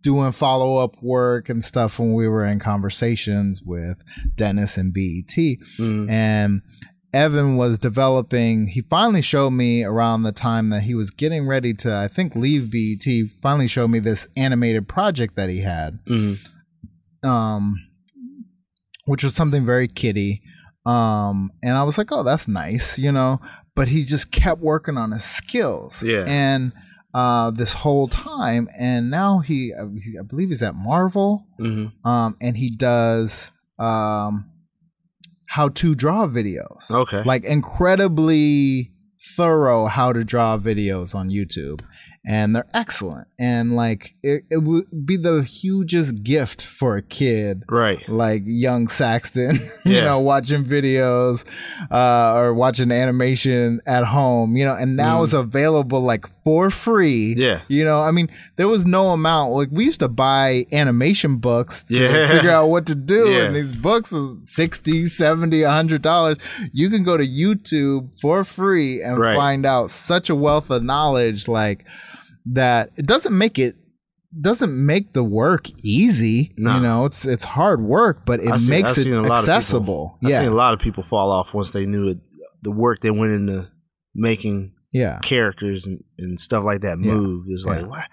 doing 0.05 0.31
follow 0.31 0.77
up 0.77 0.95
work 1.01 1.49
and 1.49 1.63
stuff 1.63 1.97
when 1.97 2.13
we 2.13 2.27
were 2.27 2.45
in 2.45 2.59
conversations 2.59 3.61
with 3.63 3.97
Denys 4.35 4.77
and 4.77 4.93
BET. 4.93 5.57
Mhm. 5.79 6.09
And 6.09 6.61
Evan 7.11 7.55
was 7.57 7.79
developing, 7.79 8.67
he 8.67 8.81
finally 8.81 9.23
showed 9.23 9.49
me 9.49 9.83
around 9.83 10.21
the 10.21 10.31
time 10.31 10.69
that 10.69 10.83
he 10.83 10.93
was 10.93 11.09
getting 11.09 11.47
ready 11.47 11.73
to, 11.73 11.95
I 11.95 12.07
think, 12.07 12.35
leave 12.35 12.69
BET, 12.69 13.05
finally 13.41 13.67
showed 13.67 13.87
me 13.89 13.97
this 13.99 14.27
animated 14.37 14.87
project 14.87 15.35
that 15.37 15.49
he 15.49 15.61
had, 15.61 15.97
Mhm. 16.07 16.37
um, 17.23 17.77
which 19.05 19.23
was 19.23 19.33
something 19.33 19.65
very 19.65 19.87
kiddie. 19.87 20.41
Um, 20.85 21.51
and 21.63 21.75
I 21.77 21.83
was 21.83 21.97
like, 21.97 22.11
oh, 22.11 22.21
that's 22.21 22.47
nice, 22.47 22.99
you 22.99 23.11
know, 23.11 23.41
but 23.75 23.87
he 23.87 24.03
just 24.03 24.29
kept 24.31 24.61
working 24.61 24.97
on 24.97 25.11
his 25.11 25.23
skills. 25.23 26.03
Yeah. 26.03 26.25
And 26.27 26.73
uh, 27.15 27.49
this 27.51 27.71
whole 27.73 28.07
time, 28.09 28.67
and 28.77 29.09
now 29.09 29.39
he, 29.39 29.73
uh, 29.73 29.85
he- 30.03 30.17
I 30.19 30.23
believe 30.23 30.49
he's 30.49 30.61
at 30.61 30.75
Marvel, 30.75 31.47
Mhm. 31.59 31.91
um, 32.03 32.35
and 32.41 32.57
he 32.57 32.69
does 32.69 33.51
um, 33.79 34.45
how 35.47 35.67
to 35.69 35.95
draw 35.95 36.27
videos. 36.27 36.89
Okay. 36.91 37.23
Like 37.23 37.43
incredibly 37.45 38.91
thorough 39.35 39.87
how 39.87 40.13
to 40.13 40.23
draw 40.23 40.57
videos 40.57 41.13
on 41.15 41.29
YouTube. 41.29 41.81
And 42.27 42.55
they're 42.55 42.67
excellent. 42.73 43.27
And 43.37 43.75
like 43.75 44.15
it, 44.23 44.43
it 44.49 44.57
would 44.63 45.05
be 45.05 45.15
the 45.17 45.43
hugest 45.43 46.23
gift 46.23 46.61
for 46.63 46.97
a 46.97 47.01
kid 47.01 47.63
right. 47.69 48.07
like 48.09 48.41
young 48.45 48.87
Saxton, 48.87 49.55
you 49.85 49.93
Yeah. 49.95 50.05
know, 50.05 50.19
watching 50.19 50.63
videos 50.63 51.45
uh, 51.91 52.33
or 52.35 52.53
watching 52.53 52.91
animation 52.91 53.79
at 53.85 54.05
home, 54.05 54.55
you 54.55 54.65
know, 54.65 54.73
and 54.75 54.95
now 54.95 55.19
Mm. 55.21 55.23
it's 55.25 55.33
available 55.33 56.01
like 56.01 56.25
for 56.43 56.69
free. 56.69 57.35
Yeah. 57.37 57.61
You 57.67 57.83
know, 57.85 58.01
I 58.01 58.11
mean, 58.11 58.29
there 58.55 58.67
was 58.67 58.85
no 58.85 59.11
amount. 59.11 59.53
Like 59.53 59.69
we 59.71 59.85
used 59.85 59.99
to 59.99 60.07
buy 60.07 60.65
animation 60.71 61.37
books 61.37 61.83
to 61.83 61.93
Yeah. 61.93 62.31
figure 62.31 62.51
out 62.51 62.67
what 62.69 62.85
to 62.87 62.95
do. 62.95 63.29
Yeah. 63.29 63.43
And 63.43 63.55
these 63.55 63.71
books 63.71 64.11
are 64.13 64.35
60, 64.45 65.07
70, 65.07 65.63
100 65.63 66.01
dollars. 66.01 66.37
You 66.73 66.89
can 66.89 67.03
go 67.03 67.17
to 67.17 67.25
YouTube 67.25 68.09
for 68.19 68.43
free 68.43 69.01
and 69.03 69.19
Right. 69.19 69.35
find 69.35 69.65
out 69.65 69.91
such 69.91 70.29
a 70.29 70.35
wealth 70.35 70.69
of 70.69 70.83
knowledge 70.83 71.47
like 71.47 71.85
that 72.47 72.91
it 72.95 73.05
doesn't 73.07 73.37
make 73.37 73.57
it 73.59 73.75
doesn't 74.39 74.85
make 74.85 75.13
the 75.13 75.23
work 75.23 75.69
easy. 75.83 76.53
No. 76.57 76.75
You 76.75 76.81
know, 76.81 77.05
it's 77.05 77.25
it's 77.25 77.45
hard 77.45 77.81
work, 77.81 78.25
but 78.25 78.39
it 78.41 78.49
I've 78.51 78.67
makes 78.67 78.97
it 78.97 79.03
seen 79.05 79.13
a 79.13 79.21
lot 79.21 79.39
of 79.39 79.45
people- 79.45 79.53
accessible. 79.53 80.19
I've 80.23 80.29
yeah, 80.29 80.39
seen 80.41 80.49
a 80.51 80.55
lot 80.55 80.73
of 80.73 80.79
people 80.79 81.03
fall 81.03 81.31
off 81.31 81.53
once 81.53 81.71
they 81.71 81.85
knew 81.85 82.09
it, 82.09 82.17
the 82.61 82.71
work 82.71 83.01
they 83.01 83.11
went 83.11 83.31
into 83.33 83.69
making 84.13 84.73
yeah, 84.91 85.19
characters 85.19 85.85
and, 85.85 86.03
and 86.17 86.39
stuff 86.39 86.63
like 86.63 86.81
that 86.81 86.97
Yeah. 86.99 87.13
move. 87.13 87.45
It's 87.49 87.65
like, 87.65 87.81
Yeah. 87.81 87.87
what? 87.87 88.03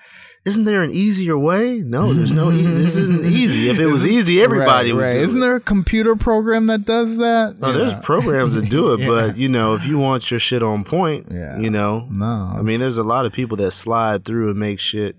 Isn't 0.45 0.65
there 0.65 0.83
an 0.83 0.91
easier 0.91 1.39
way? 1.39 1.79
No, 1.79 2.13
there's 2.13 2.33
no. 2.33 2.51
E- 2.51 2.63
this 2.63 2.97
isn't 2.97 3.25
easy. 3.33 3.71
If 3.71 3.79
it 3.79 3.87
was 3.87 4.05
easy, 4.05 4.43
everybody 4.43 4.91
right, 4.91 4.97
would. 4.97 5.03
right. 5.03 5.17
Isn't 5.19 5.39
it. 5.39 5.41
there 5.41 5.55
a 5.55 5.61
computer 5.61 6.17
program 6.17 6.67
that 6.67 6.85
does 6.85 7.17
that? 7.19 7.61
No, 7.61 7.73
there's 7.73 7.95
programs 8.03 8.57
that 8.57 8.69
do 8.69 8.93
it, 8.95 9.01
Yeah. 9.03 9.07
but 9.07 9.37
you 9.37 9.49
know, 9.49 9.75
if 9.75 9.87
you 9.87 9.99
want 9.99 10.31
your 10.33 10.41
shit 10.41 10.63
on 10.65 10.83
point, 10.83 11.29
Yeah. 11.31 11.59
you 11.61 11.71
know, 11.71 12.09
No, 12.11 12.55
I 12.57 12.63
mean, 12.63 12.81
there's 12.81 12.99
a 12.99 13.05
lot 13.05 13.25
of 13.25 13.33
people 13.33 13.57
that 13.59 13.71
slide 13.71 14.25
through 14.25 14.51
and 14.51 14.59
make 14.59 14.81
shit 14.81 15.15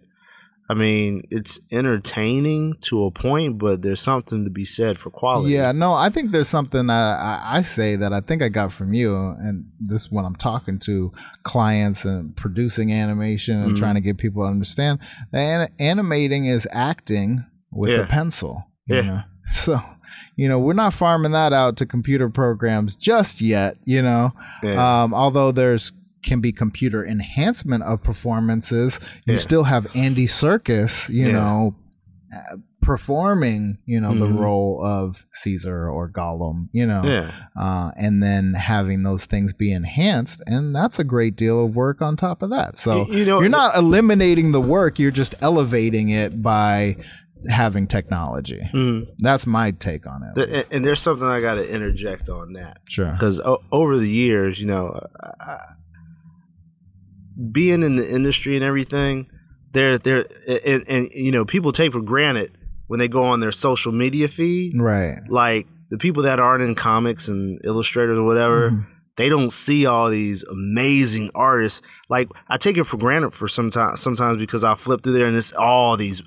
I 0.69 0.73
mean, 0.75 1.23
it's 1.29 1.59
entertaining 1.71 2.75
to 2.81 3.03
a 3.05 3.11
point, 3.11 3.57
but 3.57 3.81
there's 3.81 4.01
something 4.01 4.43
to 4.45 4.49
be 4.49 4.65
said 4.65 4.97
for 4.97 5.09
quality. 5.09 5.53
Yeah, 5.53 5.71
no, 5.71 5.93
I 5.93 6.09
think 6.09 6.31
there's 6.31 6.47
something 6.47 6.87
that 6.87 7.19
I, 7.19 7.57
I 7.57 7.61
say 7.61 7.95
that 7.97 8.13
I 8.13 8.21
think 8.21 8.41
I 8.41 8.49
got 8.49 8.71
from 8.71 8.93
you, 8.93 9.15
and 9.15 9.65
this 9.79 10.03
is 10.03 10.11
when 10.11 10.25
I'm 10.25 10.35
talking 10.35 10.79
to 10.79 11.11
clients 11.43 12.05
and 12.05 12.35
producing 12.35 12.91
animation 12.93 13.61
and 13.61 13.73
Mhm. 13.75 13.79
trying 13.79 13.95
to 13.95 14.01
get 14.01 14.17
people 14.17 14.43
to 14.43 14.49
understand 14.49 14.99
that 15.31 15.39
an- 15.39 15.69
animating 15.79 16.45
is 16.45 16.67
acting 16.71 17.43
with 17.71 17.91
Yeah. 17.91 18.01
a 18.01 18.05
pencil. 18.07 18.65
you 18.87 18.95
Yeah. 18.97 19.01
know? 19.01 19.21
So, 19.51 19.79
you 20.35 20.47
know, 20.49 20.57
we're 20.59 20.73
not 20.73 20.93
farming 20.93 21.31
that 21.33 21.53
out 21.53 21.77
to 21.77 21.85
computer 21.85 22.27
programs 22.29 22.95
just 22.95 23.39
yet, 23.39 23.77
you 23.85 24.01
know. 24.01 24.31
Yeah. 24.63 25.03
Um, 25.03 25.13
although 25.13 25.51
there's 25.51 25.91
can 26.23 26.39
be 26.41 26.51
computer 26.51 27.05
enhancement 27.05 27.83
of 27.83 28.01
performances, 28.03 28.99
you 29.25 29.33
Yeah. 29.33 29.39
still 29.39 29.63
have 29.63 29.87
Andy 29.95 30.25
Serkis, 30.25 31.09
you 31.09 31.27
Yeah. 31.27 31.31
know, 31.33 31.75
uh, 32.35 32.57
performing, 32.81 33.77
you 33.85 33.99
know, 33.99 34.13
the 34.13 34.25
Mhm. 34.27 34.39
role 34.39 34.81
of 34.83 35.25
Caesar 35.33 35.87
or 35.87 36.09
Gollum, 36.09 36.67
you 36.73 36.85
know, 36.85 37.01
Yeah. 37.05 37.31
uh, 37.55 37.91
and 37.95 38.21
then 38.21 38.53
having 38.55 39.03
those 39.03 39.25
things 39.25 39.53
be 39.53 39.71
enhanced, 39.71 40.41
and 40.47 40.75
that's 40.75 40.99
a 40.99 41.03
great 41.03 41.35
deal 41.35 41.63
of 41.65 41.75
work 41.75 42.01
on 42.01 42.15
top 42.17 42.41
of 42.41 42.49
that. 42.49 42.77
So 42.79 43.05
you 43.09 43.25
know- 43.25 43.39
you're 43.39 43.49
not 43.49 43.75
eliminating 43.77 44.51
the 44.51 44.61
work; 44.61 44.99
you're 44.99 45.11
just 45.11 45.35
elevating 45.41 46.09
it 46.09 46.41
by 46.41 46.97
having 47.49 47.87
technology. 47.87 48.61
Mm. 48.73 49.07
That's 49.19 49.45
my 49.45 49.71
take 49.71 50.05
on 50.07 50.23
it. 50.23 50.35
The- 50.35 50.55
and, 50.57 50.65
and 50.71 50.85
there's 50.85 51.01
something 51.01 51.27
I 51.27 51.41
got 51.41 51.55
to 51.55 51.69
interject 51.69 52.29
on 52.29 52.53
that. 52.53 52.77
Sure. 52.87 53.11
Because 53.11 53.39
o- 53.41 53.61
over 53.71 53.97
the 53.97 54.09
years, 54.09 54.59
you 54.59 54.65
know, 54.67 54.99
I, 55.41 55.57
being 57.51 57.83
in 57.83 57.95
the 57.95 58.09
industry 58.09 58.55
and 58.55 58.63
everything, 58.63 59.27
there, 59.71 59.97
there, 59.97 60.25
and, 60.65 60.83
and 60.87 61.09
you 61.13 61.31
know, 61.31 61.45
people 61.45 61.71
take 61.71 61.91
for 61.93 62.01
granted 62.01 62.57
when 62.87 62.99
they 62.99 63.07
go 63.07 63.23
on 63.23 63.39
their 63.39 63.51
social 63.51 63.91
media 63.91 64.27
feed, 64.27 64.79
Right. 64.79 65.17
like 65.29 65.67
the 65.89 65.97
people 65.97 66.23
that 66.23 66.39
aren't 66.39 66.63
in 66.63 66.75
comics 66.75 67.27
and 67.27 67.59
illustrators 67.63 68.17
or 68.17 68.23
whatever. 68.23 68.71
Mhm. 68.71 68.85
They 69.15 69.29
don't 69.29 69.53
see 69.53 69.85
all 69.85 70.09
these 70.09 70.43
amazing 70.43 71.29
artists. 71.35 71.81
Like 72.09 72.29
I 72.49 72.57
take 72.57 72.77
it 72.77 72.83
for 72.85 72.97
granted 72.97 73.31
for 73.33 73.47
sometimes, 73.47 73.99
sometimes 73.99 74.37
because 74.39 74.63
I'll 74.63 74.75
flip 74.75 75.03
through 75.03 75.13
there 75.13 75.25
and 75.27 75.37
it's 75.37 75.51
all 75.53 75.97
these 75.97 76.21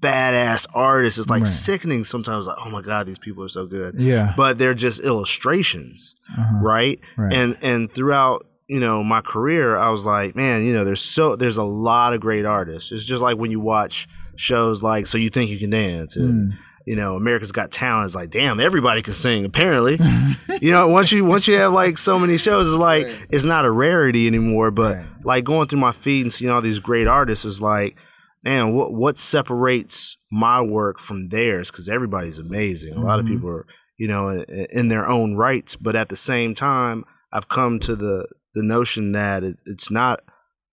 badass 0.00 0.66
artists. 0.74 1.18
It's 1.20 1.28
like 1.30 1.42
Right. 1.42 1.48
sickening 1.48 2.02
sometimes. 2.04 2.46
Like, 2.46 2.56
oh 2.64 2.70
my 2.70 2.82
god, 2.82 3.06
these 3.06 3.18
people 3.18 3.44
are 3.44 3.48
so 3.48 3.66
good 3.66 3.94
Yeah. 3.98 4.34
but 4.36 4.58
they're 4.58 4.74
just 4.74 4.98
illustrations, 5.00 6.14
Uh-huh. 6.36 6.58
right? 6.62 7.00
Right. 7.16 7.32
And 7.32 7.56
and 7.62 7.92
throughout 7.92 8.46
you 8.68 8.80
know 8.80 9.02
my 9.04 9.20
career, 9.20 9.76
I 9.76 9.90
was 9.90 10.04
like, 10.04 10.34
man, 10.36 10.64
you 10.64 10.72
know, 10.72 10.84
there's 10.84 11.02
so 11.02 11.36
there's 11.36 11.56
a 11.56 11.62
lot 11.64 12.14
of 12.14 12.20
great 12.20 12.44
artists. 12.44 12.92
It's 12.92 13.04
just 13.04 13.22
like 13.22 13.36
when 13.36 13.50
you 13.50 13.60
watch 13.60 14.08
shows 14.36 14.82
like 14.82 15.06
So 15.06 15.18
You 15.18 15.30
Think 15.30 15.50
You 15.50 15.58
Can 15.58 15.70
Dance, 15.70 16.16
and 16.16 16.52
Mm. 16.52 16.56
you 16.86 16.96
know, 16.96 17.16
America's 17.16 17.52
Got 17.52 17.70
Talent. 17.70 18.06
It's 18.06 18.14
like, 18.14 18.30
damn, 18.30 18.58
everybody 18.60 19.02
can 19.02 19.14
sing. 19.14 19.44
Apparently, 19.44 19.98
you 20.60 20.72
know, 20.72 20.88
once 20.88 21.12
you 21.12 21.24
once 21.24 21.46
you 21.46 21.54
have 21.56 21.72
like 21.72 21.98
so 21.98 22.18
many 22.18 22.38
shows, 22.38 22.66
it's 22.68 22.76
like 22.76 23.08
it's 23.30 23.44
not 23.44 23.64
a 23.64 23.70
rarity 23.70 24.26
anymore. 24.26 24.70
But 24.70 24.96
Right. 24.96 25.06
like 25.24 25.44
going 25.44 25.68
through 25.68 25.80
my 25.80 25.92
feed 25.92 26.22
and 26.22 26.32
seeing 26.32 26.50
all 26.50 26.62
these 26.62 26.78
great 26.78 27.06
artists 27.06 27.44
is 27.44 27.60
like. 27.60 27.96
Man, 28.44 28.74
what 28.74 28.92
what 28.92 29.18
separates 29.20 30.16
my 30.32 30.60
work 30.60 30.98
from 30.98 31.28
theirs? 31.28 31.70
Because 31.70 31.88
everybody's 31.88 32.38
amazing. 32.38 32.94
A 32.94 33.00
lot 33.00 33.20
of 33.20 33.24
Mhm. 33.24 33.28
people 33.28 33.48
are 33.50 33.66
you 33.98 34.08
know, 34.08 34.30
in, 34.30 34.42
in 34.72 34.88
their 34.88 35.06
own 35.08 35.36
rights. 35.36 35.76
But 35.76 35.94
at 35.94 36.08
the 36.08 36.16
same 36.16 36.52
time, 36.52 37.04
I've 37.32 37.48
come 37.48 37.78
to 37.80 37.94
the 37.94 38.26
the 38.54 38.62
notion 38.62 39.12
that 39.12 39.42
it, 39.44 39.58
it's 39.66 39.90
not 39.90 40.20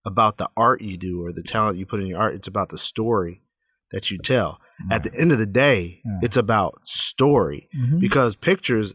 about 0.04 0.38
the 0.38 0.48
art 0.56 0.80
you 0.82 0.96
do 0.96 1.24
or 1.24 1.32
the 1.32 1.42
talent 1.42 1.78
you 1.78 1.86
put 1.86 2.00
in 2.00 2.06
your 2.06 2.18
art. 2.18 2.34
It's 2.34 2.48
about 2.48 2.70
the 2.70 2.78
story 2.78 3.42
that 3.92 4.10
you 4.10 4.18
tell. 4.18 4.60
At 4.90 5.02
the 5.02 5.14
end 5.14 5.30
of 5.32 5.38
the 5.38 5.46
day, 5.46 6.00
Yeah. 6.04 6.20
it's 6.22 6.36
about 6.38 6.80
story 6.86 7.68
Mhm. 7.76 8.00
because 8.00 8.34
pictures. 8.36 8.94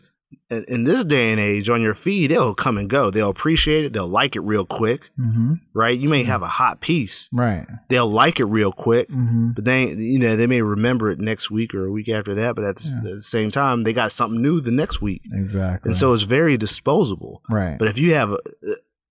In, 0.50 0.84
this 0.86 1.04
day 1.06 1.32
and 1.32 1.40
age, 1.40 1.70
on 1.70 1.82
your 1.82 1.94
feed, 1.96 2.32
they'll 2.32 2.54
come 2.56 2.78
and 2.78 2.90
go. 2.90 3.10
They'll 3.12 3.30
appreciate 3.30 3.86
it. 3.86 3.94
They'll 3.94 4.08
like 4.08 4.36
it 4.36 4.42
real 4.42 4.66
quick, 4.66 5.10
Mhm. 5.20 5.60
right? 5.74 5.98
You 5.98 6.08
may 6.10 6.24
have 6.24 6.42
a 6.42 6.48
hot 6.48 6.82
piece. 6.82 7.28
Right. 7.34 7.66
They'll 7.90 8.10
like 8.10 8.40
it 8.40 8.46
real 8.46 8.72
quick, 8.72 9.10
hmm 9.10 9.52
but 9.56 9.66
they, 9.66 9.90
you 9.94 10.20
know, 10.20 10.36
they 10.36 10.48
may 10.48 10.62
remember 10.62 11.12
it 11.12 11.20
next 11.20 11.50
week 11.52 11.74
or 11.74 11.86
a 11.86 11.92
week 11.92 12.10
after 12.10 12.34
that. 12.36 12.56
But 12.56 12.66
at 12.66 12.76
the, 12.78 12.90
Yeah. 12.90 12.98
at 12.98 13.04
the 13.04 13.22
same 13.22 13.52
time, 13.52 13.84
they 13.84 13.94
got 13.94 14.12
something 14.12 14.42
new 14.42 14.62
the 14.62 14.72
next 14.72 15.02
week, 15.02 15.22
Exactly. 15.32 15.90
and 15.90 15.96
so 15.98 16.14
it's 16.14 16.24
very 16.24 16.58
disposable. 16.58 17.42
right. 17.50 17.78
But 17.78 17.88
if 17.88 17.98
you 17.98 18.14
have, 18.16 18.32
a, 18.32 18.38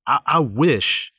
I, 0.06 0.20
I 0.26 0.38
wish 0.40 1.12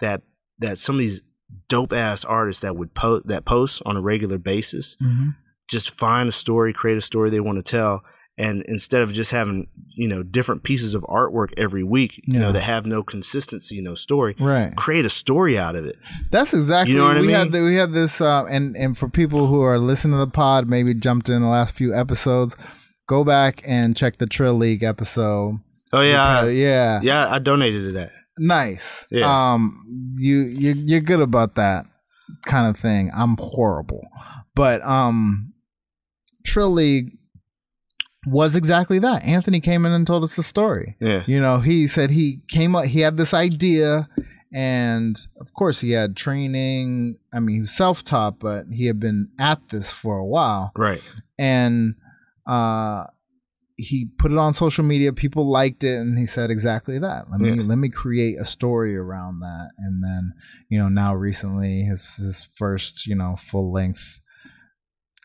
that 0.00 0.22
that 0.58 0.78
some 0.78 0.96
of 0.96 1.00
these 1.00 1.22
dope 1.68 1.92
ass 1.92 2.24
artists 2.24 2.60
that 2.62 2.76
would 2.76 2.94
post 2.94 3.26
that 3.28 3.44
post 3.44 3.82
on 3.86 3.96
a 3.96 4.00
regular 4.00 4.38
basis 4.38 4.96
hmm 5.00 5.30
just 5.68 5.90
find 5.90 6.28
a 6.28 6.32
story, 6.32 6.72
create 6.72 6.96
a 6.96 7.00
story 7.00 7.28
they 7.28 7.40
want 7.40 7.56
to 7.58 7.62
tell, 7.62 8.04
and 8.38 8.62
instead 8.68 9.00
of 9.02 9.12
just 9.12 9.30
having 9.30 9.66
you 9.94 10.06
know 10.08 10.22
different 10.22 10.62
pieces 10.62 10.94
of 10.94 11.02
artwork 11.04 11.48
every 11.56 11.82
week, 11.82 12.20
you 12.24 12.34
Yeah. 12.34 12.40
know 12.40 12.52
that 12.52 12.60
have 12.62 12.84
no 12.86 13.02
consistency, 13.02 13.80
no 13.80 13.94
story, 13.94 14.34
Right. 14.38 14.74
create 14.76 15.04
a 15.06 15.10
story 15.10 15.58
out 15.58 15.74
of 15.76 15.84
it. 15.86 15.96
That's 16.30 16.52
exactly. 16.52 16.92
You 16.92 16.98
know 16.98 17.06
what 17.06 17.16
I 17.16 17.20
we 17.20 17.26
mean? 17.28 17.36
had 17.36 17.52
the, 17.52 17.62
we 17.62 17.76
had 17.76 17.92
this, 17.92 18.20
uh, 18.20 18.44
and 18.44 18.76
and 18.76 18.96
for 18.96 19.08
people 19.08 19.46
who 19.46 19.60
are 19.62 19.78
listening 19.78 20.14
to 20.14 20.18
the 20.18 20.26
pod, 20.30 20.68
maybe 20.68 20.92
jumped 20.94 21.28
in 21.28 21.40
the 21.42 21.48
last 21.48 21.74
few 21.74 21.94
episodes, 21.94 22.56
go 23.08 23.24
back 23.24 23.62
and 23.64 23.96
check 23.96 24.18
the 24.18 24.26
Trill 24.26 24.54
League 24.54 24.82
episode. 24.82 25.60
Oh 25.92 26.00
yeah, 26.02 26.46
yeah, 26.46 27.00
yeah, 27.02 27.28
I 27.30 27.38
donated 27.38 27.84
to 27.86 27.92
that. 27.92 28.12
nice. 28.38 29.06
Yeah. 29.10 29.52
Um, 29.54 30.14
you 30.18 30.40
you 30.40 30.74
you're 30.74 31.00
good 31.00 31.20
about 31.20 31.54
that 31.54 31.86
kind 32.44 32.66
of 32.68 32.76
thing. 32.82 33.10
I'm 33.16 33.36
horrible, 33.38 34.02
but 34.54 34.84
um, 34.86 35.54
Trill 36.44 36.70
League 36.70 37.12
was 38.26 38.56
exactly 38.56 38.98
that. 38.98 39.22
Anthony 39.24 39.60
came 39.60 39.86
in 39.86 39.92
and 39.92 40.06
told 40.06 40.24
us 40.24 40.36
the 40.36 40.42
story. 40.42 40.96
Yeah, 41.00 41.22
You 41.26 41.40
know, 41.40 41.60
he 41.60 41.86
said 41.86 42.10
he 42.10 42.40
came 42.48 42.74
up, 42.74 42.86
he 42.86 43.00
had 43.00 43.16
this 43.16 43.32
idea, 43.34 44.08
and 44.52 45.16
of 45.40 45.52
course, 45.54 45.80
he 45.80 45.90
had 45.92 46.16
training. 46.16 47.18
I 47.32 47.40
mean, 47.40 47.54
he 47.56 47.60
was 47.62 47.72
self 47.76 48.04
taught, 48.04 48.38
but 48.38 48.66
he 48.72 48.86
had 48.86 48.98
been 49.00 49.28
at 49.38 49.68
this 49.68 49.90
for 49.92 50.18
a 50.18 50.24
while. 50.26 50.72
right. 50.76 51.02
And 51.38 51.96
uh, 52.46 53.04
he 53.76 54.06
put 54.18 54.32
it 54.32 54.38
on 54.38 54.54
social 54.54 54.84
media. 54.84 55.12
People 55.12 55.50
liked 55.50 55.84
it, 55.84 55.98
and 55.98 56.18
he 56.18 56.24
said 56.26 56.50
exactly 56.50 56.98
that. 56.98 57.30
Let 57.30 57.40
me 57.40 57.50
Yeah. 57.50 57.62
let 57.64 57.76
me 57.78 57.88
create 57.90 58.38
a 58.40 58.44
story 58.44 58.96
around 58.96 59.40
that. 59.40 59.70
And 59.78 60.02
then, 60.02 60.32
you 60.70 60.78
know, 60.78 60.88
now 60.88 61.14
recently, 61.14 61.82
his 61.82 62.14
his 62.16 62.48
first, 62.54 63.06
you 63.06 63.14
know, 63.14 63.36
full 63.38 63.70
length 63.72 64.20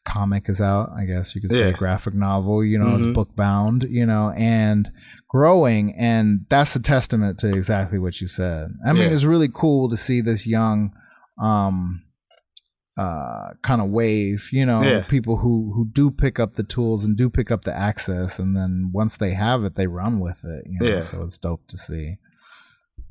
comic 0.05 0.49
is 0.49 0.59
out. 0.61 0.89
I 0.95 1.05
guess 1.05 1.35
you 1.35 1.41
could 1.41 1.51
say 1.51 1.69
Yeah. 1.69 1.77
graphic 1.77 2.13
novel. 2.13 2.63
You 2.63 2.79
know, 2.79 2.87
Mhm. 2.87 2.97
it's 2.99 3.07
book 3.15 3.35
bound. 3.35 3.83
You 3.89 4.05
know, 4.05 4.31
and 4.31 4.91
growing, 5.29 5.93
and 5.95 6.45
that's 6.49 6.75
a 6.75 6.79
testament 6.79 7.37
to 7.39 7.47
exactly 7.53 7.99
what 7.99 8.19
you 8.21 8.27
said. 8.27 8.71
I 8.85 8.93
mean, 8.93 9.03
Yeah. 9.03 9.09
it's 9.09 9.23
really 9.23 9.49
cool 9.53 9.89
to 9.89 9.97
see 9.97 10.21
this 10.21 10.45
young. 10.47 10.93
um 11.37 12.03
uh 12.97 13.51
kind 13.63 13.81
of 13.81 13.89
wave 13.89 14.49
you 14.51 14.65
know 14.65 14.83
Yeah. 14.83 15.03
people 15.07 15.37
who 15.37 15.71
who 15.73 15.85
do 15.91 16.11
pick 16.11 16.39
up 16.41 16.55
the 16.55 16.63
tools 16.63 17.05
and 17.05 17.15
do 17.15 17.29
pick 17.29 17.49
up 17.49 17.63
the 17.63 17.75
access 17.75 18.37
and 18.37 18.55
then 18.55 18.91
once 18.93 19.15
they 19.15 19.33
have 19.33 19.63
it 19.63 19.75
they 19.75 19.87
run 19.87 20.19
with 20.19 20.43
it 20.43 20.65
you 20.69 20.77
know 20.79 20.85
Yeah. 20.97 21.01
so 21.01 21.23
it's 21.23 21.37
dope 21.37 21.65
to 21.69 21.77
see 21.77 22.17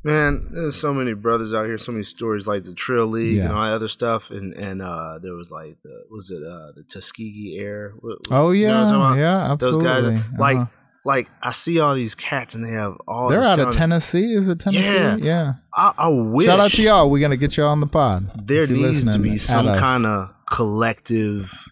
Man, 0.03 0.49
there's 0.51 0.77
so 0.81 0.95
many 0.95 1.13
brothers 1.13 1.53
out 1.53 1.67
here, 1.67 1.77
so 1.77 1.93
many 1.93 2.05
stories 2.05 2.47
like 2.47 2.65
the 2.65 2.73
Trill 2.73 3.07
League 3.07 3.37
Yeah. 3.37 3.45
and 3.47 3.53
all 3.53 3.65
that 3.65 3.73
other 3.75 3.89
stuff, 3.89 4.31
and 4.31 4.55
and 4.55 4.81
uh, 4.81 5.19
there 5.23 5.35
was 5.35 5.51
like 5.51 5.77
the 5.83 6.05
was 6.11 6.31
it 6.31 6.43
uh, 6.43 6.73
the 6.75 6.85
Tuskegee 6.91 7.59
Air? 7.61 7.93
What- 8.01 8.19
what- 8.29 8.37
oh 8.39 8.51
you 8.53 8.67
know 8.67 8.73
yeah 8.73 8.85
what 8.85 8.95
I'm 8.95 9.01
talking 9.01 9.23
about? 9.23 9.49
yeah 9.51 9.57
Those 9.57 9.77
guys, 9.77 10.23
like 10.39 10.57
Uh-huh. 10.57 10.67
like 11.05 11.29
I 11.43 11.53
see 11.53 11.81
all 11.81 11.95
these 11.95 12.15
cats 12.15 12.55
and 12.55 12.65
they 12.65 12.71
have 12.71 12.97
all. 13.07 13.29
they're 13.29 13.41
this 13.41 13.49
out 13.49 13.61
of 13.61 13.75
tennessee 13.75 14.33
is 14.33 14.49
it 14.49 14.61
tennessee 14.61 14.85
Yeah. 14.85 15.17
yeah 15.17 15.53
I, 15.75 15.93
I 15.99 16.09
wish. 16.09 16.47
shout 16.47 16.61
out 16.61 16.71
to 16.73 16.83
y'all 16.83 17.11
we're 17.11 17.21
gonna 17.21 17.37
get 17.37 17.57
y'all 17.59 17.69
on 17.69 17.81
the 17.81 17.87
pod 17.87 18.47
There 18.47 18.67
needs 18.67 19.05
to 19.05 19.19
be 19.19 19.37
some 19.39 19.67
kind 19.67 20.07
of 20.07 20.31
collective 20.51 21.69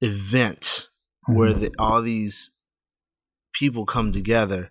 event 0.00 0.88
where 1.26 1.52
Mhm. 1.54 1.60
the, 1.60 1.70
all 1.78 2.02
these 2.02 2.50
people 3.52 3.84
come 3.86 4.12
together, 4.12 4.70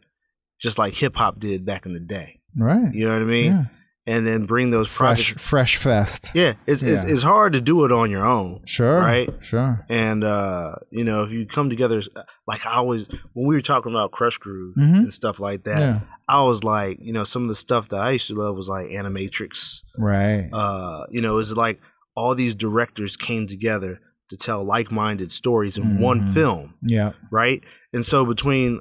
just 0.59 0.77
like 0.77 0.93
hip 0.95 1.15
hop 1.15 1.39
did 1.39 1.65
back 1.65 1.85
in 1.85 1.93
the 1.93 1.99
day. 1.99 2.39
Right 2.57 2.93
You 2.93 3.07
know 3.07 3.13
what 3.13 3.21
I 3.21 3.25
mean? 3.25 3.51
yeah. 3.51 3.65
And 4.07 4.27
then 4.27 4.45
bring 4.45 4.69
those 4.69 4.87
fresh 4.87 5.25
projects. 5.33 5.43
fresh 5.47 5.75
fest 5.77 6.29
Yeah, 6.35 6.53
it's, 6.67 6.83
it's 6.83 7.03
Yeah. 7.03 7.09
it's 7.11 7.23
hard 7.23 7.53
to 7.53 7.61
do 7.61 7.85
it 7.85 7.91
on 7.91 8.11
your 8.11 8.23
own. 8.23 8.61
sure 8.65 8.99
Right. 8.99 9.29
sure 9.41 9.83
And 9.89 10.23
uh, 10.23 10.75
you 10.91 11.03
know, 11.03 11.23
if 11.23 11.31
you 11.31 11.47
come 11.47 11.69
together, 11.71 12.03
like 12.47 12.65
I 12.67 12.73
always 12.75 13.07
when 13.33 13.47
we 13.47 13.55
were 13.55 13.61
talking 13.61 13.91
about 13.91 14.11
Crush 14.11 14.37
Groove 14.37 14.75
Mhm. 14.77 14.95
and 14.97 15.13
stuff 15.13 15.39
like 15.39 15.63
that, 15.63 15.79
yeah 15.79 15.99
I 16.27 16.41
was 16.43 16.63
like, 16.63 16.97
you 17.01 17.13
know, 17.13 17.23
some 17.23 17.43
of 17.43 17.49
the 17.49 17.55
stuff 17.55 17.89
that 17.89 17.99
I 17.99 18.11
used 18.11 18.27
to 18.27 18.35
love 18.35 18.55
was 18.55 18.67
like 18.67 18.87
Animatrix. 18.87 19.81
right 19.97 20.49
Uh, 20.53 21.05
you 21.09 21.21
know, 21.21 21.33
it 21.33 21.37
was 21.37 21.53
like 21.57 21.79
all 22.15 22.35
these 22.35 22.53
directors 22.55 23.17
came 23.17 23.47
together 23.47 23.99
to 24.29 24.37
tell 24.37 24.63
like-minded 24.63 25.31
stories 25.31 25.77
in 25.77 25.99
one 25.99 26.21
Mhm. 26.21 26.33
film, 26.33 26.73
yeah 26.83 27.11
right? 27.31 27.63
And 27.93 28.05
so 28.05 28.23
between 28.25 28.79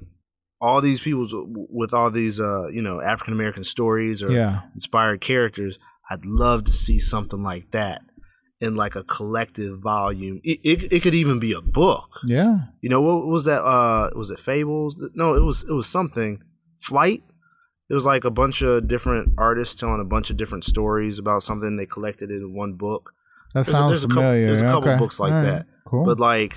all 0.67 0.81
these 0.81 1.01
people 1.01 1.27
with 1.81 1.93
all 1.99 2.11
these, 2.11 2.37
uh, 2.41 2.67
you 2.77 2.83
know, 2.87 2.97
African 3.13 3.35
American 3.39 3.65
stories 3.65 4.23
or 4.25 4.31
yeah 4.41 4.63
inspired 4.75 5.21
characters, 5.21 5.79
I'd 6.11 6.25
love 6.25 6.65
to 6.65 6.73
see 6.73 6.99
something 6.99 7.43
like 7.53 7.67
that 7.73 8.01
in 8.61 8.75
like 8.75 8.95
a 8.97 9.05
collective 9.05 9.75
volume. 9.81 10.41
It, 10.43 10.59
it 10.71 10.93
it 10.95 11.01
could 11.03 11.15
even 11.23 11.39
be 11.39 11.53
a 11.53 11.61
book. 11.61 12.09
Yeah. 12.27 12.55
You 12.83 12.89
know 12.93 13.03
what 13.03 13.27
was 13.27 13.45
that? 13.45 13.63
Uh, 13.63 14.11
was 14.17 14.31
it 14.31 14.41
Fables? 14.41 14.93
No, 15.15 15.35
it 15.35 15.43
was 15.43 15.63
it 15.71 15.73
was 15.81 15.87
something. 15.87 16.43
Flight. 16.81 17.23
It 17.91 17.95
was 17.95 18.07
like 18.07 18.25
a 18.25 18.31
bunch 18.31 18.63
of 18.63 18.89
different 18.89 19.35
artists 19.37 19.75
telling 19.75 20.01
a 20.01 20.05
bunch 20.15 20.31
of 20.31 20.37
different 20.39 20.65
stories 20.65 21.19
about 21.19 21.43
something 21.43 21.77
they 21.77 21.87
collected 21.87 22.31
in 22.31 22.55
one 22.55 22.73
book. 22.75 23.11
That 23.53 23.65
There's 23.67 23.69
a- 23.69 23.71
sounds 23.73 23.91
there's 23.93 24.05
a 24.05 24.09
couple- 24.09 24.23
familiar. 24.23 24.47
there's 24.47 24.63
a 24.63 24.73
couple 24.75 24.89
Okay. 24.91 24.99
books 24.99 25.21
like 25.21 25.33
right. 25.33 25.43
that. 25.45 25.67
Cool. 25.87 26.05
But 26.07 26.19
like 26.19 26.53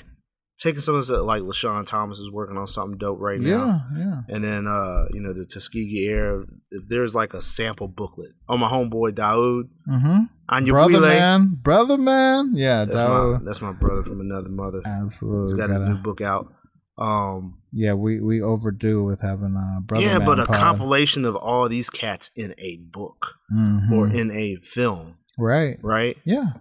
taking 0.59 0.81
some 0.81 0.95
of 0.95 1.05
that, 1.07 1.23
like 1.23 1.41
LaShawn 1.43 1.85
Thomas 1.85 2.17
is 2.19 2.31
working 2.31 2.57
on 2.57 2.67
something 2.67 2.97
dope 2.97 3.19
right 3.19 3.39
now. 3.39 3.85
yeah, 3.95 3.99
yeah. 3.99 4.21
And 4.35 4.43
then 4.43 4.67
uh, 4.67 5.05
you 5.13 5.19
know, 5.21 5.33
the 5.33 5.45
Tuskegee 5.45 6.07
Air, 6.09 6.45
if 6.71 6.83
there's 6.89 7.13
like 7.15 7.33
a 7.33 7.41
sample 7.41 7.87
booklet. 7.87 8.31
on 8.49 8.59
my 8.59 8.69
homeboy 8.69 9.11
Dawud. 9.13 9.69
Mm-hmm. 9.89 10.19
Anya 10.49 10.71
Brother 10.71 10.99
man, 11.01 11.57
brother 11.61 11.97
man. 11.97 12.51
Yeah, 12.55 12.85
That's 12.85 12.99
that 12.99 13.09
my 13.09 13.39
that's 13.43 13.61
my 13.61 13.73
brother 13.73 14.03
from 14.03 14.21
another 14.21 14.47
mother. 14.49 14.81
absolutely. 14.85 15.51
He's 15.51 15.53
got 15.59 15.69
his 15.69 15.79
gotta- 15.79 15.93
new 15.93 15.97
book 16.01 16.21
out. 16.21 16.53
Um 16.97 17.59
yeah, 17.73 17.93
we 17.93 18.19
we 18.21 18.41
overdue 18.41 19.03
with 19.03 19.21
having 19.21 19.55
a 19.55 19.81
brother. 19.81 20.05
yeah, 20.05 20.19
but 20.19 20.39
a 20.39 20.45
pod. 20.45 20.55
compilation 20.55 21.25
of 21.25 21.35
all 21.35 21.67
these 21.69 21.89
cats 21.89 22.31
in 22.35 22.55
a 22.57 22.77
book 22.77 23.35
Mhm. 23.53 23.91
or 23.91 24.07
in 24.07 24.31
a 24.31 24.55
film, 24.63 25.15
right. 25.37 25.77
right? 25.83 26.17
Yeah. 26.23 26.53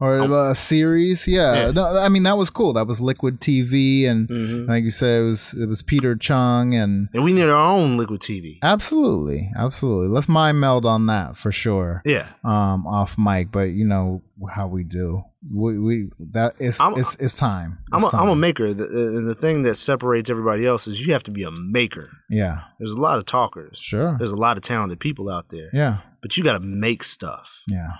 Or 0.00 0.18
Um, 0.20 0.32
a 0.32 0.54
series, 0.54 1.28
yeah. 1.28 1.54
yeah. 1.66 1.70
No, 1.72 1.98
I 1.98 2.08
mean 2.08 2.22
that 2.22 2.38
was 2.38 2.48
cool. 2.48 2.72
That 2.72 2.86
was 2.86 3.00
Liquid 3.02 3.40
TV, 3.40 4.06
and 4.06 4.28
hmm 4.28 4.64
like 4.70 4.82
you 4.84 4.90
said, 4.90 5.20
it 5.20 5.24
was 5.26 5.54
it 5.54 5.68
was 5.68 5.82
Peter 5.82 6.16
Chung, 6.16 6.74
and 6.74 7.08
And 7.12 7.22
we 7.22 7.32
need 7.34 7.42
our 7.42 7.50
own 7.76 7.96
liquid 7.98 8.20
TV. 8.22 8.58
absolutely, 8.62 9.52
absolutely. 9.56 10.08
Let's 10.08 10.28
mind 10.28 10.58
meld 10.58 10.86
on 10.86 11.06
that 11.06 11.36
for 11.36 11.52
sure. 11.52 12.00
Yeah. 12.06 12.28
Um, 12.44 12.86
off 12.86 13.18
mic, 13.18 13.52
but 13.52 13.70
you 13.78 13.86
know 13.86 14.22
how 14.50 14.66
we 14.68 14.84
do. 14.84 15.22
We 15.54 15.78
we 15.78 16.10
that 16.32 16.54
it's 16.58 16.80
I'm- 16.80 16.94
it's 16.96 17.14
it's 17.16 17.34
time. 17.34 17.78
I'm 17.92 18.02
a, 18.02 18.06
It's 18.06 18.14
I'm 18.14 18.28
a 18.28 18.36
maker, 18.36 18.72
the, 18.74 18.84
and 18.84 19.28
the 19.28 19.34
thing 19.34 19.62
that 19.64 19.76
separates 19.76 20.28
everybody 20.30 20.66
else 20.66 20.86
is 20.86 21.00
you 21.06 21.12
have 21.12 21.22
to 21.24 21.30
be 21.30 21.42
a 21.44 21.50
maker. 21.50 22.10
Yeah, 22.30 22.60
There's 22.78 22.92
a 22.92 23.00
lot 23.00 23.18
of 23.18 23.24
talkers. 23.26 23.78
sure. 23.78 24.16
There's 24.18 24.32
a 24.32 24.36
lot 24.36 24.56
of 24.56 24.62
talented 24.62 24.98
people 25.00 25.30
out 25.30 25.48
there, 25.50 25.68
Yeah, 25.72 25.98
but 26.22 26.36
you 26.36 26.44
got 26.44 26.54
to 26.54 26.60
make 26.60 27.02
stuff. 27.02 27.48
yeah, 27.68 27.92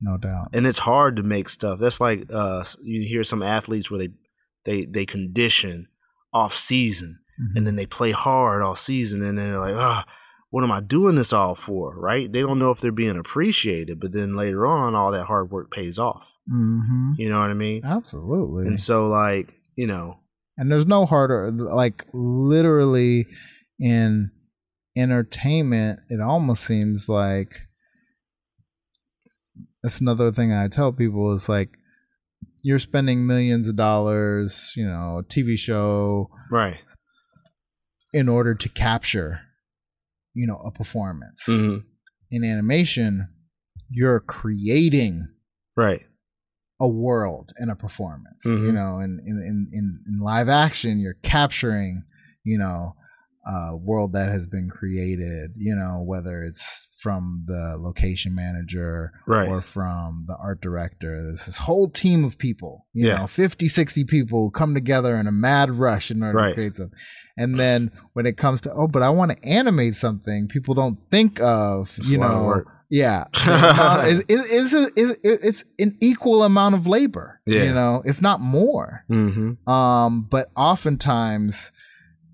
no 0.00 0.16
doubt. 0.16 0.48
and 0.52 0.66
it's 0.66 0.78
hard 0.80 1.16
to 1.16 1.22
make 1.22 1.48
stuff. 1.48 1.78
That's 1.78 2.00
like 2.00 2.26
uh, 2.32 2.64
you 2.82 3.06
hear 3.06 3.24
some 3.24 3.42
athletes 3.42 3.90
where 3.90 3.98
they 3.98 4.08
they 4.64 4.84
they 4.86 5.06
condition 5.06 5.88
off 6.32 6.54
season 6.54 7.18
Mhm. 7.40 7.56
and 7.56 7.66
then 7.66 7.76
they 7.76 7.86
play 7.86 8.10
hard 8.12 8.62
all 8.62 8.74
season 8.76 9.22
and 9.24 9.38
then 9.38 9.50
they're 9.50 9.58
like, 9.60 9.74
ah, 9.74 10.04
what 10.50 10.62
am 10.64 10.70
I 10.72 10.80
doing 10.80 11.14
this 11.16 11.32
all 11.32 11.54
for? 11.54 11.98
Right? 11.98 12.30
They 12.30 12.40
don't 12.42 12.58
know 12.58 12.70
if 12.70 12.80
they're 12.80 12.92
being 12.92 13.16
appreciated, 13.18 13.98
but 14.00 14.12
then 14.12 14.36
later 14.36 14.66
on, 14.66 14.94
all 14.94 15.10
that 15.12 15.24
hard 15.26 15.50
work 15.50 15.70
pays 15.70 15.98
off. 15.98 16.28
Mm-hmm. 16.52 17.12
You 17.16 17.28
know 17.30 17.38
what 17.38 17.50
I 17.50 17.54
mean? 17.54 17.82
Absolutely. 17.84 18.66
And 18.66 18.78
so, 18.78 19.08
like, 19.08 19.54
you 19.76 19.86
know, 19.86 20.18
and 20.58 20.70
there's 20.70 20.86
no 20.86 21.06
harder 21.06 21.50
like 21.50 22.04
literally 22.12 23.26
in 23.78 24.30
entertainment 24.96 26.00
it 26.08 26.20
almost 26.20 26.64
seems 26.64 27.08
like 27.08 27.62
that's 29.82 30.00
another 30.00 30.30
thing 30.32 30.52
i 30.52 30.68
tell 30.68 30.92
people 30.92 31.32
is 31.32 31.48
like 31.48 31.70
you're 32.62 32.78
spending 32.78 33.26
millions 33.26 33.68
of 33.68 33.76
dollars 33.76 34.72
you 34.76 34.86
know 34.86 35.18
a 35.18 35.22
tv 35.24 35.58
show 35.58 36.30
right? 36.50 36.78
in 38.12 38.28
order 38.28 38.54
to 38.54 38.68
capture 38.68 39.40
you 40.34 40.46
know 40.46 40.60
a 40.64 40.70
performance 40.70 41.42
hmm 41.46 41.78
in 42.32 42.44
animation 42.44 43.28
you're 43.90 44.20
creating 44.20 45.26
Right. 45.76 46.02
a 46.78 46.86
world 46.88 47.52
and 47.56 47.70
a 47.70 47.74
performance. 47.74 48.44
Mhm. 48.44 48.66
You 48.66 48.72
know, 48.72 49.00
in 49.00 49.18
in 49.26 49.68
in 49.72 50.00
in 50.06 50.18
live 50.20 50.48
action, 50.48 51.00
you're 51.00 51.18
capturing, 51.22 52.04
you 52.44 52.56
know, 52.56 52.94
a 53.46 53.76
world 53.76 54.12
that 54.12 54.28
has 54.30 54.46
been 54.46 54.68
created. 54.68 55.52
You 55.56 55.74
know, 55.74 56.02
whether 56.04 56.42
it's 56.42 56.86
from 57.00 57.44
the 57.46 57.76
location 57.78 58.34
manager 58.34 59.10
Right. 59.26 59.48
or 59.48 59.62
from 59.62 60.26
the 60.28 60.36
art 60.36 60.60
director. 60.60 61.22
There's 61.22 61.46
this 61.46 61.56
whole 61.58 61.88
team 61.88 62.24
of 62.24 62.36
people. 62.36 62.86
You 62.92 63.08
Yeah. 63.08 63.16
know, 63.20 63.26
50, 63.26 63.68
60 63.68 64.04
people 64.04 64.50
come 64.50 64.74
together 64.74 65.16
in 65.16 65.26
a 65.26 65.32
mad 65.32 65.70
rush 65.70 66.10
in 66.10 66.22
order 66.22 66.36
Right. 66.36 66.48
to 66.48 66.54
create 66.54 66.76
something. 66.76 66.98
And 67.38 67.58
then 67.58 67.90
when 68.12 68.26
it 68.26 68.36
comes 68.36 68.60
to 68.62 68.72
oh, 68.74 68.86
but 68.86 69.02
I 69.02 69.08
want 69.08 69.32
to 69.32 69.42
animate 69.48 69.94
something, 69.94 70.46
people 70.48 70.74
don't 70.74 70.98
think 71.10 71.40
of 71.40 71.94
It's 71.96 72.10
you 72.10 72.18
lot 72.18 72.30
of 72.32 72.36
know. 72.56 72.64
Yeah, 72.92 73.24
The 73.32 73.70
amount- 73.70 74.08
is 74.08 74.20
is 74.28 74.72
is 74.74 74.88
is 74.96 75.18
it's 75.22 75.64
an 75.78 75.96
equal 76.00 76.42
amount 76.42 76.74
of 76.74 76.86
labor. 76.86 77.40
Yeah. 77.46 77.62
you 77.62 77.72
know, 77.72 78.02
if 78.04 78.20
not 78.20 78.40
more. 78.40 79.04
hmm 79.08 79.52
Um, 79.70 80.26
but 80.28 80.50
oftentimes 80.56 81.70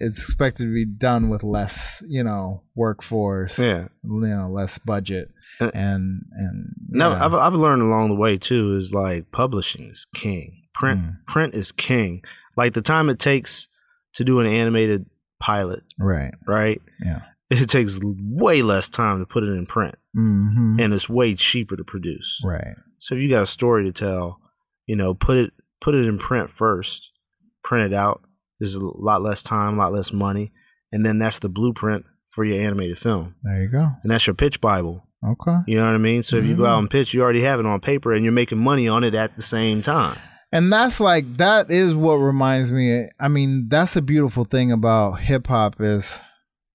it's 0.00 0.18
expected 0.18 0.64
to 0.64 0.72
be 0.74 0.84
done 0.84 1.28
with 1.28 1.42
less, 1.42 2.02
you 2.08 2.22
know, 2.24 2.62
workforce. 2.74 3.58
Yeah. 3.58 3.88
you 4.04 4.20
know, 4.28 4.48
less 4.50 4.78
budget, 4.78 5.30
Uh, 5.60 5.70
and 5.74 6.22
and 6.32 6.74
No, 6.88 7.10
yeah. 7.10 7.24
I've 7.24 7.34
I've 7.34 7.54
learned 7.54 7.82
along 7.82 8.08
the 8.08 8.14
way 8.14 8.36
too 8.38 8.74
is 8.76 8.92
like 8.92 9.30
publishing 9.32 9.86
is 9.88 10.06
king. 10.14 10.62
Print 10.74 11.00
Mm. 11.00 11.16
print 11.26 11.54
is 11.54 11.72
king. 11.72 12.22
Like 12.56 12.74
the 12.74 12.82
time 12.82 13.08
it 13.10 13.18
takes 13.18 13.68
to 14.14 14.24
do 14.24 14.40
an 14.40 14.46
animated 14.46 15.06
pilot, 15.40 15.82
right. 15.98 16.32
right? 16.46 16.80
Yeah. 17.04 17.20
It 17.50 17.68
takes 17.68 17.98
way 18.02 18.62
less 18.62 18.88
time 18.88 19.20
to 19.20 19.26
put 19.26 19.44
it 19.44 19.50
in 19.50 19.66
print, 19.66 19.94
Mm-hmm. 20.16 20.80
and 20.80 20.92
it's 20.94 21.08
way 21.08 21.34
cheaper 21.34 21.76
to 21.76 21.84
produce. 21.84 22.40
Right. 22.44 22.74
So 22.98 23.14
if 23.14 23.20
you 23.20 23.28
got 23.28 23.42
a 23.42 23.46
story 23.46 23.84
to 23.84 23.92
tell, 23.92 24.40
you 24.86 24.96
know, 24.96 25.14
put 25.14 25.36
it 25.36 25.52
put 25.80 25.94
it 25.94 26.06
in 26.06 26.18
print 26.18 26.50
first, 26.50 27.10
print 27.62 27.92
it 27.92 27.94
out. 27.96 28.22
There's 28.58 28.74
a 28.74 28.80
lot 28.84 29.22
less 29.22 29.42
time, 29.42 29.74
a 29.74 29.78
lot 29.78 29.92
less 29.92 30.12
money, 30.12 30.52
and 30.92 31.04
then 31.04 31.18
that's 31.18 31.38
the 31.38 31.48
blueprint 31.48 32.04
for 32.30 32.44
your 32.44 32.60
animated 32.60 32.98
film, 32.98 33.34
There 33.42 33.62
you 33.62 33.68
go. 33.68 33.86
and 34.02 34.10
that's 34.12 34.26
your 34.26 34.34
pitch 34.34 34.60
bible. 34.60 35.02
Okay. 35.26 35.56
You 35.66 35.78
know 35.78 35.86
what 35.86 35.94
I 35.94 35.98
mean? 35.98 36.22
So 36.22 36.36
if 36.36 36.44
you 36.44 36.54
go 36.56 36.62
Mhm. 36.64 36.68
out 36.68 36.78
and 36.80 36.90
pitch, 36.90 37.14
you 37.14 37.22
already 37.22 37.42
have 37.42 37.58
it 37.60 37.66
on 37.66 37.80
paper, 37.80 38.12
and 38.12 38.22
you're 38.24 38.32
making 38.32 38.58
money 38.58 38.86
on 38.88 39.02
it 39.04 39.14
at 39.14 39.36
the 39.36 39.42
same 39.42 39.82
time. 39.82 40.18
And 40.52 40.72
that's 40.72 41.00
like 41.00 41.38
that 41.38 41.70
is 41.70 41.94
what 41.94 42.14
reminds 42.16 42.70
me. 42.70 43.08
I 43.18 43.28
mean, 43.28 43.68
that's 43.68 43.96
a 43.96 44.02
beautiful 44.02 44.44
thing 44.44 44.70
about 44.70 45.20
hip 45.20 45.46
hop 45.48 45.80
is, 45.80 46.18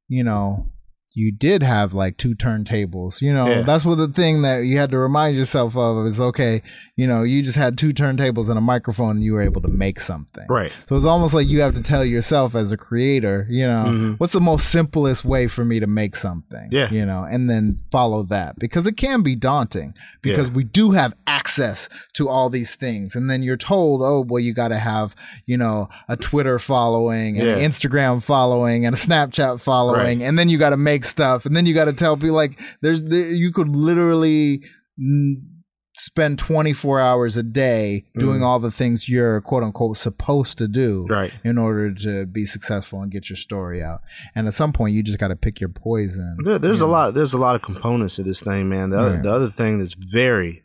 you 0.10 0.24
know, 0.24 0.68
you 1.14 1.32
did 1.32 1.62
have 1.62 1.94
like 1.94 2.16
two 2.18 2.34
turntables. 2.36 3.22
You 3.22 3.34
know, 3.34 3.48
Yeah. 3.48 3.62
that's 3.64 3.84
what 3.84 3.98
the 3.98 4.08
thing 4.08 4.44
that 4.44 4.60
you 4.66 4.78
had 4.78 4.92
to 4.92 4.98
remind 4.98 5.36
yourself 5.36 5.76
of 5.76 6.06
is 6.06 6.20
okay. 6.22 6.62
You 6.96 7.08
know, 7.08 7.24
you 7.24 7.42
just 7.44 7.58
had 7.58 7.78
two 7.78 7.90
turntables 7.90 8.48
and 8.48 8.58
a 8.58 8.62
microphone, 8.62 9.18
and 9.18 9.24
you 9.24 9.34
were 9.34 9.42
able 9.42 9.62
to 9.62 9.68
make 9.68 10.00
something. 10.00 10.46
Right. 10.48 10.72
So 10.88 10.96
it's 10.96 11.06
almost 11.06 11.34
like 11.34 11.48
you 11.48 11.60
have 11.62 11.74
to 11.76 11.82
tell 11.82 12.06
yourself 12.06 12.56
as 12.56 12.72
a 12.72 12.78
creator, 12.78 13.48
you 13.50 13.66
know, 13.68 13.86
Mhm. 13.88 14.20
what's 14.20 14.34
the 14.34 14.40
most 14.40 14.70
simplest 14.70 15.26
way 15.26 15.48
for 15.48 15.66
me 15.66 15.80
to 15.80 15.88
make 15.88 16.16
something? 16.16 16.70
Yeah. 16.72 16.90
You 16.92 17.06
know, 17.06 17.24
and 17.30 17.50
then 17.50 17.80
follow 17.92 18.24
that 18.24 18.58
because 18.60 18.88
it 18.88 18.96
can 18.98 19.22
be 19.22 19.36
daunting 19.36 19.94
because 20.22 20.48
Yeah. 20.48 20.54
we 20.54 20.64
do 20.64 20.92
have 20.92 21.14
access 21.28 21.90
to 22.14 22.30
all 22.30 22.50
these 22.50 22.76
things. 22.76 23.16
And 23.16 23.30
then 23.30 23.42
you're 23.44 23.58
told, 23.58 24.02
oh, 24.04 24.24
well, 24.28 24.40
you 24.40 24.54
got 24.54 24.70
to 24.70 24.78
have, 24.78 25.16
you 25.46 25.58
know, 25.58 25.90
a 26.08 26.16
Twitter 26.16 26.60
following 26.60 27.38
and 27.38 27.48
Yeah. 27.48 27.56
an 27.58 27.70
Instagram 27.72 28.22
following 28.24 28.86
and 28.86 28.96
a 28.96 29.00
Snapchat 29.00 29.60
following. 29.60 30.20
Right. 30.20 30.28
And 30.28 30.38
then 30.40 30.48
you 30.48 30.58
got 30.58 30.70
to 30.70 30.78
make 30.78 31.01
stuff. 31.06 31.46
And 31.46 31.56
then 31.56 31.66
you 31.66 31.74
got 31.74 31.86
to 31.86 31.94
tell 31.94 32.16
people 32.18 32.36
like 32.36 32.60
there's, 32.82 33.04
there, 33.04 33.30
you 33.30 33.52
could 33.52 33.70
literally, 33.70 34.64
mm, 35.00 35.36
spend 35.98 36.40
24 36.40 37.00
hours 37.00 37.38
a 37.38 37.44
day 37.44 38.06
doing 38.18 38.40
Mhm. 38.40 38.44
all 38.46 38.60
the 38.60 38.72
things 38.72 39.08
you're 39.10 39.40
quote 39.42 39.62
unquote 39.62 39.98
supposed 39.98 40.58
to 40.58 40.68
do 40.68 41.06
Right. 41.10 41.32
in 41.44 41.58
order 41.58 41.94
to 41.94 42.26
be 42.26 42.46
successful 42.46 43.02
and 43.02 43.12
get 43.12 43.30
your 43.30 43.38
story 43.38 43.84
out. 43.84 44.00
And 44.34 44.48
at 44.48 44.54
some 44.54 44.72
point, 44.74 44.96
you 44.96 45.04
just 45.04 45.20
got 45.20 45.28
to 45.28 45.36
pick 45.36 45.60
your 45.60 45.70
poison. 45.70 46.38
There, 46.44 46.58
there's 46.58 46.80
you 46.80 46.86
a 46.86 46.88
know? 46.88 46.92
lot. 46.94 47.14
There's 47.14 47.34
a 47.34 47.38
lot 47.38 47.56
of 47.56 47.62
components 47.62 48.16
to 48.16 48.24
this 48.24 48.40
thing, 48.42 48.70
man. 48.70 48.90
The, 48.90 48.98
other, 49.00 49.22
the 49.22 49.32
other 49.32 49.50
thing 49.50 49.80
that's 49.80 49.94
very, 49.94 50.64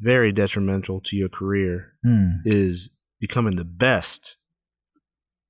very 0.00 0.32
detrimental 0.32 1.00
to 1.02 1.16
your 1.16 1.28
career 1.28 1.92
Hmm. 2.02 2.36
is 2.44 2.90
becoming 3.20 3.56
the 3.56 3.64
best 3.64 4.36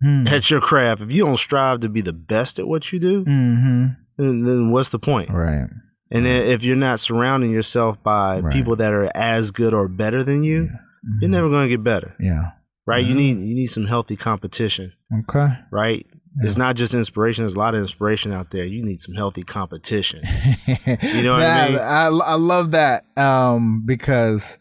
Hmm. 0.04 0.26
at 0.28 0.50
your 0.50 0.60
craft. 0.60 1.00
If 1.02 1.10
you 1.10 1.24
don't 1.24 1.36
strive 1.38 1.80
to 1.80 1.88
be 1.88 2.00
the 2.02 2.12
best 2.12 2.58
at 2.58 2.68
what 2.68 2.92
you 2.92 2.98
do, 2.98 3.24
Mm-hmm. 3.24 3.86
then, 4.18 4.44
then 4.44 4.70
what's 4.70 4.90
the 4.90 4.98
point? 4.98 5.30
Right. 5.30 5.66
And 6.10 6.26
then 6.26 6.42
if 6.46 6.62
you're 6.62 6.76
not 6.76 7.00
surrounding 7.00 7.50
yourself 7.50 8.02
by 8.02 8.40
Right. 8.40 8.52
people 8.52 8.76
that 8.76 8.92
are 8.92 9.10
as 9.16 9.50
good 9.50 9.72
or 9.72 9.88
better 9.88 10.22
than 10.22 10.42
you, 10.44 10.64
Mhm. 10.64 11.20
you're 11.22 11.30
never 11.30 11.48
going 11.48 11.64
to 11.64 11.68
get 11.68 11.82
better, 11.82 12.14
Yeah. 12.20 12.50
right? 12.86 13.04
You 13.04 13.14
need 13.14 13.38
you 13.38 13.54
need 13.54 13.66
some 13.66 13.86
healthy 13.86 14.16
competition, 14.16 14.92
Okay. 15.20 15.56
right? 15.72 16.06
Yeah. 16.42 16.48
It's 16.48 16.56
not 16.58 16.76
just 16.76 16.92
inspiration. 16.94 17.44
There's 17.44 17.54
a 17.54 17.58
lot 17.58 17.74
of 17.74 17.80
inspiration 17.80 18.32
out 18.32 18.50
there. 18.50 18.64
You 18.64 18.84
need 18.84 19.00
some 19.00 19.14
healthy 19.14 19.42
competition. 19.44 20.20
you 20.66 21.22
know 21.22 21.34
what 21.34 21.42
I 21.42 21.68
mean? 21.70 21.78
I, 21.78 22.06
I 22.06 22.34
love 22.34 22.72
that 22.72 23.04
um, 23.16 23.82
because 23.86 24.58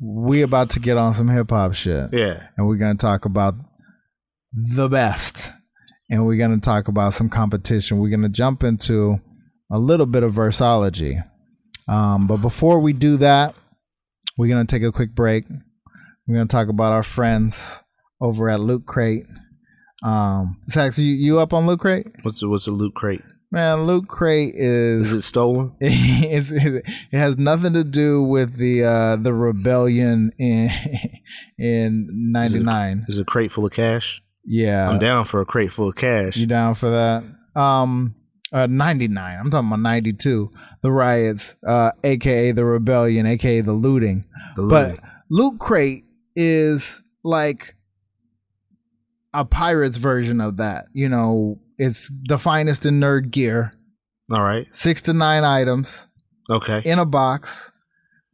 we 0.00 0.42
about 0.42 0.70
to 0.70 0.80
get 0.80 0.96
on 0.96 1.12
some 1.12 1.28
hip 1.28 1.50
hop 1.50 1.74
shit. 1.74 2.10
Yeah, 2.12 2.44
and 2.56 2.66
we're 2.66 2.76
going 2.78 2.96
to 2.96 3.00
talk 3.06 3.24
about 3.26 3.54
the 4.52 4.88
best 4.88 5.50
and 6.10 6.26
we're 6.26 6.36
going 6.36 6.54
to 6.54 6.64
talk 6.64 6.88
about 6.88 7.14
some 7.14 7.28
competition 7.28 7.98
we're 7.98 8.08
going 8.08 8.22
to 8.22 8.28
jump 8.28 8.62
into 8.62 9.20
a 9.70 9.78
little 9.78 10.06
bit 10.06 10.22
of 10.22 10.34
verseology 10.34 11.24
um, 11.88 12.26
but 12.26 12.38
before 12.38 12.80
we 12.80 12.92
do 12.92 13.16
that 13.16 13.54
we're 14.40 14.48
gonna 14.48 14.64
take 14.64 14.82
a 14.82 14.90
quick 14.90 15.14
break. 15.14 15.44
We're 16.26 16.34
gonna 16.34 16.46
talk 16.46 16.68
about 16.68 16.92
our 16.92 17.02
friends 17.02 17.82
over 18.22 18.48
at 18.48 18.58
Loot 18.58 18.86
Crate. 18.86 19.26
Um, 20.02 20.62
Sax, 20.68 20.98
you, 20.98 21.12
you 21.12 21.38
up 21.38 21.52
on 21.52 21.66
Loot 21.66 21.80
Crate? 21.80 22.06
What's 22.22 22.42
a, 22.42 22.48
what's 22.48 22.66
a 22.66 22.70
loot 22.70 22.94
crate? 22.94 23.20
Man, 23.50 23.84
Loot 23.84 24.08
Crate 24.08 24.54
is 24.54 25.08
Is 25.08 25.12
it 25.12 25.22
stolen? 25.22 25.74
it's, 25.80 26.50
it 26.52 26.86
has 27.12 27.36
nothing 27.36 27.74
to 27.74 27.84
do 27.84 28.22
with 28.22 28.56
the 28.56 28.82
uh, 28.82 29.16
the 29.16 29.34
rebellion 29.34 30.32
in 30.38 30.70
in 31.58 32.08
'99. 32.32 33.04
Is 33.08 33.18
it 33.18 33.22
a 33.22 33.24
crate 33.26 33.52
full 33.52 33.66
of 33.66 33.72
cash? 33.72 34.22
Yeah, 34.44 34.88
I'm 34.88 34.98
down 34.98 35.24
for 35.26 35.40
a 35.40 35.44
crate 35.46 35.72
full 35.72 35.88
of 35.88 35.96
cash. 35.96 36.36
You 36.36 36.46
down 36.46 36.74
for 36.74 36.90
that? 36.90 37.60
Um, 37.60 38.14
uh, 38.52 38.66
99. 38.66 39.38
I'm 39.38 39.50
talking 39.50 39.68
about 39.68 39.80
92. 39.80 40.48
The 40.82 40.90
riots, 40.90 41.56
uh, 41.66 41.92
aka 42.02 42.52
the 42.52 42.64
rebellion, 42.64 43.26
aka 43.26 43.60
the 43.60 43.72
looting. 43.72 44.24
The 44.56 44.62
But. 44.62 44.98
Loot 45.32 45.60
Crate 45.60 46.04
is 46.34 47.04
like 47.22 47.76
a 49.32 49.44
pirate's 49.44 49.96
version 49.98 50.40
of 50.40 50.56
that. 50.56 50.86
You 50.92 51.08
know, 51.08 51.60
it's 51.78 52.10
the 52.24 52.38
finest 52.38 52.84
in 52.84 52.98
nerd 52.98 53.30
gear. 53.30 53.72
All 54.32 54.42
right. 54.42 54.66
Six 54.72 55.02
to 55.02 55.12
nine 55.12 55.44
items 55.44 56.08
Okay. 56.50 56.82
in 56.84 56.98
a 56.98 57.06
box. 57.06 57.70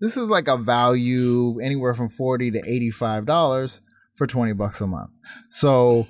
This 0.01 0.17
is 0.17 0.29
like 0.29 0.49
a 0.49 0.57
value 0.57 1.59
anywhere 1.61 1.95
from 1.95 2.09
40 2.09 2.53
to 2.53 2.63
85 2.67 3.27
dollars 3.27 3.81
for 4.17 4.27
20 4.27 4.53
bucks 4.55 4.81
a 4.81 4.87
month. 4.87 5.11
So 5.51 6.07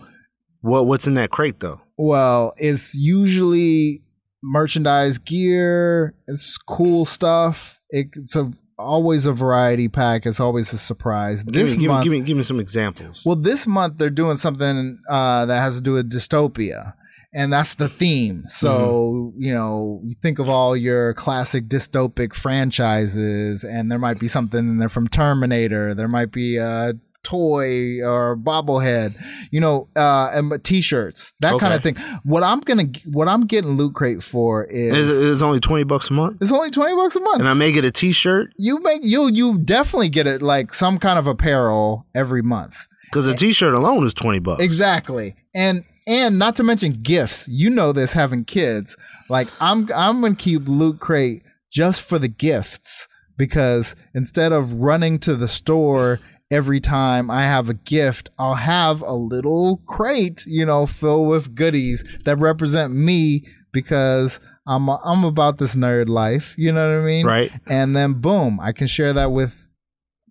What 0.60 0.86
what's 0.86 1.06
in 1.06 1.14
that 1.14 1.30
crate 1.30 1.60
though? 1.60 1.80
Well, 1.98 2.52
it's 2.58 2.94
usually 2.94 4.02
merchandise 4.42 5.18
gear. 5.18 6.14
It's 6.26 6.56
cool 6.58 7.04
stuff. 7.04 7.80
It, 7.90 8.08
it's 8.14 8.36
a, 8.36 8.50
always 8.78 9.24
a 9.26 9.32
variety 9.32 9.88
pack. 9.88 10.26
It's 10.26 10.40
always 10.40 10.72
a 10.72 10.78
surprise. 10.78 11.42
Give 11.42 11.54
This 11.54 11.74
me, 11.76 11.80
give, 11.82 11.88
month, 11.90 12.00
me, 12.00 12.04
give 12.04 12.20
me 12.20 12.26
give 12.26 12.36
me 12.36 12.42
some 12.42 12.60
examples. 12.60 13.22
well, 13.24 13.36
this 13.36 13.66
month 13.66 13.98
they're 13.98 14.10
doing 14.10 14.36
something 14.36 14.98
uh, 15.08 15.46
that 15.46 15.58
has 15.60 15.76
to 15.76 15.80
do 15.80 15.92
with 15.92 16.10
dystopia, 16.10 16.92
and 17.32 17.52
that's 17.52 17.74
the 17.74 17.88
theme. 17.88 18.44
So 18.48 19.32
you 19.38 19.54
know, 19.54 20.00
you 20.04 20.14
think 20.20 20.38
of 20.38 20.48
all 20.48 20.76
your 20.76 21.14
classic 21.14 21.68
dystopic 21.68 22.34
franchises, 22.34 23.64
and 23.64 23.90
there 23.90 23.98
might 23.98 24.18
be 24.18 24.28
something 24.28 24.58
in 24.60 24.78
there 24.78 24.88
from 24.90 25.08
Terminator. 25.08 25.94
There 25.94 26.08
might 26.08 26.30
be 26.32 26.56
a 26.58 26.92
toy 27.26 28.00
or 28.02 28.36
bobblehead, 28.36 29.14
you 29.50 29.60
know, 29.60 29.88
uh, 29.96 30.30
and 30.32 30.62
t-shirts, 30.64 31.34
that 31.40 31.58
kind 31.58 31.74
of 31.74 31.82
thing. 31.82 31.96
What 32.22 32.42
I'm 32.42 32.60
gonna, 32.60 32.86
what 33.06 33.28
I'm 33.28 33.46
getting 33.46 33.72
Loot 33.76 33.94
Crate 33.94 34.22
for 34.22 34.64
is, 34.64 34.94
Is 34.94 35.08
it, 35.08 35.30
it's 35.32 35.42
only 35.42 35.60
twenty 35.60 35.84
bucks 35.84 36.08
a 36.08 36.12
month, 36.12 36.38
it's 36.40 36.52
only 36.52 36.70
twenty 36.70 36.94
bucks 36.94 37.16
a 37.16 37.20
month 37.20 37.40
and 37.40 37.48
I 37.48 37.54
may 37.54 37.72
get 37.72 37.84
a 37.84 37.90
T-shirt 37.90 38.50
you 38.56 38.78
make 38.80 39.00
you 39.02 39.28
you 39.28 39.58
definitely 39.58 40.08
get 40.08 40.26
it 40.26 40.40
like 40.40 40.72
some 40.72 40.98
kind 40.98 41.18
of 41.18 41.26
apparel 41.26 42.06
every 42.14 42.42
month. 42.42 42.76
because 43.10 43.26
a 43.26 43.34
T-shirt 43.34 43.74
alone 43.74 44.06
is 44.06 44.14
twenty 44.14 44.38
bucks. 44.38 44.62
Exactly. 44.62 45.34
And 45.54 45.84
and 46.06 46.38
not 46.38 46.54
to 46.56 46.62
mention 46.62 46.92
gifts. 47.02 47.48
You 47.48 47.68
know 47.70 47.92
this 47.92 48.12
having 48.12 48.44
kids. 48.44 48.96
Like 49.28 49.48
I'm 49.60 49.90
I'm 49.92 50.20
gonna 50.20 50.36
keep 50.36 50.68
Loot 50.68 51.00
Crate 51.00 51.42
just 51.72 52.00
for 52.02 52.18
the 52.18 52.28
gifts 52.28 53.08
because 53.36 53.94
instead 54.14 54.52
of 54.52 54.72
running 54.72 55.18
to 55.18 55.34
the 55.36 55.48
store 55.48 56.20
every 56.50 56.80
time 56.80 57.30
I 57.30 57.42
have 57.42 57.68
a 57.68 57.74
gift, 57.74 58.30
I'll 58.38 58.54
have 58.54 59.00
a 59.02 59.14
little 59.14 59.78
crate, 59.86 60.44
you 60.46 60.64
know, 60.64 60.86
filled 60.86 61.28
with 61.28 61.54
goodies 61.54 62.04
that 62.24 62.38
represent 62.38 62.92
me 62.94 63.46
because 63.72 64.40
I'm 64.66 64.88
I'm 64.88 65.24
about 65.24 65.58
this 65.58 65.74
nerd 65.76 66.08
life. 66.08 66.54
You 66.56 66.72
know 66.72 66.96
what 66.96 67.02
I 67.02 67.06
mean? 67.06 67.26
Right. 67.26 67.52
And 67.68 67.96
then 67.96 68.14
boom, 68.14 68.58
I 68.60 68.72
can 68.72 68.86
share 68.86 69.12
that 69.12 69.32
with 69.32 69.66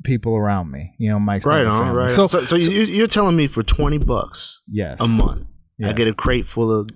people 0.04 0.36
around 0.36 0.72
me. 0.72 0.94
You 1.00 1.10
know, 1.10 1.20
my 1.20 1.40
Right 1.44 1.66
on, 1.66 1.86
family. 1.88 2.02
right. 2.02 2.10
So, 2.10 2.28
So, 2.28 2.46
so, 2.46 2.56
you, 2.56 2.70
you're 2.82 3.08
telling 3.08 3.36
me 3.36 3.48
for 3.48 3.64
twenty 3.64 3.98
bucks 3.98 4.62
yes, 4.68 4.98
a 5.00 5.08
month, 5.08 5.48
Yeah. 5.78 5.90
I 5.90 5.94
get 5.94 6.08
a 6.08 6.14
crate 6.14 6.46
full 6.46 6.72
of 6.72 6.90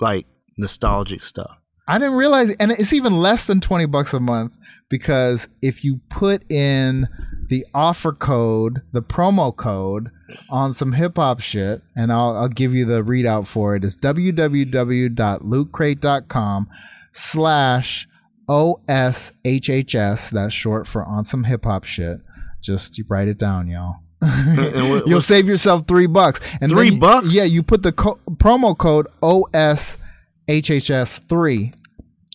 like 0.00 0.26
nostalgic 0.56 1.22
stuff. 1.22 1.50
I 1.88 1.98
didn't 1.98 2.14
realize, 2.14 2.54
and 2.60 2.70
it's 2.70 2.92
even 2.92 3.16
less 3.18 3.44
than 3.46 3.60
twenty 3.60 3.86
bucks 3.86 4.14
a 4.14 4.20
month 4.20 4.52
because 4.88 5.48
if 5.60 5.82
you 5.82 6.00
put 6.08 6.48
in 6.50 7.08
the 7.50 7.66
offer 7.74 8.12
code, 8.12 8.80
the 8.92 9.02
promo 9.02 9.54
code 9.54 10.10
on 10.48 10.72
some 10.72 10.92
hip 10.92 11.16
hop 11.16 11.40
shit, 11.40 11.82
and 11.94 12.10
I'll, 12.12 12.34
I'll 12.36 12.48
give 12.48 12.74
you 12.74 12.84
the 12.86 13.02
readout 13.02 13.46
for 13.46 13.76
it. 13.76 13.84
It's 13.84 13.96
www.lootcrate.com 13.96 16.68
slash 17.12 18.08
OSHHS. 18.48 20.30
That's 20.30 20.54
short 20.54 20.86
for 20.86 21.04
on 21.04 21.24
some 21.24 21.44
hip 21.44 21.64
hop 21.64 21.84
shit. 21.84 22.20
Just 22.60 22.98
you 22.98 23.04
write 23.08 23.28
it 23.28 23.38
down, 23.38 23.68
y'all. 23.68 23.96
what- 24.20 25.06
You'll 25.06 25.22
save 25.22 25.48
yourself 25.48 25.86
three 25.88 26.06
bucks. 26.06 26.40
And 26.60 26.70
Three 26.70 26.90
you- 26.90 26.98
bucks? 27.00 27.32
Yeah, 27.34 27.44
you 27.44 27.62
put 27.62 27.82
the 27.82 27.92
co- 27.92 28.18
promo 28.34 28.76
code 28.76 29.06
OSHHS 29.22 31.28
three 31.28 31.72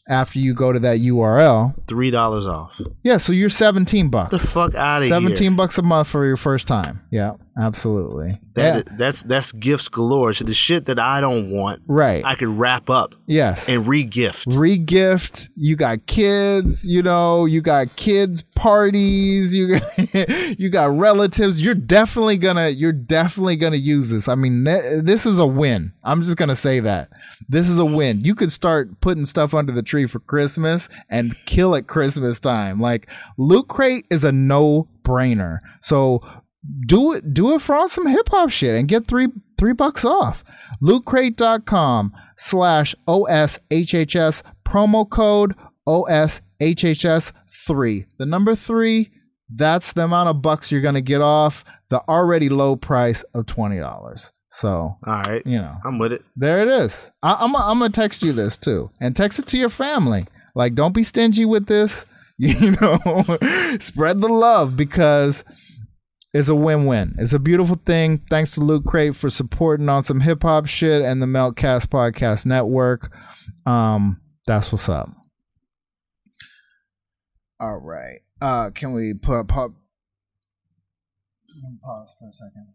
after 0.07 0.39
you 0.39 0.53
go 0.53 0.71
to 0.71 0.79
that 0.79 0.99
URL. 0.99 1.75
Three 1.87 2.11
dollars 2.11 2.47
off. 2.47 2.79
Yeah, 3.03 3.17
so 3.17 3.33
you're 3.33 3.49
seventeen 3.49 4.09
bucks. 4.09 4.31
The 4.31 4.39
fuck 4.39 4.75
out 4.75 4.97
of 4.97 5.03
here. 5.03 5.09
Seventeen 5.09 5.55
bucks 5.55 5.77
a 5.77 5.81
month 5.81 6.07
for 6.07 6.25
your 6.25 6.37
first 6.37 6.67
time. 6.67 7.01
Yeah, 7.11 7.33
absolutely. 7.57 8.39
That, 8.53 8.87
yeah, 8.87 8.95
that's 8.97 9.23
that's 9.23 9.51
gifts 9.51 9.87
galore. 9.87 10.33
So 10.33 10.45
the 10.45 10.53
shit 10.53 10.85
that 10.85 10.99
I 10.99 11.21
don't 11.21 11.51
want, 11.51 11.81
right. 11.87 12.23
I 12.25 12.35
could 12.35 12.47
wrap 12.47 12.89
up 12.89 13.15
yes. 13.25 13.67
and 13.69 13.87
re-gift. 13.87 14.47
Regift. 14.49 15.49
You 15.55 15.75
got 15.75 16.05
kids. 16.05 16.87
You 16.87 17.03
know, 17.03 17.45
you 17.45 17.61
got 17.61 17.95
kids 17.95 18.43
parties. 18.55 19.53
You 19.53 19.79
got, 19.79 20.59
you 20.59 20.69
got 20.69 20.97
relatives. 20.97 21.61
You're 21.61 21.75
definitely 21.75 22.37
gonna. 22.37 22.69
You're 22.69 22.91
definitely 22.91 23.55
gonna 23.55 23.75
use 23.77 24.09
this. 24.09 24.27
I 24.27 24.35
mean, 24.35 24.65
th- 24.65 25.03
this 25.03 25.25
is 25.25 25.39
a 25.39 25.47
win. 25.47 25.93
I'm 26.03 26.23
just 26.23 26.37
gonna 26.37 26.55
say 26.55 26.79
that 26.81 27.09
this 27.49 27.69
is 27.69 27.79
a 27.79 27.85
win. 27.85 28.21
You 28.21 28.35
could 28.35 28.51
start 28.51 28.99
putting 29.01 29.25
stuff 29.25 29.53
under 29.53 29.71
the 29.71 29.83
tree 29.83 30.07
for 30.07 30.19
Christmas 30.19 30.89
and 31.09 31.35
kill 31.45 31.75
it 31.75 31.87
Christmas 31.87 32.39
time. 32.39 32.79
Like 32.79 33.09
Loot 33.37 33.67
Crate 33.67 34.05
is 34.09 34.23
a 34.23 34.31
no 34.31 34.87
brainer. 35.03 35.59
So 35.81 36.21
do 36.87 37.13
it 37.13 37.33
do 37.33 37.55
it 37.55 37.61
for 37.61 37.75
on 37.75 37.89
some 37.89 38.07
hip 38.07 38.29
hop 38.29 38.49
shit 38.49 38.75
and 38.75 38.87
get 38.87 39.07
three 39.07 39.27
three 39.57 39.73
bucks 39.73 40.05
off. 40.05 40.43
Lootcrate.com 40.81 42.13
slash 42.37 42.95
OSHHS 43.07 44.41
promo 44.65 45.09
code 45.09 45.55
OSHHS3. 45.87 48.05
The 48.17 48.25
number 48.25 48.55
three, 48.55 49.11
that's 49.53 49.93
the 49.93 50.03
amount 50.03 50.29
of 50.29 50.41
bucks 50.41 50.71
you're 50.71 50.81
gonna 50.81 51.01
get 51.01 51.21
off 51.21 51.63
the 51.89 52.01
already 52.09 52.49
low 52.49 52.75
price 52.75 53.23
of 53.33 53.45
twenty 53.45 53.79
dollars. 53.79 54.31
So 54.51 54.97
All 55.05 55.13
right, 55.23 55.45
you 55.45 55.57
know 55.57 55.75
I'm 55.83 55.99
with 55.99 56.13
it. 56.13 56.23
there 56.35 56.61
it 56.61 56.67
is. 56.69 57.11
I, 57.21 57.35
I'm 57.39 57.55
I'm 57.55 57.79
gonna 57.79 57.89
text 57.89 58.23
you 58.23 58.33
this 58.33 58.57
too, 58.57 58.89
and 59.01 59.15
text 59.15 59.39
it 59.39 59.47
to 59.47 59.57
your 59.57 59.69
family. 59.69 60.25
Like, 60.55 60.75
don't 60.75 60.93
be 60.93 61.03
stingy 61.03 61.45
with 61.45 61.67
this. 61.67 62.05
You 62.37 62.71
know, 62.81 62.97
spread 63.79 64.19
the 64.19 64.27
love 64.27 64.75
because 64.75 65.45
it's 66.35 66.49
a 66.49 66.55
win-win. 66.55 67.15
It's 67.17 67.31
a 67.31 67.39
beautiful 67.39 67.79
thing. 67.85 68.21
Thanks 68.29 68.51
to 68.55 68.59
Loot 68.59 68.83
Crate 68.85 69.15
for 69.15 69.29
supporting 69.29 69.87
on 69.87 70.03
some 70.03 70.19
hip 70.19 70.43
hop 70.43 70.65
shit 70.65 71.01
and 71.01 71.21
the 71.21 71.25
Meltcast 71.27 71.87
Podcast 71.87 72.45
Network. 72.45 73.09
Um, 73.65 74.19
that's 74.45 74.69
what's 74.69 74.89
up. 74.89 75.09
All 77.57 77.77
right. 77.77 78.19
Uh, 78.41 78.71
can 78.71 78.91
we 78.91 79.13
put 79.13 79.47
pop? 79.47 79.71
Pause 81.81 82.15
for 82.19 82.27
a 82.27 82.33
second. 82.33 82.67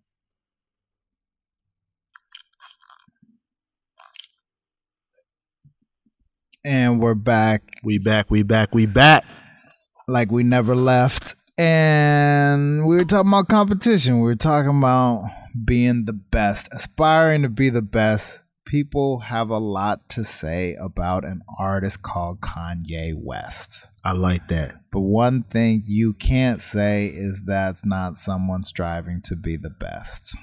And 6.65 6.99
we're 6.99 7.15
back 7.15 7.63
We 7.85 7.99
back. 7.99 8.31
We 8.31 8.43
back. 8.43 8.75
We 8.75 8.87
back. 8.87 9.27
like 10.09 10.31
we 10.33 10.45
never 10.45 10.75
left. 10.75 11.37
And 11.61 12.87
we 12.87 12.97
were 12.97 13.05
talking 13.05 13.29
about 13.29 13.49
competition. 13.49 14.15
We 14.15 14.23
were 14.23 14.35
talking 14.35 14.79
about 14.79 15.31
being 15.63 16.07
the 16.07 16.15
best, 16.15 16.71
aspiring 16.73 17.43
to 17.43 17.51
be 17.51 17.69
the 17.69 17.83
best. 17.83 18.41
People 18.65 19.19
have 19.19 19.51
a 19.51 19.59
lot 19.59 20.09
to 20.11 20.25
say 20.25 20.75
about 20.81 21.27
an 21.27 21.43
artist 21.59 22.01
called 22.01 22.41
Kanye 22.41 23.13
West. 23.15 23.89
I 24.03 24.13
like 24.13 24.49
that. 24.49 24.77
But 24.91 25.01
one 25.01 25.43
thing 25.43 25.83
you 25.85 26.15
can't 26.15 26.63
say 26.63 27.09
is 27.09 27.43
that's 27.45 27.85
not 27.85 28.17
someone 28.17 28.65
striving 28.65 29.21
to 29.25 29.37
be 29.37 29.59
the 29.59 29.69
best. 29.69 30.35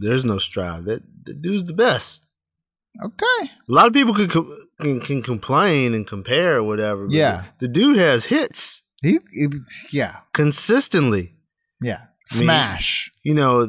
There's 0.00 0.24
no 0.24 0.40
strive. 0.40 0.86
That 0.86 1.02
the 1.22 1.34
dude's 1.34 1.66
the 1.66 1.72
best. 1.72 2.26
Okay. 3.00 3.22
A 3.44 3.48
lot 3.68 3.86
of 3.86 3.92
people 3.92 4.12
can 4.12 4.28
can, 4.80 5.00
can 5.00 5.22
complain 5.22 5.94
and 5.94 6.04
compare 6.04 6.56
or 6.56 6.64
whatever. 6.64 7.06
Yeah. 7.08 7.44
the, 7.60 7.68
the 7.68 7.72
dude 7.72 7.98
has 7.98 8.24
hits 8.24 8.75
He, 9.06 9.18
he- 9.32 9.48
yeah. 9.98 10.16
consistently. 10.32 11.34
Yeah. 11.80 12.00
I 12.30 12.34
mean- 12.34 12.42
Smash. 12.44 13.10
You 13.22 13.34
know, 13.34 13.66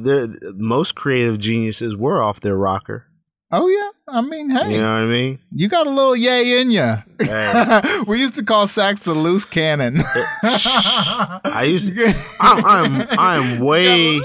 most 0.56 0.96
creative 0.96 1.38
geniuses 1.40 1.96
were 1.96 2.22
off 2.22 2.42
their 2.42 2.56
rocker. 2.58 3.06
Oh, 3.52 3.68
yeah. 3.68 3.90
I 4.10 4.22
mean, 4.22 4.50
hey, 4.50 4.72
You 4.74 4.78
know 4.82 4.90
what 4.92 5.02
I 5.02 5.06
mean? 5.06 5.40
you 5.54 5.68
got 5.68 5.86
a 5.88 5.90
little 5.90 6.16
yay 6.16 6.60
in 6.62 6.72
you. 6.72 6.96
Hey. 7.20 7.82
we 8.08 8.20
used 8.20 8.36
to 8.36 8.44
call 8.44 8.68
sax 8.68 9.02
the 9.04 9.14
loose 9.14 9.46
cannon. 9.46 9.98
I 10.02 11.66
used 11.68 11.88
to, 11.96 12.16
I'm, 12.40 12.66
I'm 12.66 13.08
I'm 13.20 13.60
way 13.60 14.20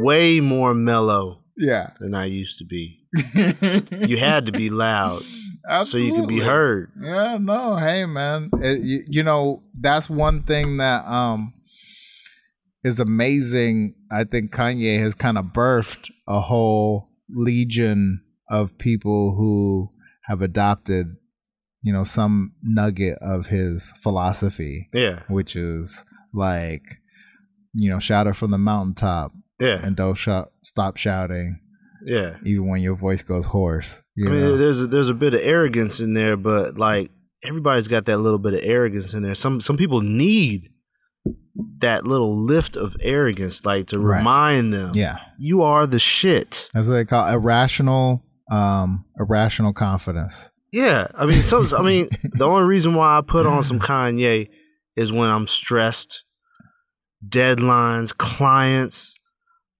way 0.00 0.40
more 0.40 0.72
mellow 0.74 1.40
yeah, 1.56 1.90
than 2.00 2.14
I 2.14 2.26
used 2.26 2.58
to 2.58 2.64
be. 2.64 3.00
You 4.08 4.16
had 4.18 4.46
to 4.46 4.52
be 4.52 4.70
loud 4.70 5.22
so 5.84 5.96
you 5.98 6.14
could 6.14 6.28
be 6.28 6.40
heard. 6.40 6.92
Yeah, 7.00 7.38
no, 7.40 7.74
hey 7.76 8.06
man, 8.06 8.50
It- 8.60 8.82
you, 8.82 9.04
you 9.08 9.22
know 9.24 9.62
that's 9.78 10.08
one 10.08 10.42
thing 10.42 10.78
that 10.78 11.06
um 11.06 11.52
is 12.84 13.00
amazing. 13.00 13.94
I 14.10 14.24
think 14.24 14.52
Kanye 14.52 15.00
has 15.00 15.14
kind 15.14 15.38
of 15.38 15.46
birthed 15.46 16.10
a 16.28 16.40
whole 16.40 17.08
legion 17.30 18.22
of 18.50 18.76
people 18.78 19.34
who 19.36 19.88
have 20.24 20.42
adopted, 20.42 21.16
you 21.82 21.92
know, 21.92 22.04
some 22.04 22.52
nugget 22.62 23.18
of 23.22 23.46
his 23.46 23.92
philosophy, 24.02 24.88
Yeah, 24.92 25.20
which 25.28 25.56
is 25.56 26.04
like, 26.34 26.82
you 27.72 27.90
know, 27.90 27.98
shout 27.98 28.26
it 28.26 28.36
from 28.36 28.50
the 28.50 28.58
mountaintop 28.58 29.32
yeah, 29.58 29.80
and 29.84 29.96
don't 29.96 30.14
shout, 30.14 30.52
stop 30.62 30.96
shouting 30.96 31.58
yeah. 32.04 32.36
even 32.44 32.68
when 32.68 32.82
your 32.82 32.96
voice 32.96 33.22
goes 33.22 33.46
hoarse. 33.46 34.02
You 34.14 34.28
I 34.28 34.30
mean, 34.30 34.40
know? 34.40 34.56
there's 34.56 34.80
a, 34.82 34.86
there's 34.86 35.08
a 35.08 35.14
bit 35.14 35.34
of 35.34 35.40
arrogance 35.42 36.00
in 36.00 36.14
there, 36.14 36.36
but 36.36 36.76
like 36.76 37.10
everybody's 37.44 37.88
got 37.88 38.06
that 38.06 38.18
little 38.18 38.38
bit 38.38 38.54
of 38.54 38.60
arrogance 38.62 39.12
in 39.14 39.22
there. 39.22 39.34
Some 39.34 39.60
some 39.60 39.76
people 39.76 40.00
need 40.00 40.70
that 41.78 42.06
little 42.06 42.36
lift 42.36 42.76
of 42.76 42.96
arrogance, 43.00 43.64
like 43.64 43.86
to 43.88 43.98
Right. 43.98 44.18
remind 44.18 44.72
them, 44.72 44.92
yeah. 44.94 45.18
you 45.38 45.62
are 45.62 45.86
the 45.86 45.98
shit. 45.98 46.68
That's 46.74 46.86
what 46.88 46.94
they 46.94 47.04
call 47.04 47.28
irrational, 47.28 48.24
um, 48.50 49.04
irrational 49.18 49.72
confidence. 49.72 50.50
Yeah, 50.72 51.06
I 51.14 51.26
mean, 51.26 51.42
some. 51.42 51.68
I 51.76 51.82
mean, 51.82 52.08
the 52.32 52.46
only 52.46 52.64
reason 52.64 52.94
why 52.94 53.16
I 53.16 53.20
put 53.20 53.46
on 53.46 53.62
some 53.62 53.78
Kanye 53.78 54.48
is 54.96 55.12
when 55.12 55.30
I'm 55.30 55.46
stressed, 55.46 56.24
deadlines, 57.26 58.16
clients, 58.16 59.14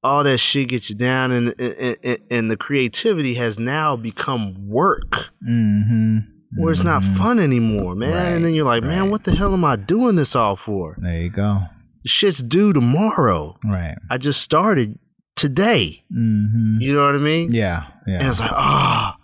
all 0.02 0.22
that 0.24 0.38
shit 0.38 0.68
gets 0.68 0.88
you 0.90 0.94
down, 0.96 1.32
and 1.32 1.54
and, 1.60 1.96
and, 2.04 2.18
and 2.30 2.50
the 2.50 2.56
creativity 2.56 3.34
has 3.34 3.58
now 3.58 3.96
become 3.96 4.68
work. 4.68 5.30
Mm-hmm. 5.48 6.18
Where 6.57 6.72
it's 6.72 6.82
not 6.84 7.02
fun 7.16 7.38
anymore, 7.38 7.94
man. 7.94 8.11
Right, 8.12 8.32
and 8.34 8.44
then 8.44 8.55
you're 8.55 8.64
like, 8.64 8.82
man, 8.82 9.11
what 9.11 9.24
the 9.24 9.34
hell 9.34 9.52
am 9.52 9.64
I 9.64 9.76
doing 9.76 10.16
this 10.16 10.34
all 10.36 10.57
for? 10.57 10.96
There 11.00 11.20
you 11.22 11.30
go. 11.30 11.62
Shit's 12.07 12.42
due 12.42 12.72
tomorrow. 12.72 13.57
Right. 13.64 13.96
I 14.11 14.18
just 14.18 14.42
started 14.42 14.98
today. 15.36 16.05
Mm-hmm. 16.16 16.78
You 16.80 16.94
know 16.94 17.07
what 17.07 17.14
I 17.14 17.18
mean? 17.18 17.52
Yeah. 17.52 17.84
And 18.07 18.14
Yeah. 18.22 18.28
it's 18.30 18.40
like, 18.40 18.52
ah, 18.52 19.16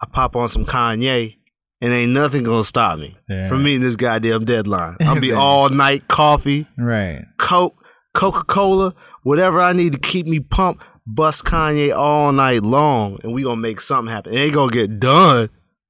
I 0.00 0.06
pop 0.06 0.36
on 0.36 0.48
some 0.48 0.64
Kanye, 0.64 1.36
and 1.80 1.92
ain't 1.92 2.12
nothing 2.12 2.42
gonna 2.44 2.64
stop 2.64 2.98
me 2.98 3.16
Yeah. 3.28 3.48
from 3.48 3.64
meeting 3.64 3.82
this 3.82 3.96
goddamn 3.96 4.44
deadline. 4.44 4.96
I'll 5.00 5.20
be 5.20 5.32
all 5.32 5.68
night 5.68 6.08
coffee, 6.08 6.66
Right. 6.78 7.24
Coke, 7.38 7.74
Coca 8.14 8.44
Cola, 8.44 8.94
whatever 9.24 9.60
I 9.60 9.72
need 9.72 9.92
to 9.92 9.98
keep 9.98 10.26
me 10.26 10.40
pumped. 10.40 10.82
Bust 11.10 11.44
Kanye 11.44 11.96
all 11.96 12.32
night 12.32 12.62
long, 12.62 13.18
and 13.22 13.32
we 13.32 13.42
gonna 13.42 13.56
make 13.56 13.80
something 13.80 14.12
happen. 14.12 14.34
It 14.34 14.38
ain't 14.40 14.54
gonna 14.54 14.70
get 14.70 15.00
done 15.00 15.48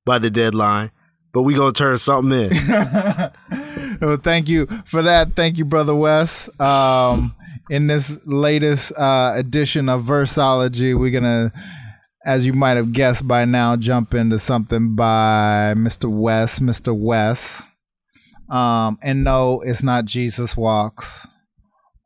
by 0.09 0.19
the 0.19 0.31
deadline, 0.31 0.91
but 1.35 1.43
we 1.43 1.55
gonna 1.55 1.71
turn 1.71 1.99
something 1.99 2.51
in. 2.51 2.51
well, 4.01 4.17
thank 4.17 4.49
you 4.49 4.67
for 4.87 5.03
that. 5.03 5.37
Thank 5.37 5.59
you, 5.59 5.67
brother 5.67 5.95
Wes. 5.95 6.49
Um, 6.59 7.37
in 7.69 7.89
this 7.89 8.17
latest 8.25 8.91
uh, 8.93 9.35
edition 9.37 9.91
of 9.91 10.05
Verseology, 10.05 10.99
we're 10.99 11.11
gonna, 11.11 11.53
as 12.25 12.47
you 12.47 12.55
might 12.55 12.79
have 12.79 12.93
guessed 12.93 13.29
by 13.29 13.45
now, 13.45 13.77
jump 13.77 14.15
into 14.15 14.39
something 14.39 14.97
by 14.97 15.75
Mr. 15.77 16.11
Wes, 16.11 16.59
Mr. 16.59 16.99
Wes. 16.99 17.63
Um, 18.49 18.99
and 19.03 19.25
no, 19.25 19.61
it's 19.61 19.83
not 19.83 20.07
Jesus 20.07 20.57
Walks. 20.57 21.29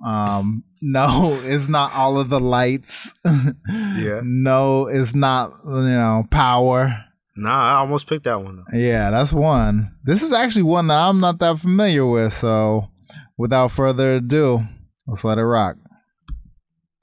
Um, 0.05 0.65
no, 0.81 1.41
it's 1.45 1.69
not 1.69 1.95
all 1.95 2.19
of 2.19 2.29
the 2.29 2.41
lights. 2.41 3.15
Yeah. 3.69 4.21
No, 4.25 4.87
it's 4.87 5.15
not 5.15 5.53
you 5.65 5.71
know 5.71 6.27
power. 6.31 7.05
Nah, 7.35 7.75
I 7.75 7.79
almost 7.79 8.07
picked 8.07 8.25
that 8.25 8.43
one. 8.43 8.65
Yeah, 8.73 9.11
that's 9.11 9.33
one. 9.33 9.95
This 10.05 10.23
is 10.23 10.33
actually 10.33 10.65
one 10.65 10.89
that 10.89 10.99
I'm 10.99 11.21
not 11.21 11.39
that 11.39 11.59
familiar 11.59 12.07
with. 12.07 12.33
So, 12.35 12.91
without 13.39 13.71
further 13.71 14.17
ado, 14.17 14.61
let's 15.07 15.25
let 15.25 15.39
it 15.39 15.45
rock. 15.45 15.77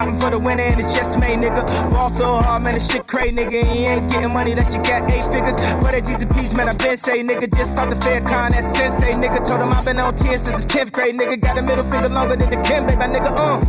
I'm 0.01 0.17
for 0.17 0.31
the 0.31 0.39
winner 0.39 0.63
and 0.63 0.79
it's 0.79 0.95
just 0.95 1.19
made, 1.19 1.43
nigga. 1.43 1.59
Ball 1.91 2.09
so 2.09 2.39
hard, 2.39 2.63
man, 2.63 2.71
this 2.71 2.89
shit 2.89 3.05
crazy, 3.05 3.35
nigga. 3.35 3.67
He 3.67 3.83
ain't 3.83 4.09
getting 4.09 4.31
money 4.31 4.55
that 4.55 4.71
you 4.71 4.79
got 4.79 5.03
eight 5.11 5.27
figures. 5.27 5.59
For 5.75 5.91
that 5.91 6.07
Jesus 6.07 6.23
peace, 6.23 6.55
man, 6.55 6.71
I 6.71 6.75
been 6.79 6.95
say, 6.95 7.19
nigga. 7.19 7.51
Just 7.51 7.75
start 7.75 7.89
the 7.89 7.97
Farrakhan, 7.99 8.55
that 8.55 8.63
sensei, 8.63 9.11
nigga. 9.19 9.43
Told 9.43 9.59
him 9.59 9.75
i 9.75 9.83
been 9.83 9.99
on 9.99 10.15
10 10.15 10.39
since 10.39 10.63
the 10.63 10.71
10th 10.71 10.93
grade, 10.95 11.19
nigga. 11.19 11.35
Got 11.43 11.57
a 11.57 11.61
middle 11.61 11.83
finger 11.83 12.07
longer 12.07 12.37
than 12.37 12.47
Dikembe, 12.47 12.95
my 12.95 13.11
nigga. 13.11 13.27
Uh, 13.27 13.59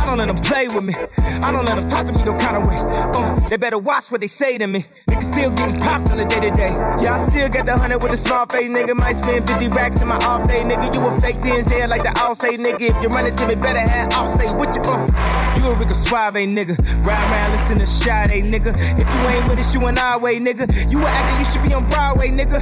I 0.00 0.08
don't 0.08 0.16
let 0.16 0.32
them 0.32 0.40
play 0.40 0.72
with 0.72 0.88
me. 0.88 0.96
I 1.44 1.52
don't 1.52 1.68
let 1.68 1.76
them 1.76 1.84
talk 1.84 2.08
to 2.08 2.16
me 2.16 2.24
no 2.24 2.32
kind 2.32 2.56
of 2.56 2.64
way. 2.64 2.80
Uh, 2.80 3.36
they 3.52 3.58
better 3.60 3.76
watch 3.76 4.08
what 4.08 4.22
they 4.22 4.32
say 4.32 4.56
to 4.56 4.66
me. 4.66 4.88
Nigga 5.12 5.20
still 5.20 5.50
getting 5.52 5.84
popped 5.84 6.08
on 6.08 6.16
the 6.16 6.24
day 6.24 6.48
to 6.48 6.50
day. 6.56 6.72
Yeah, 7.04 7.12
I 7.12 7.28
still 7.28 7.52
got 7.52 7.68
the 7.68 7.76
hundred 7.76 8.00
with 8.00 8.16
a 8.16 8.16
small 8.16 8.48
face, 8.48 8.72
nigga. 8.72 8.96
Might 8.96 9.20
spend 9.20 9.44
50 9.44 9.68
racks 9.68 10.00
in 10.00 10.08
my 10.08 10.16
off 10.24 10.48
day, 10.48 10.64
nigga. 10.64 10.88
You 10.96 11.04
a 11.04 11.20
fake 11.20 11.44
Denzel 11.44 11.92
like 11.92 12.00
the 12.00 12.16
all 12.24 12.34
say, 12.34 12.56
nigga. 12.56 12.88
If 12.88 12.96
you 13.04 13.12
run 13.12 13.28
it 13.28 13.36
to 13.36 13.44
me, 13.44 13.54
better 13.54 13.84
have 13.84 14.08
Allstate 14.16 14.56
with 14.56 14.72
you. 14.72 14.80
Uh, 14.88 15.44
you 15.60 15.73
a 15.74 15.78
Rico 15.78 15.92
Suave, 15.94 16.34
nigga. 16.34 16.76
Ride 17.04 17.30
around, 17.30 17.52
listen 17.52 17.78
to 17.78 17.86
Sade, 17.86 18.44
nigga. 18.44 18.72
If 18.98 19.06
you 19.08 19.28
ain't 19.28 19.48
with 19.48 19.58
us, 19.58 19.74
you 19.74 19.84
an 19.86 19.98
our 19.98 20.18
way, 20.18 20.38
nigga. 20.38 20.66
You 20.90 21.00
a 21.00 21.06
actor, 21.08 21.38
you 21.38 21.44
should 21.44 21.62
be 21.62 21.74
on 21.74 21.86
Broadway, 21.88 22.28
nigga. 22.28 22.60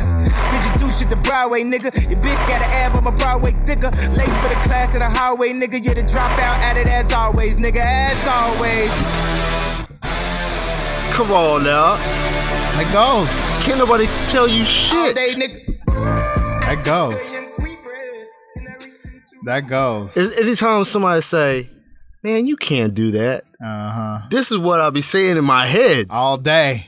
Did 0.51 0.73
you 0.73 0.87
do 0.87 0.91
shit 0.93 1.11
the 1.11 1.17
Broadway, 1.17 1.63
nigga? 1.63 1.91
Your 2.11 2.21
bitch 2.21 2.41
got 2.49 2.63
an 2.63 2.71
ab 2.71 2.95
on 2.97 3.05
my 3.05 3.11
Broadway 3.11 3.53
thicker. 3.67 3.91
Late 4.13 4.35
for 4.43 4.49
the 4.49 4.59
class 4.67 4.95
in 4.95 5.01
the 5.01 5.09
highway, 5.11 5.51
nigga. 5.53 5.83
You're 5.85 5.95
the 5.95 6.03
dropout 6.03 6.59
at 6.61 6.77
it 6.77 6.87
as 6.87 7.13
always, 7.13 7.59
nigga. 7.59 7.77
As 7.83 8.27
always. 8.27 8.91
Come 11.15 11.31
on 11.31 11.65
now, 11.65 11.97
That 12.77 12.89
goes. 12.93 13.29
can't 13.65 13.79
nobody 13.79 14.07
tell 14.29 14.49
you 14.49 14.61
All 14.61 14.65
shit. 14.65 15.15
day, 15.17 15.35
nigga. 15.35 15.79
That 16.63 16.83
goes. 16.85 17.15
Young 17.33 17.47
Sweetbread. 17.47 18.27
And 18.57 18.69
I 18.69 18.73
reached 18.85 19.05
into 19.05 19.37
That 19.45 19.69
goes. 19.69 20.17
Is- 20.17 20.33
Anytime 20.39 20.85
somebody 20.87 21.21
say, 21.21 21.69
"Man, 22.23 22.47
you 22.47 22.57
can't 22.57 22.95
do 22.95 23.11
that," 23.13 23.45
Uh 23.65 23.91
huh. 23.91 24.19
this 24.31 24.51
is 24.53 24.59
what 24.59 24.81
I'll 24.81 24.91
be 24.91 25.03
saying 25.03 25.37
in 25.37 25.45
my 25.45 25.67
head. 25.67 26.07
All 26.11 26.37
day. 26.39 26.87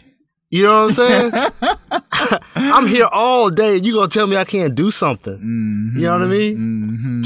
You 0.51 0.62
know 0.64 0.87
what 0.87 0.99
I'm 0.99 1.32
saying? 1.32 1.32
I'm 2.55 2.87
here 2.87 3.07
all 3.11 3.51
day, 3.51 3.76
and 3.78 3.87
you 3.87 3.93
gonna 3.95 4.09
tell 4.09 4.26
me 4.26 4.37
I 4.37 4.45
can't 4.45 4.74
do 4.74 4.91
something? 4.91 5.35
Mm-hmm. 5.35 5.99
You 5.99 6.05
know 6.07 6.12
what 6.12 6.22
I 6.22 6.26
mean? 6.26 6.57
hmm 6.57 7.22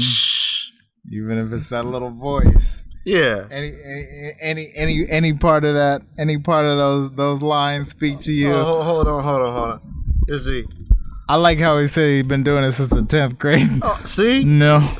Even 1.11 1.37
if 1.37 1.53
it's 1.53 1.69
that 1.69 1.85
little 1.85 2.09
voice. 2.11 2.85
Yeah. 3.05 3.45
Any, 3.49 3.73
any 3.83 4.33
any 4.41 4.71
any 4.75 5.09
any 5.09 5.33
part 5.33 5.63
of 5.63 5.73
that 5.75 6.01
any 6.17 6.37
part 6.37 6.65
of 6.65 6.77
those 6.77 7.11
those 7.15 7.41
lines 7.41 7.89
speak 7.89 8.19
to 8.21 8.33
you. 8.33 8.51
Oh, 8.51 8.63
ho- 8.63 8.83
hold 8.83 9.07
on, 9.07 9.23
hold 9.23 9.41
on, 9.41 9.53
hold 9.53 9.69
on. 9.69 9.81
Let's 10.27 10.45
see. 10.45 10.65
I 11.27 11.35
like 11.35 11.59
how 11.59 11.77
he 11.79 11.87
said 11.87 12.09
he's 12.09 12.23
been 12.23 12.43
doing 12.43 12.63
it 12.63 12.71
since 12.71 12.89
the 12.89 13.03
tenth 13.03 13.37
grade. 13.37 13.69
Oh, 13.83 13.99
see, 14.03 14.43
No. 14.43 14.95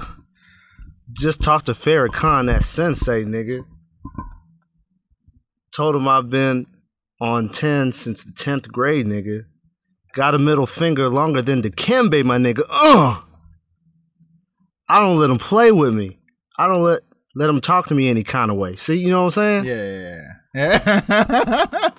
Just 1.20 1.42
talked 1.42 1.66
to 1.68 1.74
Farrakhan, 1.74 2.48
that 2.48 2.64
sensei 2.64 3.24
nigga. 3.24 3.66
Told 5.72 5.96
him 5.96 6.08
I've 6.08 6.30
been 6.30 6.66
on 7.22 7.50
10 7.50 7.92
since 7.92 8.24
the 8.24 8.32
10th 8.32 8.72
grade, 8.72 9.06
nigga. 9.06 9.44
Got 10.14 10.34
a 10.34 10.40
middle 10.40 10.66
finger 10.66 11.10
longer 11.10 11.42
than 11.42 11.62
Dikembe, 11.62 12.24
my 12.24 12.38
nigga. 12.38 12.64
Ugh! 12.70 13.24
I 14.88 15.00
don't 15.00 15.20
let 15.20 15.30
him 15.30 15.38
play 15.38 15.72
with 15.72 15.94
me. 15.94 16.18
I 16.58 16.68
don't 16.68 16.84
let 16.84 17.02
let 17.36 17.50
him 17.50 17.62
talk 17.62 17.88
to 17.88 17.94
me 17.94 18.10
any 18.10 18.24
kind 18.24 18.50
of 18.50 18.58
way. 18.58 18.76
See, 18.76 18.96
you 18.96 19.12
know 19.12 19.26
what 19.26 19.38
I'm 19.38 19.64
saying? 19.64 19.66
Yeah. 19.66 20.22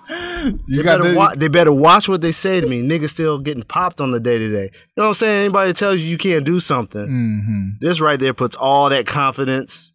They 0.68 0.82
got 0.82 1.00
better, 1.02 1.14
wa- 1.16 1.34
they 1.34 1.48
better 1.48 1.72
watch 1.72 2.08
what 2.08 2.20
they 2.20 2.32
say 2.32 2.60
to 2.60 2.66
me. 2.66 2.82
Niggas 2.82 3.10
still 3.10 3.38
getting 3.38 3.62
popped 3.62 4.00
on 4.00 4.10
the 4.10 4.20
day 4.20 4.38
to 4.38 4.48
day. 4.50 4.64
You 4.64 4.70
know 4.96 5.02
what 5.04 5.08
I'm 5.08 5.14
saying? 5.14 5.44
Anybody 5.44 5.72
tells 5.72 6.00
you 6.00 6.06
you 6.06 6.18
can't 6.18 6.44
do 6.44 6.60
something, 6.60 7.06
hmm 7.06 7.60
this 7.80 8.00
right 8.00 8.18
there 8.18 8.34
puts 8.34 8.56
all 8.56 8.88
that 8.90 9.06
confidence 9.06 9.92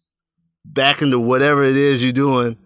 back 0.64 1.02
into 1.02 1.18
whatever 1.18 1.62
it 1.64 1.76
is 1.76 2.02
you're 2.02 2.12
doing 2.12 2.56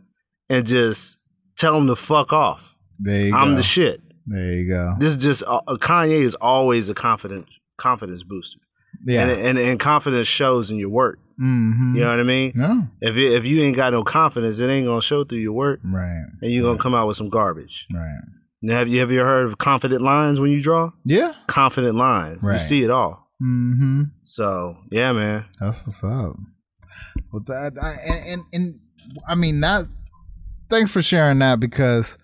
and 0.48 0.66
just 0.66 1.18
tell 1.58 1.74
them 1.74 1.86
to 1.88 1.96
fuck 1.96 2.32
off. 2.32 2.74
There 2.98 3.26
you 3.26 3.34
I'm 3.34 3.50
go. 3.50 3.56
the 3.56 3.62
shit. 3.62 4.00
There 4.26 4.52
you 4.54 4.68
go. 4.68 4.94
This 4.98 5.10
is 5.10 5.16
just 5.16 5.42
uh, 5.46 5.60
Kanye 5.68 6.20
is 6.22 6.34
always 6.36 6.88
a 6.88 6.94
confident 6.94 7.46
confidence 7.78 8.22
booster, 8.22 8.60
Yeah. 9.06 9.22
and, 9.26 9.30
and 9.40 9.58
and 9.58 9.80
confidence 9.80 10.28
shows 10.28 10.70
in 10.70 10.76
your 10.78 10.90
work. 10.90 11.18
Mm-hmm. 11.40 11.94
You 11.96 12.04
know 12.04 12.10
what 12.10 12.20
I 12.20 12.24
mean? 12.24 12.52
No. 12.54 12.86
If 13.00 13.16
you, 13.16 13.32
if 13.34 13.44
you 13.44 13.62
ain't 13.62 13.76
got 13.76 13.92
no 13.92 14.04
confidence, 14.04 14.58
it 14.58 14.68
ain't 14.68 14.86
gonna 14.86 15.00
show 15.02 15.24
through 15.24 15.38
your 15.38 15.52
work, 15.52 15.80
Right. 15.84 16.24
and 16.42 16.52
you're 16.52 16.64
gonna 16.64 16.78
come 16.78 16.94
out 16.94 17.06
with 17.08 17.16
some 17.16 17.30
garbage. 17.30 17.86
Right. 17.92 18.20
Now, 18.62 18.76
have 18.76 18.88
you 18.88 19.00
have 19.00 19.10
you 19.10 19.20
heard 19.20 19.46
of 19.46 19.56
confident 19.58 20.02
lines 20.02 20.38
when 20.38 20.50
you 20.50 20.62
draw? 20.62 20.90
Yeah. 21.04 21.32
Confident 21.46 21.94
lines, 21.96 22.42
you 22.42 22.58
see 22.58 22.82
it 22.82 22.90
all. 22.90 23.26
Mm-hmm. 23.42 24.02
So 24.24 24.76
yeah, 24.90 25.12
man. 25.12 25.46
That's 25.58 25.80
what's 25.86 26.04
up. 26.04 26.36
Well, 27.32 27.42
that 27.46 27.72
I, 27.80 27.92
and, 27.92 28.26
and 28.26 28.42
and 28.52 28.80
I 29.26 29.34
mean 29.34 29.60
that. 29.60 29.86
Thanks 30.68 30.90
for 30.90 31.00
sharing 31.02 31.38
that 31.40 31.58
because 31.58 32.18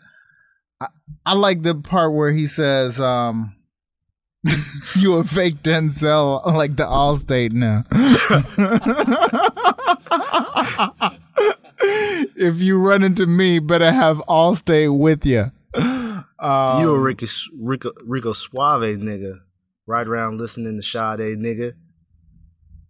I, 0.81 0.87
I 1.25 1.33
like 1.35 1.63
the 1.63 1.75
part 1.75 2.13
where 2.13 2.31
he 2.33 2.47
says, 2.47 3.01
um, 3.01 3.56
"You 4.97 5.15
a 5.15 5.25
fake 5.25 5.63
Denzel, 5.63 6.45
like 6.47 6.77
the 6.77 6.85
Allstate 6.85 7.53
now." 7.53 7.85
if 12.37 12.61
you 12.61 12.79
run 12.79 13.03
into 13.03 13.27
me, 13.27 13.59
better 13.59 13.93
have 13.93 14.19
Allstate 14.29 14.97
with 14.97 15.27
you. 15.27 15.51
Um, 16.39 16.81
you 16.81 16.91
a 16.91 16.99
Rico, 16.99 17.27
Rico, 17.59 17.93
Rico 18.05 18.33
Suave 18.33 18.99
nigga. 18.99 19.41
Ride 19.87 20.09
around 20.09 20.39
listening 20.39 20.77
to 20.77 20.83
Sade 20.83 21.39
nigga. 21.39 21.73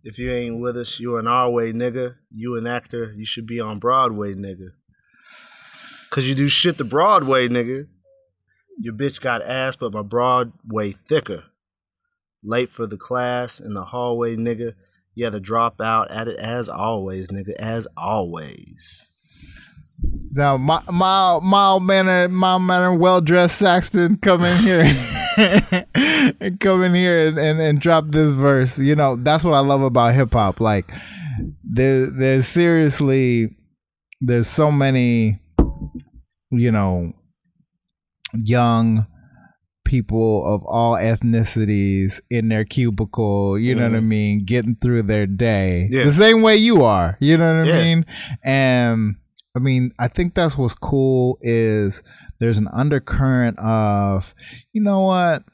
If 0.02 0.18
you 0.18 0.32
ain't 0.32 0.60
with 0.60 0.76
us, 0.76 0.98
you 0.98 1.16
an 1.16 1.26
our 1.26 1.50
way 1.50 1.72
nigga. 1.72 2.16
You 2.30 2.56
an 2.56 2.66
actor, 2.66 3.12
you 3.16 3.26
should 3.26 3.46
be 3.46 3.60
on 3.60 3.78
Broadway 3.78 4.34
nigga. 4.34 4.70
Cause 6.10 6.24
you 6.24 6.34
do 6.34 6.48
shit 6.48 6.78
the 6.78 6.84
Broadway 6.84 7.48
nigga. 7.48 7.88
Your 8.78 8.94
bitch 8.94 9.20
got 9.20 9.42
ass, 9.42 9.76
but 9.76 9.92
my 9.92 10.02
Broadway 10.02 10.96
thicker. 11.08 11.44
Late 12.42 12.70
for 12.70 12.86
the 12.86 12.96
class 12.96 13.58
in 13.58 13.74
the 13.74 13.84
hallway 13.84 14.36
nigga. 14.36 14.74
Yeah, 15.14 15.30
the 15.30 15.40
dropout 15.40 16.08
at 16.10 16.28
it 16.28 16.38
as 16.38 16.68
always, 16.68 17.28
nigga, 17.28 17.54
as 17.58 17.86
always. 17.96 19.06
Now, 20.32 20.58
my 20.58 20.82
my 20.90 21.40
mild 21.42 21.82
mannered, 21.84 22.30
mild 22.30 22.62
mannered, 22.62 22.98
well 22.98 23.22
dressed 23.22 23.56
Saxton 23.56 24.18
come 24.18 24.44
in 24.44 24.58
here 24.58 24.82
and 26.40 26.60
come 26.60 26.82
in 26.82 26.94
here 26.94 27.28
and, 27.28 27.38
and, 27.38 27.60
and 27.60 27.80
drop 27.80 28.04
this 28.08 28.32
verse. 28.32 28.78
You 28.78 28.94
know, 28.94 29.16
that's 29.16 29.42
what 29.42 29.54
I 29.54 29.60
love 29.60 29.80
about 29.80 30.14
hip 30.14 30.34
hop. 30.34 30.60
Like, 30.60 30.92
there 31.64 32.06
there's 32.06 32.46
seriously 32.46 33.56
there's 34.20 34.48
so 34.48 34.70
many, 34.70 35.40
you 36.50 36.70
know, 36.70 37.12
young 38.44 39.06
people 39.84 40.44
of 40.52 40.62
all 40.66 40.94
ethnicities 40.94 42.20
in 42.28 42.48
their 42.48 42.64
cubicle, 42.64 43.56
you 43.58 43.74
know 43.74 43.88
what 43.88 43.96
I 43.96 44.00
mean, 44.00 44.44
getting 44.44 44.76
through 44.76 45.02
their 45.02 45.26
day. 45.26 45.88
Yeah. 45.90 46.04
The 46.04 46.12
same 46.12 46.42
way 46.42 46.56
you 46.56 46.82
are, 46.82 47.16
you 47.20 47.38
know 47.38 47.58
what 47.58 47.68
I 47.68 47.70
Yeah. 47.70 47.84
mean? 47.84 48.06
And 48.42 49.14
I 49.54 49.58
mean, 49.60 49.92
I 49.98 50.08
think 50.08 50.34
that's 50.34 50.58
what's 50.58 50.74
cool 50.74 51.38
is 51.40 52.02
there's 52.40 52.58
an 52.58 52.68
undercurrent 52.72 53.58
of, 53.58 54.34
you 54.72 54.82
know 54.82 55.02
what? 55.02 55.44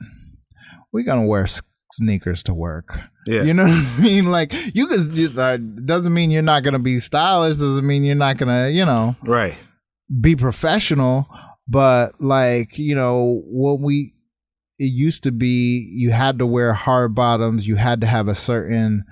We're 0.92 1.04
going 1.04 1.20
to 1.20 1.26
wear 1.26 1.46
sneakers 1.92 2.42
to 2.44 2.54
work. 2.54 3.00
Yeah. 3.26 3.42
You 3.42 3.54
know 3.54 3.64
what 3.64 3.70
I 3.72 4.00
mean? 4.00 4.24
Like 4.30 4.54
you 4.74 4.86
could 4.86 5.12
just, 5.12 5.36
uh, 5.38 5.58
doesn't 5.58 6.12
mean 6.12 6.30
you're 6.30 6.42
not 6.42 6.62
going 6.62 6.72
to 6.72 6.78
be 6.80 6.98
stylish, 7.00 7.58
doesn't 7.58 7.86
mean 7.86 8.02
you're 8.02 8.14
not 8.16 8.38
going 8.38 8.48
to, 8.48 8.72
you 8.72 8.84
know, 8.86 9.14
Right. 9.24 9.54
be 10.20 10.34
professional, 10.36 11.28
but 11.68 12.20
like, 12.20 12.78
you 12.78 12.94
know, 12.94 13.42
when 13.46 13.82
we 13.82 14.14
it 14.78 14.86
used 14.86 15.22
to 15.24 15.32
be 15.32 15.90
you 15.94 16.10
had 16.10 16.38
to 16.38 16.46
wear 16.46 16.72
hard 16.72 17.14
bottoms, 17.14 17.66
you 17.66 17.76
had 17.76 18.00
to 18.00 18.06
have 18.06 18.28
a 18.28 18.34
certain 18.34 19.04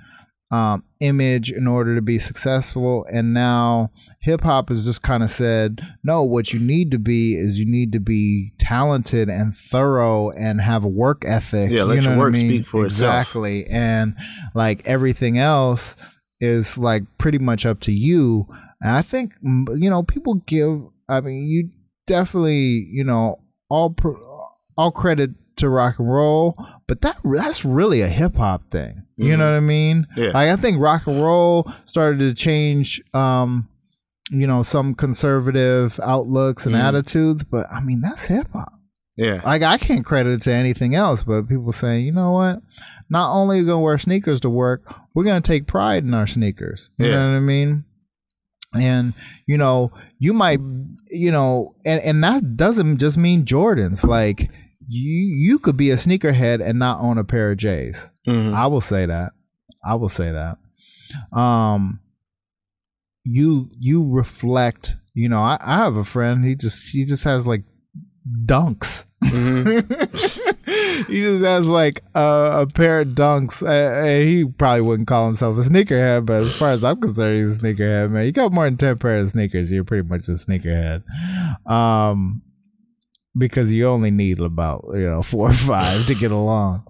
um, 0.51 0.83
image 0.99 1.49
in 1.49 1.65
order 1.65 1.95
to 1.95 2.01
be 2.01 2.19
successful, 2.19 3.05
and 3.11 3.33
now 3.33 3.89
hip 4.21 4.41
hop 4.41 4.69
has 4.69 4.85
just 4.85 5.01
kind 5.01 5.23
of 5.23 5.29
said, 5.29 5.81
no, 6.03 6.23
what 6.23 6.51
you 6.51 6.59
need 6.59 6.91
to 6.91 6.99
be 6.99 7.35
is 7.35 7.57
you 7.57 7.65
need 7.65 7.91
to 7.93 7.99
be 7.99 8.51
talented 8.59 9.29
and 9.29 9.55
thorough 9.55 10.29
and 10.31 10.59
have 10.61 10.83
a 10.83 10.89
work 10.89 11.23
ethic. 11.25 11.71
Yeah, 11.71 11.83
let 11.83 11.95
you 11.95 12.01
know 12.01 12.09
your 12.09 12.17
what 12.17 12.23
I 12.23 12.25
work 12.25 12.33
mean? 12.33 12.49
speak 12.49 12.67
for 12.67 12.85
itself. 12.85 13.21
exactly, 13.21 13.65
and 13.67 14.15
like 14.53 14.85
everything 14.85 15.37
else 15.37 15.95
is 16.41 16.77
like 16.77 17.03
pretty 17.17 17.37
much 17.37 17.65
up 17.65 17.79
to 17.81 17.91
you. 17.93 18.45
And 18.81 18.97
I 18.97 19.01
think 19.03 19.33
you 19.41 19.89
know 19.89 20.03
people 20.03 20.35
give. 20.45 20.81
I 21.07 21.21
mean, 21.21 21.43
you 21.47 21.69
definitely 22.07 22.87
you 22.91 23.03
know 23.03 23.39
all 23.69 23.95
all 24.77 24.91
credit 24.91 25.31
to 25.57 25.69
rock 25.69 25.99
and 25.99 26.11
roll, 26.11 26.55
but 26.87 27.01
that 27.01 27.17
that's 27.23 27.63
really 27.65 28.01
a 28.01 28.07
hip 28.07 28.35
hop 28.35 28.69
thing. 28.71 29.03
You 29.17 29.37
know 29.37 29.51
what 29.51 29.57
I 29.57 29.59
mean? 29.59 30.07
Yeah. 30.17 30.31
Like 30.33 30.49
I 30.49 30.55
think 30.55 30.79
rock 30.79 31.05
and 31.05 31.21
roll 31.21 31.71
started 31.85 32.19
to 32.19 32.33
change. 32.33 33.01
Um, 33.13 33.67
you 34.33 34.47
know 34.47 34.63
some 34.63 34.95
conservative 34.95 35.99
outlooks 36.01 36.65
and 36.65 36.75
attitudes, 36.75 37.43
but 37.43 37.65
I 37.71 37.81
mean 37.81 37.99
that's 38.01 38.25
hip 38.25 38.47
hop. 38.53 38.73
Yeah. 39.17 39.41
Like 39.45 39.61
I 39.61 39.77
can't 39.77 40.05
credit 40.05 40.31
it 40.31 40.41
to 40.43 40.53
anything 40.53 40.95
else, 40.95 41.23
but 41.23 41.49
people 41.49 41.71
saying, 41.73 42.05
you 42.05 42.13
know 42.13 42.31
what? 42.31 42.61
Not 43.09 43.33
only 43.33 43.57
are 43.57 43.61
we 43.63 43.67
gonna 43.67 43.81
wear 43.81 43.97
sneakers 43.97 44.39
to 44.41 44.49
work, 44.49 44.83
we're 45.13 45.25
gonna 45.25 45.41
take 45.41 45.67
pride 45.67 46.03
in 46.05 46.13
our 46.13 46.25
sneakers. 46.27 46.89
You 46.97 47.07
Yeah. 47.07 47.11
know 47.15 47.31
what 47.31 47.37
I 47.37 47.39
mean? 47.41 47.83
And 48.73 49.13
you 49.47 49.57
know, 49.57 49.91
you 50.19 50.33
might, 50.33 50.59
you 51.09 51.31
know, 51.31 51.75
and 51.85 52.01
and 52.01 52.23
that 52.23 52.55
doesn't 52.55 52.97
just 52.99 53.17
mean 53.17 53.43
Jordans. 53.45 54.03
Like 54.07 54.49
you, 54.87 55.11
you 55.11 55.59
could 55.59 55.75
be 55.77 55.91
a 55.91 55.95
sneakerhead 55.95 56.61
and 56.65 56.79
not 56.79 56.99
own 57.01 57.17
a 57.17 57.23
pair 57.23 57.51
of 57.51 57.57
J's. 57.57 58.09
Mhm. 58.27 58.53
I 58.53 58.67
will 58.67 58.81
say 58.81 59.05
that. 59.05 59.33
I 59.83 59.95
will 59.95 60.09
say 60.09 60.31
that. 60.31 60.57
Um, 61.37 61.99
you 63.23 63.69
you 63.77 64.07
reflect. 64.09 64.95
You 65.13 65.27
know, 65.27 65.39
I, 65.39 65.57
I 65.59 65.77
have 65.77 65.97
a 65.97 66.05
friend. 66.05 66.45
He 66.45 66.55
just 66.55 66.89
he 66.91 67.03
just 67.03 67.23
has 67.25 67.45
like 67.45 67.63
dunks. 68.45 69.03
he 71.07 71.21
just 71.21 71.43
has 71.43 71.67
like 71.67 72.03
a, 72.15 72.61
a 72.61 72.67
pair 72.67 73.01
of 73.01 73.09
dunks. 73.09 73.61
And 73.67 74.27
he 74.27 74.45
probably 74.45 74.81
wouldn't 74.81 75.07
call 75.07 75.27
himself 75.27 75.57
a 75.57 75.61
sneakerhead, 75.69 76.25
but 76.25 76.43
as 76.43 76.55
far 76.55 76.71
as 76.71 76.83
I'm 76.83 76.99
concerned, 76.99 77.43
he's 77.43 77.57
a 77.57 77.61
sneakerhead, 77.61 78.11
man. 78.11 78.25
You 78.25 78.31
got 78.31 78.51
more 78.51 78.65
than 78.65 78.77
ten 78.77 78.97
pairs 78.97 79.25
of 79.25 79.31
sneakers, 79.31 79.71
you're 79.71 79.83
pretty 79.83 80.07
much 80.07 80.27
a 80.27 80.31
sneakerhead. 80.31 81.03
Um, 81.69 82.41
because 83.37 83.73
you 83.73 83.87
only 83.87 84.11
need 84.11 84.39
about 84.39 84.85
you 84.93 85.09
know 85.09 85.21
four 85.21 85.49
or 85.49 85.53
five 85.53 86.05
to 86.07 86.15
get 86.15 86.31
along. 86.31 86.83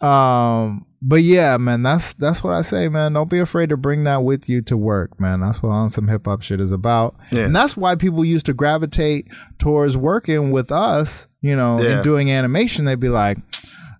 Um, 0.00 0.86
but 1.02 1.16
yeah, 1.16 1.56
man, 1.58 1.82
that's 1.82 2.14
that's 2.14 2.42
what 2.42 2.54
I 2.54 2.62
say, 2.62 2.88
man. 2.88 3.12
Don't 3.12 3.28
be 3.30 3.38
afraid 3.38 3.68
to 3.70 3.76
bring 3.76 4.04
that 4.04 4.22
with 4.24 4.48
you 4.48 4.62
to 4.62 4.76
work, 4.76 5.20
man. 5.20 5.40
That's 5.40 5.62
what 5.62 5.70
on 5.70 5.90
some 5.90 6.08
hip 6.08 6.26
hop 6.26 6.42
shit 6.42 6.60
is 6.60 6.72
about, 6.72 7.14
Yeah. 7.30 7.44
and 7.44 7.54
that's 7.56 7.76
why 7.76 7.94
people 7.96 8.24
used 8.24 8.46
to 8.46 8.54
gravitate 8.54 9.28
towards 9.58 9.96
working 9.98 10.50
with 10.50 10.72
us. 10.72 11.26
You 11.40 11.56
know, 11.56 11.80
Yeah. 11.80 11.88
and 11.96 12.04
doing 12.04 12.30
animation, 12.30 12.84
they'd 12.84 13.00
be 13.00 13.08
like. 13.08 13.38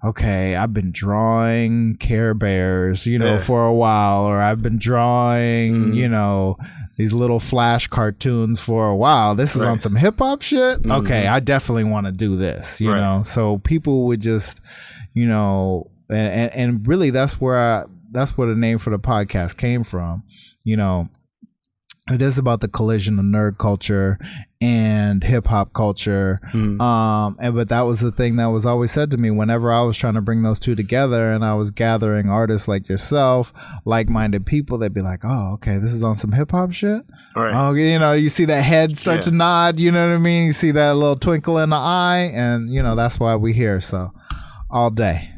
Okay, 0.03 0.57
I've 0.57 0.73
been 0.73 0.93
drawing 0.93 1.95
Care 1.97 2.33
Bears, 2.33 3.05
you 3.07 3.19
know, 3.19 3.35
Yeah. 3.35 3.41
for 3.41 3.67
a 3.67 3.75
while, 3.75 4.23
or 4.25 4.41
I've 4.41 4.63
been 4.63 4.79
drawing, 4.79 5.75
mm-hmm. 5.75 5.93
you 5.93 6.09
know, 6.09 6.57
these 6.97 7.13
little 7.13 7.39
flash 7.39 7.87
cartoons 7.87 8.61
for 8.61 8.89
a 8.89 8.97
while. 8.97 9.35
This 9.35 9.55
is 9.55 9.61
on 9.61 9.79
some 9.79 9.97
hip 9.97 10.19
hop 10.19 10.41
shit. 10.41 10.81
Mm-hmm. 10.81 10.91
Okay, 10.91 11.27
I 11.27 11.39
definitely 11.41 11.85
want 11.85 12.07
to 12.07 12.13
do 12.13 12.39
this, 12.39 12.81
you 12.81 12.91
Right. 12.91 12.99
know. 13.01 13.25
So 13.25 13.59
people 13.59 14.07
would 14.07 14.23
just, 14.23 14.63
you 15.13 15.29
know, 15.29 15.91
and, 16.09 16.33
and 16.33 16.53
and 16.55 16.89
really 16.89 17.11
that's 17.11 17.39
where 17.39 17.59
I, 17.59 17.85
that's 18.11 18.39
where 18.39 18.49
the 18.49 18.55
name 18.57 18.79
for 18.79 18.89
the 18.89 18.99
podcast 18.99 19.59
came 19.59 19.85
from. 19.85 20.23
You 20.65 20.79
know, 20.79 21.11
it 22.11 22.21
is 22.23 22.39
about 22.39 22.61
the 22.61 22.69
collision 22.69 23.19
of 23.19 23.25
nerd 23.25 23.59
culture 23.59 24.19
and 24.61 25.23
hip 25.25 25.47
hop 25.47 25.73
culture. 25.73 26.39
Um, 26.53 27.37
and 27.41 27.55
but 27.55 27.69
that 27.71 27.83
was 27.83 28.01
the 28.01 28.13
thing 28.13 28.37
that 28.37 28.47
was 28.47 28.67
always 28.67 28.91
said 28.93 29.11
to 29.13 29.17
me 29.17 29.31
whenever 29.31 29.73
I 29.73 29.83
was 29.83 29.97
trying 29.97 30.15
to 30.15 30.21
bring 30.21 30.43
those 30.43 30.59
two 30.59 30.75
together, 30.75 31.33
and 31.33 31.45
I 31.45 31.55
was 31.55 31.71
gathering 31.71 32.29
artists 32.29 32.69
like 32.69 32.89
yourself, 32.89 33.53
like-minded 33.85 34.45
people. 34.47 34.77
They'd 34.79 34.93
be 34.93 35.01
like, 35.01 35.21
"Oh, 35.25 35.53
okay, 35.55 35.79
this 35.79 35.93
is 35.93 36.03
on 36.05 36.17
some 36.19 36.33
hip 36.33 36.51
hop 36.51 36.73
shit." 36.73 37.03
Right. 37.37 37.55
Oh, 37.55 37.73
you 37.75 37.99
know, 37.99 38.13
you 38.13 38.29
see 38.29 38.45
that 38.47 38.63
head 38.63 38.99
start 38.99 39.19
Yeah. 39.19 39.23
to 39.23 39.31
nod. 39.31 39.79
You 39.81 39.91
know 39.93 40.09
what 40.09 40.15
I 40.15 40.19
mean? 40.19 40.47
You 40.47 40.53
see 40.53 40.73
that 40.73 40.97
little 40.97 41.17
twinkle 41.17 41.59
in 41.59 41.71
the 41.71 41.77
eye, 41.77 42.31
and 42.35 42.69
you 42.71 42.83
know 42.83 42.97
that's 42.97 43.19
why 43.21 43.37
we 43.37 43.53
here. 43.53 43.81
So, 43.81 44.13
all 44.71 44.91
day. 44.91 45.31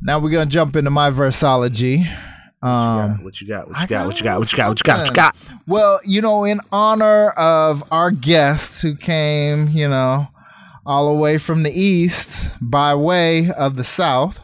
Now 0.00 0.20
we're 0.20 0.30
gonna 0.30 0.46
jump 0.46 0.76
into 0.76 0.90
my 0.90 1.10
verseology. 1.10 2.08
Um, 2.60 3.22
what 3.22 3.40
you 3.40 3.46
got? 3.46 3.68
What 3.68 3.80
you 3.80 3.86
got? 3.86 4.06
What 4.06 4.18
you 4.18 4.24
got? 4.24 4.38
What 4.38 4.50
you 4.50 4.56
got? 4.56 4.68
What 4.68 4.80
you 4.80 4.84
got? 4.84 4.98
What 4.98 5.08
you 5.08 5.14
got? 5.14 5.36
well, 5.66 6.00
you 6.04 6.20
know, 6.20 6.44
in 6.44 6.60
honor 6.72 7.30
of 7.30 7.84
our 7.92 8.10
guests 8.10 8.80
who 8.82 8.96
came, 8.96 9.68
you 9.68 9.88
know, 9.88 10.26
all 10.84 11.08
the 11.08 11.14
way 11.18 11.38
from 11.38 11.62
the 11.62 11.70
east 11.70 12.50
by 12.60 12.94
way 12.94 13.50
of 13.52 13.76
the 13.76 13.84
south, 13.84 14.40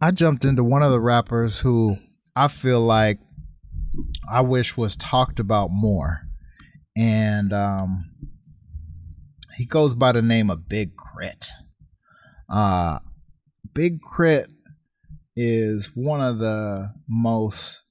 I 0.00 0.10
jumped 0.10 0.44
into 0.44 0.62
one 0.62 0.82
of 0.82 0.92
the 0.92 1.00
rappers 1.00 1.60
who 1.60 1.96
I 2.36 2.48
feel 2.48 2.80
like 2.80 3.18
I 4.30 4.42
wish 4.42 4.76
was 4.76 4.94
talked 4.96 5.40
about 5.40 5.70
more. 5.72 6.20
And 6.96 7.52
um 7.52 8.10
he 9.56 9.64
goes 9.64 9.94
by 9.94 10.12
the 10.12 10.22
name 10.22 10.50
of 10.50 10.68
Big 10.68 10.96
Crit. 10.96 11.48
Uh 12.48 12.98
Big 13.74 14.00
K.R.I.T. 14.16 14.55
is 15.36 15.90
one 15.94 16.20
of 16.20 16.38
the 16.38 16.90
most 17.08 17.82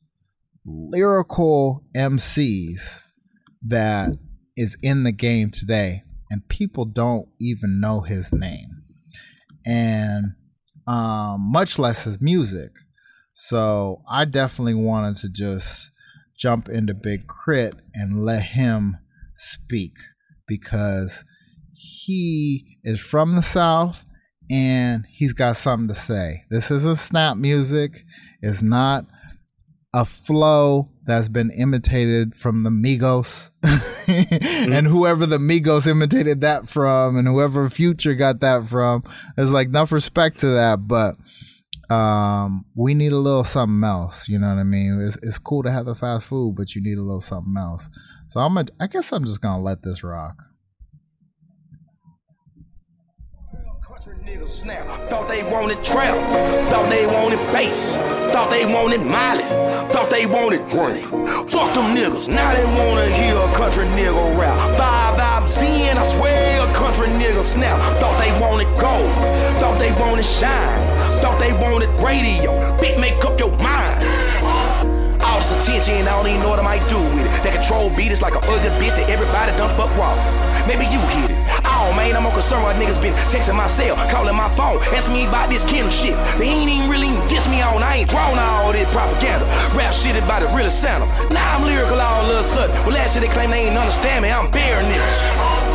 lyrical 0.66 1.84
MCs 1.96 3.04
that 3.68 4.10
is 4.58 4.76
in 4.82 5.04
the 5.04 5.12
game 5.12 5.52
today, 5.52 6.04
and 6.32 6.48
people 6.48 6.86
don't 6.86 7.28
even 7.40 7.80
know 7.80 8.02
his 8.02 8.34
name, 8.34 8.84
and 9.66 10.34
um, 10.88 11.52
much 11.52 11.78
less 11.78 12.04
his 12.04 12.20
music. 12.20 12.72
So 13.34 14.02
I 14.10 14.26
definitely 14.26 14.76
wanted 14.76 15.18
to 15.18 15.30
just 15.30 15.92
jump 16.38 16.70
into 16.70 16.94
Big 16.94 17.28
K.R.I.T. 17.28 17.78
and 17.94 18.24
let 18.24 18.42
him 18.42 18.98
speak 19.36 19.94
because 20.48 21.24
he 21.74 22.78
is 22.84 23.00
from 23.00 23.36
the 23.36 23.44
South 23.44 24.04
and 24.50 25.06
he's 25.10 25.34
got 25.34 25.58
something 25.58 25.88
to 25.88 25.96
say. 25.96 26.44
This 26.50 26.72
isn't 26.72 27.00
snap 27.00 27.38
music. 27.38 28.04
It's 28.42 28.62
not 28.62 29.06
a 29.94 30.06
flow 30.06 30.90
that's 31.06 31.30
been 31.30 31.52
imitated 31.52 32.36
from 32.36 32.64
the 32.64 32.70
Migos 32.70 33.50
and 34.74 34.86
whoever 34.88 35.26
the 35.26 35.38
Migos 35.38 35.88
imitated 35.88 36.42
that 36.42 36.68
from 36.68 37.18
and 37.18 37.28
whoever 37.28 37.70
Future 37.70 38.14
got 38.14 38.42
that 38.42 38.68
from. 38.68 39.04
There's 39.36 39.54
like 39.54 39.70
enough 39.70 39.92
respect 39.92 40.40
to 40.40 40.48
that, 40.48 40.88
but 40.88 41.16
um, 41.90 42.66
we 42.76 42.94
need 42.94 43.14
a 43.14 43.18
little 43.18 43.44
something 43.44 43.88
else. 43.88 44.28
You 44.28 44.40
know 44.40 44.48
what 44.48 44.58
I 44.58 44.64
mean? 44.64 45.02
It's, 45.02 45.18
it's 45.22 45.40
cool 45.40 45.64
to 45.64 45.72
have 45.72 45.86
the 45.86 45.96
fast 45.96 46.26
food, 46.26 46.56
but 46.58 46.76
you 46.76 46.82
need 46.82 46.98
a 46.98 47.04
little 47.04 47.22
something 47.22 47.56
else. 47.58 47.90
So 48.28 48.40
I'm 48.40 48.56
gonna, 48.56 48.68
I 48.80 48.88
guess 48.88 49.12
I'm 49.12 49.26
just 49.26 49.42
gonna 49.42 49.64
let 49.64 49.84
this 49.84 50.04
rock. 50.04 50.36
Niggas 54.26 54.48
snap. 54.48 54.88
Thought 55.08 55.28
they 55.28 55.44
wanted 55.44 55.84
trap. 55.84 56.18
Thought 56.70 56.90
they 56.90 57.06
wanted 57.06 57.38
bass. 57.54 57.96
Thought 58.34 58.50
they 58.50 58.66
wanted 58.66 59.02
Miley. 59.02 59.44
Thought 59.94 60.10
they 60.10 60.26
wanted 60.26 60.66
drink. 60.66 61.06
Fuck 61.50 61.74
them 61.76 61.94
niggas. 61.94 62.28
Now 62.30 62.54
they 62.56 62.66
wanna 62.74 63.06
hear 63.06 63.38
a 63.38 63.54
country 63.54 63.86
nigga 63.94 64.38
rap. 64.40 64.58
Five 64.78 65.20
albums 65.20 65.62
in, 65.62 65.98
I 65.98 66.04
swear 66.06 66.68
a 66.68 66.74
country 66.74 67.08
nigga 67.22 67.44
snap. 67.44 67.78
Thought 68.00 68.18
they 68.18 68.32
wanted 68.42 68.68
gold. 68.82 69.14
Thought 69.62 69.78
they 69.78 69.92
wanted 69.92 70.26
shine. 70.26 70.82
Thought 71.22 71.40
they 71.40 71.54
wanted 71.54 71.90
radio. 72.02 72.52
Bitch, 72.82 73.00
make 73.00 73.24
up 73.24 73.40
your 73.40 73.56
mind. 73.60 74.02
All 75.22 75.38
this 75.38 75.56
attention, 75.56 76.02
I 76.08 76.18
don't 76.18 76.28
even 76.28 76.42
know 76.42 76.50
what 76.50 76.60
I 76.60 76.64
might 76.64 76.90
do 76.90 76.98
with 76.98 77.26
it. 77.26 77.44
That 77.44 77.54
control 77.54 77.92
beat 77.96 78.12
is 78.12 78.24
like 78.24 78.34
a 78.34 78.40
ugly 78.40 78.74
bitch 78.82 78.96
that 78.98 79.08
everybody 79.08 79.52
done 79.56 79.70
fuck 79.78 79.96
wrong. 79.98 80.18
Maybe 80.68 80.86
you 80.86 81.00
hit 81.14 81.30
it. 81.30 81.35
Man, 81.96 82.16
I'm 82.16 82.24
more 82.24 82.32
concerned 82.32 82.64
why 82.64 82.74
niggas 82.74 83.02
been 83.02 83.14
texting 83.28 83.56
my 83.56 83.68
cell, 83.68 83.96
calling 84.10 84.36
my 84.36 84.50
phone, 84.50 84.80
asking 84.96 85.14
me 85.14 85.26
about 85.26 85.50
this 85.50 85.64
Kendrick 85.64 85.92
shit. 85.92 86.16
They 86.38 86.48
ain't 86.48 86.70
even 86.70 86.90
really 86.90 87.12
diss 87.28 87.48
me 87.50 87.62
on. 87.62 87.84
I 87.84 87.98
ain't 87.98 88.10
drawn 88.10 88.38
all 88.38 88.72
that 88.72 88.88
propaganda. 88.94 89.46
Rap 89.76 89.94
shit 89.94 90.16
about 90.16 90.44
it 90.44 90.50
really 90.56 90.70
sound. 90.70 91.10
Now 91.32 91.58
I'm 91.58 91.66
lyrical 91.66 92.00
all 92.00 92.30
of 92.30 92.40
a 92.40 92.44
sudden. 92.44 92.76
Well, 92.86 92.96
last 92.96 93.16
year 93.16 93.26
they 93.26 93.32
claim 93.34 93.52
they 93.52 93.68
ain't 93.68 93.78
understand 93.78 94.24
me. 94.24 94.30
I'm 94.30 94.52
bare 94.52 94.82
this 94.84 95.66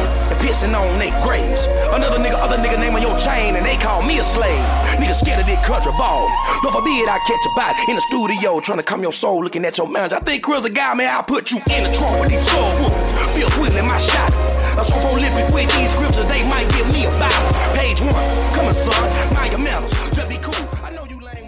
pissing 0.41 0.73
on 0.73 0.99
their 0.99 1.13
graves. 1.21 1.67
Another 1.93 2.17
nigga, 2.17 2.39
other 2.41 2.57
nigga 2.57 2.79
name 2.79 2.95
on 2.95 3.03
your 3.03 3.19
chain, 3.19 3.57
and 3.57 3.65
they 3.67 3.77
call 3.77 4.03
me 4.03 4.19
a 4.19 4.25
slave. 4.25 4.65
Nigga 4.97 5.15
scared 5.15 5.41
of 5.41 5.47
this 5.47 5.61
country 5.67 5.93
ball. 5.99 6.33
Lord 6.65 6.75
forbid 6.75 7.09
I 7.09 7.19
catch 7.27 7.45
a 7.45 7.53
bite 7.57 7.77
in 7.89 7.95
the 7.97 8.01
studio, 8.01 8.61
trying 8.61 8.79
to 8.79 8.85
calm 8.85 9.03
your 9.03 9.13
soul, 9.13 9.45
looking 9.45 9.65
at 9.65 9.77
your 9.77 9.89
manager. 9.89 10.17
I 10.17 10.21
think 10.21 10.43
Chris 10.43 10.65
a 10.65 10.71
guy, 10.71 10.95
man, 10.95 11.13
I'll 11.13 11.23
put 11.23 11.53
you 11.53 11.59
in 11.59 11.81
the 11.85 11.93
trunk 11.93 12.21
with 12.21 12.31
these 12.31 12.47
soul 12.49 12.71
whoop. 12.81 12.95
Feel 13.35 13.51
my 13.85 13.99
shot. 13.99 14.60
I'm 14.81 14.87
so 14.87 15.11
prolific 15.11 15.55
with 15.55 15.77
these 15.77 15.93
scriptures, 15.93 16.27
they 16.27 16.43
might 16.49 16.67
give 16.71 16.87
me 16.87 17.05
a 17.05 17.11
Bible. 17.21 17.77
Page 17.77 18.01
one, 18.01 18.15
come 18.55 18.65
on, 18.65 18.73
son, 18.73 19.35
mind 19.35 19.53
your 19.53 19.61
manners. 19.61 19.91
Just 20.17 20.27
be 20.27 20.37
cool. 20.41 20.71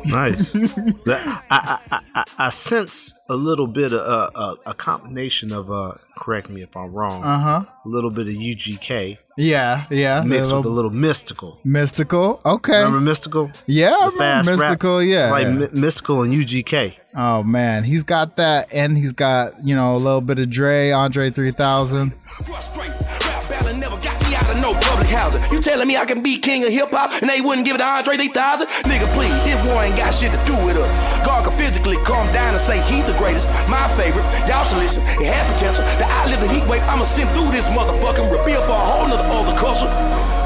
Nice. 0.05 0.51
that, 1.07 1.43
I, 1.51 1.79
I, 1.91 2.01
I, 2.15 2.25
I 2.39 2.51
sense 2.51 3.15
a 3.31 3.37
little 3.37 3.67
bit 3.67 3.93
of 3.95 4.01
uh, 4.01 4.31
uh 4.35 4.57
a 4.67 4.75
combination 4.75 5.53
of 5.53 5.73
uh, 5.73 5.95
correct 6.19 6.51
me 6.51 6.61
if 6.61 6.77
I'm 6.77 6.91
wrong. 6.91 7.25
Uh 7.25 7.39
huh. 7.39 7.65
A 7.85 7.89
little 7.89 8.11
bit 8.11 8.29
of 8.29 8.35
UGK. 8.35 9.17
Yeah, 9.39 9.87
yeah. 9.91 10.23
Mixed 10.23 10.51
little, 10.51 10.59
with 10.59 10.67
a 10.67 10.75
little 10.75 10.91
Mystikal. 10.91 11.57
Mystikal. 11.65 12.45
Okay. 12.45 12.83
Remember 12.83 13.11
Mystikal? 13.11 13.57
Yeah, 13.67 14.09
remember 14.09 14.57
Mystikal. 14.57 14.99
Rap. 15.01 15.09
Yeah. 15.09 15.25
It's 15.25 15.31
like 15.31 15.73
yeah. 15.73 15.81
Mystikal 15.81 16.25
and 16.25 16.35
UGK. 16.35 16.97
Oh 17.15 17.43
man, 17.43 17.85
he's 17.85 18.03
got 18.03 18.37
that, 18.37 18.69
and 18.73 18.99
he's 18.99 19.13
got 19.13 19.55
you 19.65 19.75
know 19.75 19.95
a 19.95 19.99
little 19.99 20.21
bit 20.21 20.39
of 20.39 20.51
Dre, 20.51 20.91
Andre 20.91 21.31
3000 21.31 22.13
public 24.93 25.09
housing. 25.09 25.41
You 25.49 25.61
telling 25.61 25.89
me 25.89 25.97
I 25.97 26.05
can 26.05 26.21
be 26.21 26.37
king 26.37 26.65
of 26.65 26.71
hip 26.71 26.93
hop 26.93 27.17
and 27.17 27.25
they 27.25 27.41
wouldn't 27.41 27.65
give 27.65 27.77
it 27.77 27.81
to 27.81 27.89
Andre 27.89 28.29
3000? 28.29 28.69
Nigga, 28.85 29.09
please, 29.17 29.33
this 29.49 29.57
war 29.65 29.81
ain't 29.81 29.97
got 29.97 30.13
shit 30.13 30.29
to 30.37 30.41
do 30.45 30.53
with 30.69 30.77
us. 30.77 30.93
God 31.25 31.49
can 31.49 31.57
physically 31.57 31.97
calm 32.05 32.29
down 32.37 32.53
and 32.53 32.61
say 32.61 32.77
he's 32.93 33.05
the 33.09 33.17
greatest, 33.17 33.49
my 33.73 33.89
favorite. 33.97 34.29
Y'all 34.45 34.65
should 34.69 34.85
listen. 34.85 35.01
It 35.17 35.33
had 35.33 35.49
potential. 35.57 35.81
The 35.97 36.05
live 36.29 36.41
the 36.45 36.49
heat 36.53 36.67
wave. 36.69 36.85
I'ma 36.93 37.09
send 37.09 37.33
through 37.33 37.57
this 37.57 37.73
motherfucking 37.73 38.29
reveal 38.29 38.61
for 38.69 38.77
a 38.77 38.85
whole 38.85 39.09
nother 39.09 39.25
older 39.33 39.57
culture. 39.57 39.89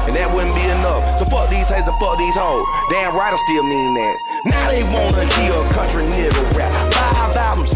And 0.07 0.15
that 0.15 0.31
wouldn't 0.31 0.55
be 0.55 0.63
enough. 0.63 1.19
So 1.19 1.25
fuck 1.27 1.51
these 1.51 1.67
haters 1.67 1.91
fuck 1.99 2.15
these 2.15 2.37
hoes. 2.39 2.63
Damn 2.87 3.11
right, 3.19 3.35
I 3.35 3.39
still 3.51 3.67
mean 3.67 3.91
that. 3.99 4.15
Now 4.47 4.65
they 4.71 4.83
wanna 4.95 5.27
hear 5.35 5.51
a 5.51 5.67
country 5.75 6.07
nigga 6.07 6.39
rap. 6.55 6.96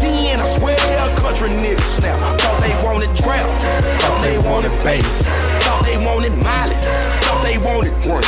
Five 0.00 0.04
albums 0.04 0.20
in, 0.30 0.40
I 0.40 0.44
swear 0.58 0.76
a 0.76 1.16
country 1.20 1.48
nigga 1.50 1.80
snap. 1.80 2.18
Thought 2.40 2.60
they 2.60 2.84
wanted 2.86 3.14
trap. 3.16 3.62
Thought 4.00 4.22
they 4.22 4.38
wanted 4.48 4.70
bass. 4.82 5.22
Thought 5.64 5.84
they 5.84 5.96
wanted 6.04 6.32
Miley. 6.42 6.76
Thought 7.22 7.42
they 7.42 7.58
wanted 7.58 7.92
drink. 8.00 8.24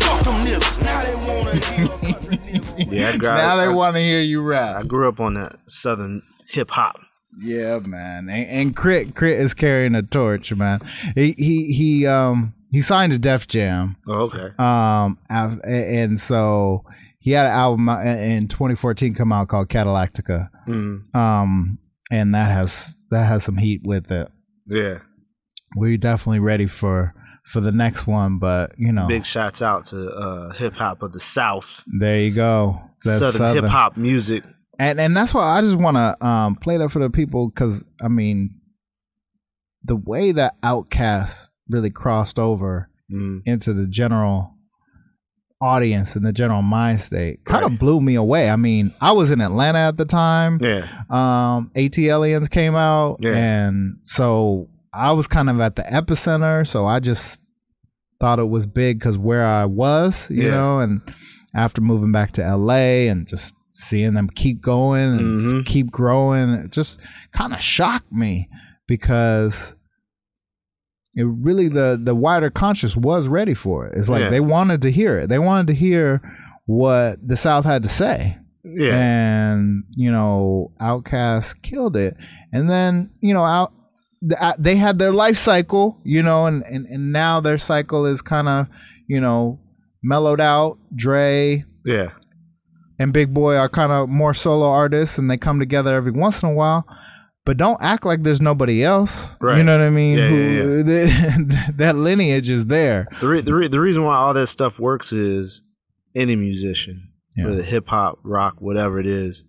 Fuck 0.00 0.24
them 0.24 0.40
niggas. 0.42 0.80
Now 0.84 1.02
they 1.02 1.14
wanna 1.28 1.54
hear 1.64 2.12
country 2.12 2.36
nigga 2.36 2.92
Yeah, 2.92 3.08
I, 3.08 3.16
grew- 3.16 3.28
now 3.30 3.56
they 3.56 3.68
want 3.68 3.96
to 3.96 4.02
hear 4.02 4.20
you 4.20 4.42
rap. 4.42 4.76
I 4.76 4.82
grew 4.86 5.08
up 5.08 5.20
on 5.20 5.34
that 5.34 5.56
southern 5.66 6.22
hip 6.48 6.70
hop. 6.70 6.98
Yeah, 7.38 7.78
man. 7.78 8.28
And, 8.28 8.48
and 8.48 8.76
K.R.I.T. 8.76 9.12
K.R.I.T. 9.12 9.40
is 9.42 9.54
carrying 9.54 9.94
a 9.94 10.02
torch, 10.02 10.52
man. 10.52 10.80
He 11.14 11.32
he 11.38 11.72
he 11.72 12.06
um 12.06 12.54
he 12.72 12.80
signed 12.80 13.12
to 13.12 13.18
Def 13.18 13.46
Jam. 13.48 13.96
Oh, 14.08 14.30
okay. 14.32 14.50
Um 14.58 15.18
and 15.28 16.20
so 16.20 16.84
he 17.20 17.32
had 17.32 17.46
an 17.46 17.52
album 17.52 17.88
in 17.88 18.48
2014 18.48 19.14
come 19.14 19.32
out 19.32 19.48
called 19.48 19.68
Cadillactica. 19.68 20.48
Mm, 20.66 21.14
Um 21.14 21.78
and 22.10 22.34
that 22.34 22.50
has 22.50 22.94
that 23.10 23.24
has 23.26 23.44
some 23.44 23.56
heat 23.56 23.82
with 23.84 24.10
it. 24.10 24.28
yeah. 24.66 24.98
We're 25.76 25.96
definitely 25.98 26.40
ready 26.40 26.66
for 26.66 27.12
for 27.44 27.60
the 27.60 27.70
next 27.72 28.06
one, 28.06 28.38
but 28.38 28.72
you 28.78 28.90
know, 28.92 29.06
Big 29.06 29.24
shouts 29.24 29.62
out 29.62 29.84
to 29.86 30.10
uh, 30.10 30.50
hip 30.52 30.74
hop 30.74 31.02
of 31.02 31.12
the 31.12 31.20
South. 31.20 31.82
there 31.98 32.20
you 32.20 32.32
go. 32.32 32.80
That's 33.04 33.20
southern 33.36 33.54
hip 33.54 33.64
hop 33.70 33.96
music. 33.96 34.42
and 34.78 35.00
and 35.00 35.16
that's 35.16 35.32
why 35.32 35.42
I 35.56 35.60
just 35.60 35.76
want 35.76 35.96
to 35.96 36.26
um, 36.26 36.56
play 36.56 36.76
that 36.78 36.88
for 36.90 36.98
the 36.98 37.10
people 37.10 37.48
because 37.48 37.84
I 38.02 38.08
mean, 38.08 38.50
the 39.84 39.96
way 39.96 40.32
that 40.32 40.60
OutKast 40.62 41.48
really 41.68 41.90
crossed 41.90 42.38
over 42.38 42.88
Mm, 43.12 43.42
into 43.44 43.72
the 43.72 43.86
general 43.88 44.54
audience 45.60 46.16
and 46.16 46.24
the 46.24 46.32
general 46.32 46.62
mind 46.62 47.00
state 47.00 47.44
kind 47.44 47.64
of 47.64 47.72
Right. 47.72 47.80
blew 47.80 48.00
me 48.00 48.14
away. 48.14 48.48
I 48.50 48.56
mean, 48.56 48.92
I 49.00 49.12
was 49.12 49.30
in 49.30 49.40
Atlanta 49.40 49.78
at 49.78 49.96
the 49.98 50.04
time. 50.06 50.58
yeah. 50.60 50.86
Um, 51.10 51.70
ATLiens 51.74 52.48
came 52.50 52.74
out, 52.74 53.18
Yeah. 53.20 53.34
and 53.36 53.96
so 54.02 54.68
I 54.92 55.12
was 55.12 55.26
kind 55.26 55.50
of 55.50 55.60
at 55.60 55.76
the 55.76 55.82
epicenter. 55.82 56.66
So 56.66 56.86
I 56.86 56.98
just 57.00 57.40
thought 58.20 58.38
it 58.38 58.48
was 58.48 58.66
big 58.66 58.98
because 58.98 59.16
where 59.18 59.46
I 59.46 59.64
was, 59.66 60.28
you 60.30 60.44
Yeah. 60.44 60.50
know, 60.50 60.78
and 60.80 61.00
after 61.54 61.80
moving 61.80 62.12
back 62.12 62.32
to 62.32 62.42
LA 62.42 63.08
and 63.08 63.26
just 63.26 63.54
seeing 63.70 64.14
them 64.14 64.28
keep 64.34 64.60
going 64.60 65.10
and 65.18 65.40
Mhm. 65.40 65.66
keep 65.66 65.90
growing, 65.90 66.50
it 66.50 66.72
just 66.72 67.00
kind 67.32 67.52
of 67.52 67.60
shocked 67.60 68.12
me 68.12 68.48
because 68.86 69.74
it 71.20 71.24
really 71.24 71.68
the 71.68 72.00
the 72.02 72.14
wider 72.14 72.50
conscious 72.50 72.96
was 72.96 73.28
ready 73.28 73.54
for 73.54 73.86
it. 73.86 73.96
It's 73.98 74.08
like 74.08 74.22
Yeah. 74.22 74.30
they 74.30 74.40
wanted 74.40 74.82
to 74.82 74.90
hear 74.90 75.18
it. 75.18 75.28
They 75.28 75.38
wanted 75.38 75.66
to 75.68 75.74
hear 75.74 76.20
what 76.66 77.18
the 77.26 77.36
South 77.36 77.64
had 77.64 77.82
to 77.82 77.88
say 77.88 78.38
Yeah. 78.64 78.94
and 78.96 79.84
you 79.96 80.10
know 80.12 80.70
OutKast 80.80 81.62
killed 81.62 81.96
it 81.96 82.16
and 82.52 82.68
then 82.70 83.10
you 83.20 83.34
know 83.34 83.44
out 83.44 83.72
the- 84.22 84.40
uh, 84.42 84.52
they 84.58 84.76
had 84.76 84.98
their 84.98 85.12
life 85.12 85.36
cycle 85.38 85.98
you 86.04 86.22
know 86.22 86.46
and 86.46 86.62
and, 86.64 86.86
and 86.86 87.12
now 87.12 87.40
their 87.40 87.58
cycle 87.58 88.06
is 88.06 88.22
kind 88.22 88.48
of 88.48 88.66
you 89.08 89.20
know 89.20 89.58
mellowed 90.02 90.40
out 90.40 90.78
dre 90.94 91.64
yeah. 91.84 92.10
and 93.00 93.12
Big 93.12 93.34
Boi 93.34 93.56
are 93.56 93.68
kind 93.68 93.90
of 93.90 94.08
more 94.08 94.34
solo 94.34 94.68
artists 94.70 95.18
and 95.18 95.28
they 95.30 95.36
come 95.38 95.58
together 95.58 95.94
every 95.94 96.12
once 96.12 96.42
in 96.42 96.48
a 96.50 96.54
while 96.54 96.86
but 97.50 97.56
don't 97.56 97.80
act 97.82 98.04
like 98.06 98.22
there's 98.22 98.40
nobody 98.40 98.78
else 98.84 99.14
you 99.58 99.64
know 99.64 99.76
what 99.78 99.84
i 99.86 99.90
mean 99.90 100.16
Yeah, 100.18 100.28
Who- 100.28 100.82
that 101.82 101.94
lineage 101.96 102.48
is 102.48 102.66
there 102.66 103.06
The, 103.20 103.28
re- 103.28 103.40
the, 103.40 103.54
re- 103.54 103.68
the 103.68 103.80
reason 103.80 104.04
why 104.04 104.14
all 104.16 104.34
that 104.34 104.46
stuff 104.46 104.78
works 104.78 105.12
is 105.12 105.62
any 106.14 106.36
musician, 106.36 106.96
Yeah. 107.36 107.46
whether 107.46 107.62
hip 107.62 107.88
hop, 107.88 108.18
rock, 108.24 108.54
whatever 108.60 109.00
it 109.00 109.06
is, 109.06 109.42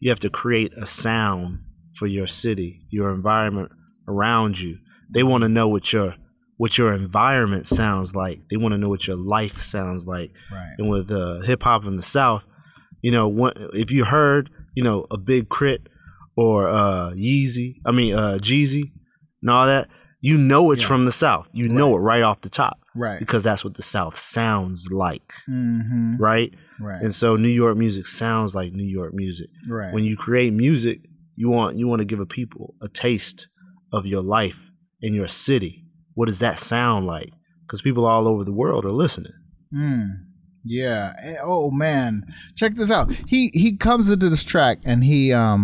you 0.00 0.10
have 0.10 0.20
to 0.20 0.30
create 0.30 0.72
a 0.76 0.86
sound 0.86 1.60
for 1.98 2.06
your 2.06 2.26
city, 2.26 2.70
your 2.90 3.08
environment 3.18 3.70
around 4.08 4.58
you. 4.58 4.72
They 5.14 5.22
want 5.22 5.42
to 5.42 5.48
know 5.48 5.68
what 5.68 5.92
your 5.94 6.14
what 6.58 6.78
your 6.78 6.92
environment 6.94 7.66
sounds 7.68 8.14
like. 8.14 8.38
They 8.50 8.56
want 8.56 8.72
to 8.72 8.78
know 8.78 8.88
what 8.94 9.06
your 9.06 9.16
life 9.36 9.62
sounds 9.62 10.04
like. 10.14 10.30
right 10.52 10.74
And 10.78 10.88
with 10.90 11.10
uh, 11.10 11.40
hip 11.40 11.62
hop 11.62 11.84
in 11.84 11.96
the 11.96 12.02
South, 12.18 12.44
you 13.02 13.10
know, 13.10 13.28
one, 13.28 13.52
if 13.74 13.90
you 13.90 14.04
heard, 14.06 14.48
you 14.74 14.82
know, 14.82 15.06
a 15.10 15.18
big 15.18 15.48
K.R.I.T. 15.50 15.82
or 16.36 16.68
uh, 16.68 17.10
Yeezy, 17.12 17.76
I 17.84 17.90
mean 17.92 18.14
uh, 18.14 18.38
Jeezy, 18.40 18.92
and 19.42 19.50
all 19.50 19.66
that, 19.66 19.88
you 20.20 20.36
know 20.36 20.70
it's 20.72 20.82
Yeah. 20.82 20.88
from 20.88 21.04
the 21.04 21.12
South. 21.12 21.48
You 21.52 21.68
know 21.68 21.96
it 21.96 22.00
right 22.00 22.22
off 22.22 22.40
the 22.42 22.50
top 22.50 22.78
right 22.94 23.18
because 23.18 23.42
that's 23.42 23.64
what 23.64 23.74
the 23.74 23.82
South 23.82 24.18
sounds 24.18 24.88
like, 24.90 25.32
mm-hmm. 25.48 26.16
right? 26.18 26.52
right 26.80 27.02
And 27.02 27.14
so 27.14 27.36
New 27.36 27.48
York 27.48 27.76
music 27.76 28.06
sounds 28.06 28.54
like 28.54 28.72
New 28.72 28.84
York 28.98 29.12
music. 29.14 29.48
right 29.68 29.92
When 29.94 30.04
you 30.04 30.16
create 30.16 30.52
music, 30.52 31.00
You 31.38 31.50
want 31.50 31.76
you 31.78 31.86
want 31.88 32.00
to 32.00 32.06
give 32.06 32.20
a 32.20 32.26
people 32.26 32.74
a 32.80 32.88
taste 32.88 33.48
of 33.92 34.06
your 34.06 34.22
life 34.22 34.60
in 35.00 35.12
your 35.14 35.28
city. 35.28 35.84
What 36.14 36.28
does 36.28 36.38
that 36.38 36.58
sound 36.58 37.06
like? 37.06 37.30
Because 37.62 37.82
people 37.82 38.06
all 38.06 38.26
over 38.26 38.42
the 38.44 38.52
world 38.62 38.84
are 38.84 38.96
listening. 39.04 39.34
Hmm. 39.70 40.04
Yeah. 40.64 41.12
Eh, 41.22 41.36
Oh 41.42 41.70
man, 41.70 42.24
check 42.56 42.74
this 42.76 42.90
out. 42.90 43.12
He 43.26 43.50
he 43.54 43.76
comes 43.76 44.10
into 44.10 44.28
this 44.30 44.44
track 44.44 44.78
and 44.84 45.04
he 45.04 45.32
um 45.32 45.60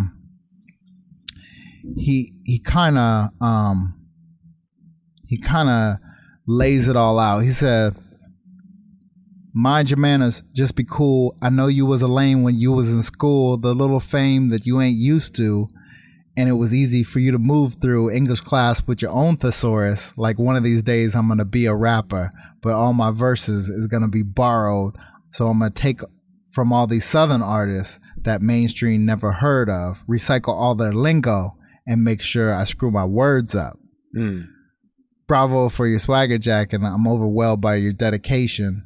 he 1.97 2.35
he 2.45 2.59
kind 2.59 2.99
of 2.99 3.31
um 3.41 3.95
he 5.27 5.39
kind 5.39 5.69
of 5.69 5.97
lays 6.47 6.89
it 6.89 6.97
all 6.97 7.19
out. 7.19 7.41
He 7.41 7.51
said, 7.51 7.99
"Mind 9.55 9.91
your 9.91 9.99
manners, 9.99 10.43
just 10.53 10.75
be 10.75 10.85
cool. 10.85 11.37
I 11.43 11.51
know 11.51 11.67
you 11.67 11.87
was 11.87 12.03
a 12.03 12.07
lame 12.07 12.43
when 12.43 12.57
you 12.59 12.73
was 12.73 12.91
in 12.91 13.03
school. 13.03 13.57
The 13.57 13.75
little 13.75 14.01
fame 14.01 14.51
that 14.51 14.67
you 14.67 14.81
ain't 14.81 14.99
used 14.99 15.35
to." 15.37 15.69
And 16.35 16.49
it 16.49 16.55
was 16.55 16.75
easy 16.75 17.03
for 17.03 17.19
you 17.19 17.31
to 17.33 17.39
move 17.39 17.77
through 17.83 18.11
English 18.11 18.41
class 18.41 18.83
with 18.87 19.03
your 19.03 19.11
own 19.11 19.37
thesaurus. 19.37 20.15
Like 20.17 20.39
one 20.39 20.57
of 20.57 20.63
these 20.63 20.83
days, 20.83 21.15
I'm 21.15 21.29
gonna 21.29 21.45
be 21.45 21.67
a 21.67 21.75
rapper, 21.75 22.31
but 22.63 22.73
all 22.73 22.95
my 22.95 23.11
verses 23.11 23.69
is 23.69 23.87
gonna 23.87 24.09
be 24.09 24.23
borrowed. 24.23 24.97
So 25.33 25.49
I'm 25.49 25.59
gonna 25.59 25.71
take 25.71 26.01
from 26.51 26.73
all 26.73 26.87
these 26.87 27.05
Southern 27.05 27.43
artists 27.43 27.99
that 28.23 28.43
mainstream 28.43 29.05
never 29.05 29.33
heard 29.33 29.69
of, 29.69 30.05
recycle 30.07 30.55
all 30.55 30.75
their 30.75 30.93
lingo, 30.93 31.57
and 31.87 32.05
make 32.05 32.23
sure 32.23 32.55
I 32.55 32.65
screw 32.65 32.91
my 32.91 33.05
words 33.05 33.55
up. 33.55 33.79
Mm. 34.17 34.47
Bravo 35.27 35.69
for 35.69 35.87
your 35.87 35.99
swagger, 35.99 36.39
Jack, 36.39 36.73
and 36.73 36.87
I'm 36.87 37.07
overwhelmed 37.07 37.63
by 37.63 37.77
your 37.77 37.93
dedication. 37.93 38.85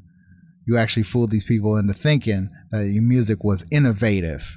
You 0.66 0.76
actually 0.76 1.02
fooled 1.04 1.30
these 1.30 1.44
people 1.44 1.76
into 1.76 1.94
thinking 1.94 2.50
that 2.70 2.88
your 2.88 3.02
music 3.02 3.44
was 3.44 3.64
innovative. 3.70 4.56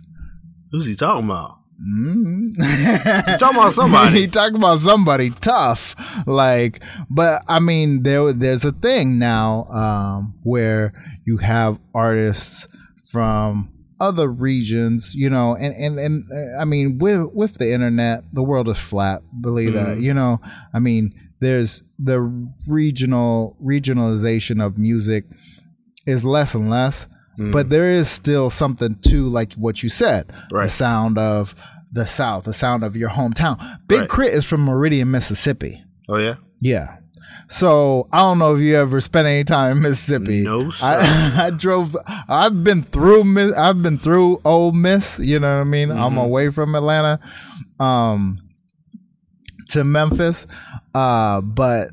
Who's 0.71 0.85
he 0.85 0.95
talking 0.95 1.25
about? 1.25 1.59
Mm. 1.81 3.37
Talking 3.39 3.57
about 3.57 3.73
somebody. 3.73 4.21
he 4.21 4.27
talking 4.27 4.57
about 4.57 4.79
somebody 4.79 5.29
tough, 5.29 5.95
like. 6.27 6.81
But 7.09 7.43
I 7.47 7.59
mean, 7.59 8.03
there 8.03 8.33
there's 8.33 8.65
a 8.65 8.73
thing 8.73 9.17
now 9.17 9.65
um, 9.65 10.35
where 10.43 10.93
you 11.25 11.37
have 11.37 11.79
artists 11.93 12.67
from 13.11 13.71
other 13.99 14.27
regions, 14.29 15.13
you 15.13 15.29
know, 15.29 15.55
and 15.55 15.73
and 15.75 15.99
and 15.99 16.23
uh, 16.31 16.59
I 16.61 16.65
mean, 16.65 16.97
with 16.99 17.27
with 17.33 17.55
the 17.57 17.71
internet, 17.73 18.23
the 18.33 18.43
world 18.43 18.69
is 18.69 18.77
flat. 18.77 19.21
Believe 19.41 19.73
that, 19.73 19.97
Mhm. 19.97 20.01
you 20.03 20.13
know. 20.13 20.39
I 20.73 20.79
mean, 20.79 21.13
there's 21.39 21.83
the 21.97 22.19
regional 22.67 23.57
regionalization 23.63 24.63
of 24.65 24.77
music 24.77 25.25
is 26.05 26.23
less 26.23 26.53
and 26.55 26.69
less, 26.69 27.07
Mm. 27.37 27.51
but 27.51 27.69
there 27.69 27.89
is 27.91 28.07
still 28.09 28.49
something 28.49 28.95
to 29.03 29.27
like 29.29 29.53
what 29.53 29.83
you 29.83 29.89
said, 29.89 30.25
right. 30.51 30.63
the 30.65 30.69
sound 30.69 31.17
of 31.17 31.55
the 31.91 32.05
South, 32.05 32.43
the 32.45 32.53
sound 32.53 32.83
of 32.83 32.95
your 32.95 33.09
hometown. 33.09 33.57
Big 33.87 34.01
Right. 34.01 34.09
K.R.I.T 34.09 34.33
is 34.33 34.45
from 34.45 34.61
Meridian, 34.65 35.09
Mississippi. 35.11 35.83
Oh 36.07 36.17
yeah. 36.17 36.35
Yeah. 36.61 36.97
So 37.51 38.07
I 38.11 38.19
don't 38.19 38.37
know 38.37 38.55
if 38.55 38.61
you 38.61 38.75
ever 38.75 39.01
spent 39.01 39.27
any 39.27 39.43
time 39.43 39.77
in 39.77 39.81
Mississippi. 39.83 40.41
No, 40.41 40.69
sir. 40.69 40.85
I, 40.85 41.45
I 41.47 41.49
drove. 41.49 41.97
I've 42.27 42.63
been 42.63 42.83
through. 42.83 43.55
I've 43.55 43.81
been 43.81 43.97
through 43.97 44.39
Ole 44.45 44.71
Miss. 44.71 45.17
You 45.19 45.39
know 45.39 45.55
what 45.55 45.61
I 45.61 45.63
mean. 45.65 45.89
I'm 45.91 46.13
Mhm. 46.13 46.23
away 46.25 46.49
from 46.51 46.75
Atlanta, 46.75 47.19
um, 47.79 48.39
to 49.69 49.83
Memphis, 49.83 50.45
uh, 50.93 51.41
but 51.41 51.89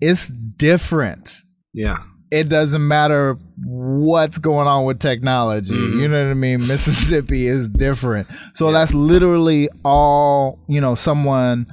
it's 0.00 0.28
different. 0.56 1.34
Yeah. 1.74 1.98
It 2.30 2.48
doesn't 2.48 2.86
matter 2.86 3.36
what's 3.64 4.38
going 4.38 4.66
on 4.68 4.84
with 4.86 4.98
technology. 4.98 5.74
Mhm. 5.74 6.00
You 6.00 6.08
know 6.08 6.24
what 6.24 6.30
I 6.30 6.34
mean? 6.34 6.66
Mississippi 6.66 7.46
is 7.46 7.68
different. 7.68 8.28
So 8.54 8.72
that's 8.72 8.94
literally 8.94 9.68
all, 9.84 10.58
you 10.68 10.80
know, 10.80 10.94
someone 10.94 11.66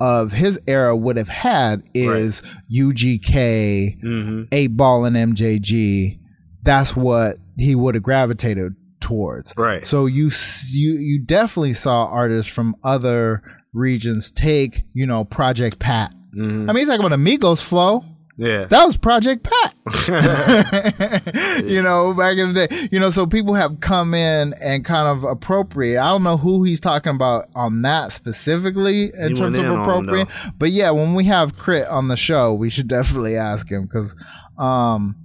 of 0.00 0.32
his 0.32 0.58
era 0.66 0.96
would 0.96 1.16
have 1.16 1.28
had 1.28 1.82
is 1.94 2.42
UGK, 2.72 4.00
Mm-hmm. 4.02 4.42
8 4.52 4.66
Ball, 4.68 5.04
and 5.04 5.16
MJG. 5.36 6.18
That's 6.62 6.94
what 6.96 7.36
he 7.56 7.74
would 7.74 7.94
have 7.94 8.02
gravitated 8.04 8.74
towards. 9.00 9.52
Right. 9.56 9.86
So 9.86 10.06
you 10.06 10.30
you 10.70 10.92
you 10.94 11.20
definitely 11.24 11.72
saw 11.72 12.06
artists 12.06 12.52
from 12.52 12.76
other 12.84 13.42
regions 13.72 14.30
take, 14.30 14.82
you 14.92 15.06
know, 15.06 15.24
Project 15.24 15.78
Pat. 15.78 16.12
Mhm. 16.36 16.68
I 16.68 16.72
mean, 16.72 16.76
he's 16.78 16.88
talking 16.88 17.00
about 17.04 17.12
Amigos 17.14 17.60
flow. 17.60 18.04
Yeah. 18.40 18.64
That 18.64 18.86
was 18.86 18.96
Project 18.96 19.42
Pat. 19.42 19.74
you 21.64 21.82
know, 21.82 22.14
back 22.14 22.38
in 22.38 22.54
the 22.54 22.66
day. 22.66 22.88
You 22.90 22.98
know, 22.98 23.10
so 23.10 23.26
people 23.26 23.52
have 23.52 23.80
come 23.80 24.14
in 24.14 24.54
and 24.54 24.82
kind 24.82 25.06
of 25.08 25.24
appropriate. 25.24 26.00
I 26.00 26.08
don't 26.08 26.22
know 26.22 26.38
who 26.38 26.64
he's 26.64 26.80
talking 26.80 27.14
about 27.14 27.50
on 27.54 27.82
that 27.82 28.12
specifically 28.14 29.12
in 29.14 29.30
He 29.30 29.34
terms 29.34 29.58
of 29.58 29.64
in 29.64 29.70
on 29.70 29.76
'em, 29.76 29.80
appropriate. 29.82 30.28
But 30.58 30.70
yeah, 30.70 30.90
when 30.90 31.12
we 31.14 31.24
have 31.24 31.58
K.R.I.T 31.58 31.86
on 31.86 32.08
the 32.08 32.16
show, 32.16 32.54
we 32.54 32.70
should 32.70 32.88
definitely 32.98 33.36
ask 33.36 33.70
him 33.70 33.82
because 33.82 34.16
um 34.56 35.16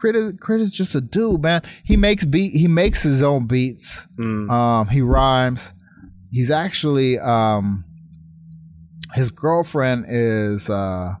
K.R.I.T 0.00 0.18
is, 0.18 0.32
K.R.I.T 0.40 0.62
is 0.62 0.72
just 0.72 0.94
a 0.94 1.02
dude, 1.02 1.42
man. 1.42 1.60
He 1.84 1.98
makes 1.98 2.24
beat 2.24 2.56
he 2.56 2.68
makes 2.68 3.02
his 3.02 3.20
own 3.20 3.46
beats. 3.46 4.06
Mm. 4.18 4.50
Um 4.50 4.88
he 4.88 5.02
rhymes. 5.02 5.74
He's 6.30 6.50
actually 6.50 7.18
um 7.18 7.84
his 9.12 9.30
girlfriend 9.30 10.06
is 10.08 10.70
uh 10.70 11.16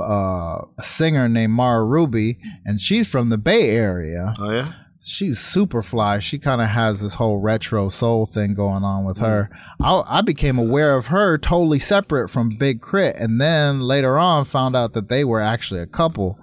uh, 0.00 0.62
a 0.78 0.82
singer 0.82 1.28
named 1.28 1.52
Mara 1.52 1.84
Ruby, 1.84 2.38
and 2.64 2.80
she's 2.80 3.08
from 3.08 3.28
the 3.28 3.38
Bay 3.38 3.70
Area. 3.70 4.34
Oh 4.38 4.50
yeah. 4.50 4.72
She's 5.06 5.38
super 5.38 5.82
fly. 5.82 6.18
She 6.18 6.38
kind 6.38 6.62
of 6.62 6.68
has 6.68 7.02
this 7.02 7.12
whole 7.14 7.36
retro 7.36 7.90
soul 7.90 8.24
thing 8.24 8.54
going 8.54 8.84
on 8.84 9.04
with 9.04 9.18
her. 9.18 9.50
I, 9.78 10.02
I 10.06 10.20
became 10.22 10.58
aware 10.58 10.96
of 10.96 11.08
her 11.08 11.36
totally 11.36 11.78
separate 11.78 12.30
from 12.30 12.56
Big 12.56 12.80
K.R.I.T, 12.80 13.18
and 13.18 13.38
then 13.38 13.80
later 13.80 14.16
on 14.16 14.46
found 14.46 14.74
out 14.74 14.94
that 14.94 15.10
they 15.10 15.22
were 15.22 15.42
actually 15.42 15.80
a 15.80 15.86
couple, 15.86 16.38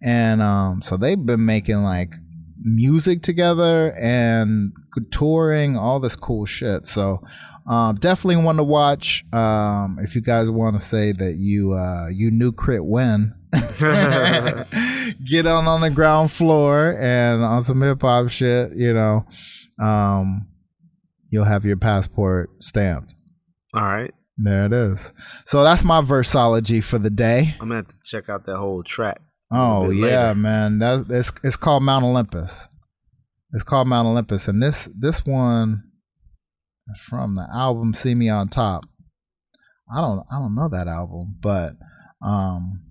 and 0.00 0.40
um, 0.40 0.80
so 0.80 0.96
they've 0.96 1.26
been 1.26 1.44
making 1.44 1.82
like 1.82 2.14
music 2.62 3.22
together 3.22 3.92
and 3.98 4.72
touring, 5.10 5.76
all 5.76 6.00
this 6.00 6.16
cool 6.16 6.46
shit. 6.46 6.86
So 6.86 7.22
um, 7.66 7.96
definitely 7.96 8.36
one 8.36 8.56
to 8.56 8.62
watch. 8.62 9.24
Um, 9.32 9.98
if 10.00 10.14
you 10.14 10.20
guys 10.20 10.48
want 10.48 10.78
to 10.78 10.84
say 10.84 11.12
that 11.12 11.36
you 11.36 11.72
uh, 11.72 12.08
you 12.08 12.30
knew 12.30 12.52
K.R.I.T 12.52 12.80
when, 12.80 13.34
get 15.24 15.46
on 15.46 15.66
on 15.66 15.80
the 15.80 15.90
ground 15.92 16.30
floor 16.30 16.96
and 17.00 17.42
on 17.42 17.64
some 17.64 17.82
hip 17.82 18.02
hop 18.02 18.28
shit. 18.28 18.72
You 18.76 18.94
know, 18.94 19.26
um, 19.82 20.46
you'll 21.30 21.44
have 21.44 21.64
your 21.64 21.76
passport 21.76 22.50
stamped. 22.60 23.14
All 23.74 23.82
right. 23.82 24.14
There 24.38 24.66
it 24.66 24.72
is. 24.72 25.12
So 25.46 25.64
that's 25.64 25.82
my 25.82 26.02
verseology 26.02 26.84
for 26.84 26.98
the 26.98 27.10
day. 27.10 27.56
I'm 27.60 27.68
gonna 27.68 27.76
have 27.76 27.88
to 27.88 27.96
check 28.04 28.28
out 28.28 28.46
that 28.46 28.58
whole 28.58 28.82
track. 28.82 29.20
Oh 29.50 29.90
yeah, 29.90 30.28
later. 30.28 30.34
man. 30.34 30.78
That 30.78 31.06
it's 31.08 31.32
it's 31.42 31.56
called 31.56 31.82
Mount 31.82 32.04
Olympus. 32.04 32.68
It's 33.52 33.64
called 33.64 33.88
Mount 33.88 34.06
Olympus, 34.06 34.46
and 34.46 34.62
this 34.62 34.88
this 34.94 35.24
one 35.24 35.85
from 37.02 37.34
the 37.34 37.46
album 37.52 37.94
"See 37.94 38.14
Me 38.14 38.28
on 38.28 38.48
Top." 38.48 38.84
I 39.94 40.00
don't 40.00 40.24
I 40.32 40.38
don't 40.38 40.54
know 40.54 40.68
that 40.68 40.88
album, 40.88 41.36
but 41.40 41.72
um, 42.22 42.82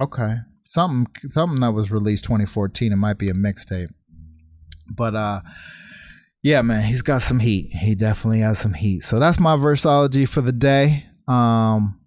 okay, 0.00 0.36
something 0.64 1.06
something 1.30 1.60
that 1.60 1.72
was 1.72 1.90
released 1.90 2.24
2014. 2.24 2.92
It 2.92 2.96
might 2.96 3.18
be 3.18 3.28
a 3.28 3.34
mixtape, 3.34 3.88
but 4.96 5.14
uh, 5.14 5.40
yeah, 6.42 6.62
man, 6.62 6.84
he's 6.84 7.02
got 7.02 7.22
some 7.22 7.38
heat. 7.38 7.72
He 7.74 7.94
definitely 7.94 8.40
has 8.40 8.58
some 8.58 8.74
heat. 8.74 9.04
So 9.04 9.18
that's 9.18 9.38
my 9.38 9.56
verseology 9.56 10.28
for 10.28 10.40
the 10.40 10.52
day. 10.52 11.06
Um, 11.26 12.00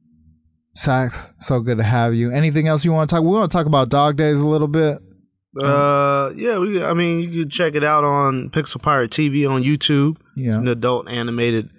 Sax, 0.76 1.34
so 1.40 1.60
good 1.60 1.78
to 1.78 1.84
have 1.84 2.14
you. 2.14 2.32
Anything 2.32 2.68
else 2.68 2.86
you 2.86 2.94
want 2.94 3.10
to 3.10 3.16
talk? 3.16 3.24
We 3.24 3.30
want 3.30 3.52
to 3.52 3.56
talk 3.56 3.68
about 3.68 3.90
Dog 3.90 4.16
Days 4.16 4.40
a 4.40 4.48
little 4.48 4.68
bit. 4.70 5.00
Uh, 5.60 6.32
yeah, 6.36 6.58
we. 6.60 6.82
I 6.82 6.94
mean, 6.94 7.20
you 7.20 7.42
can 7.42 7.50
check 7.50 7.76
it 7.76 7.84
out 7.84 8.04
on 8.04 8.50
Pixel 8.52 8.82
Pirate 8.82 9.12
TV 9.12 9.50
on 9.50 9.64
YouTube. 9.64 10.18
Yeah. 10.36 10.50
It's 10.50 10.58
an 10.58 10.68
adult 10.68 11.10
animated 11.10 11.70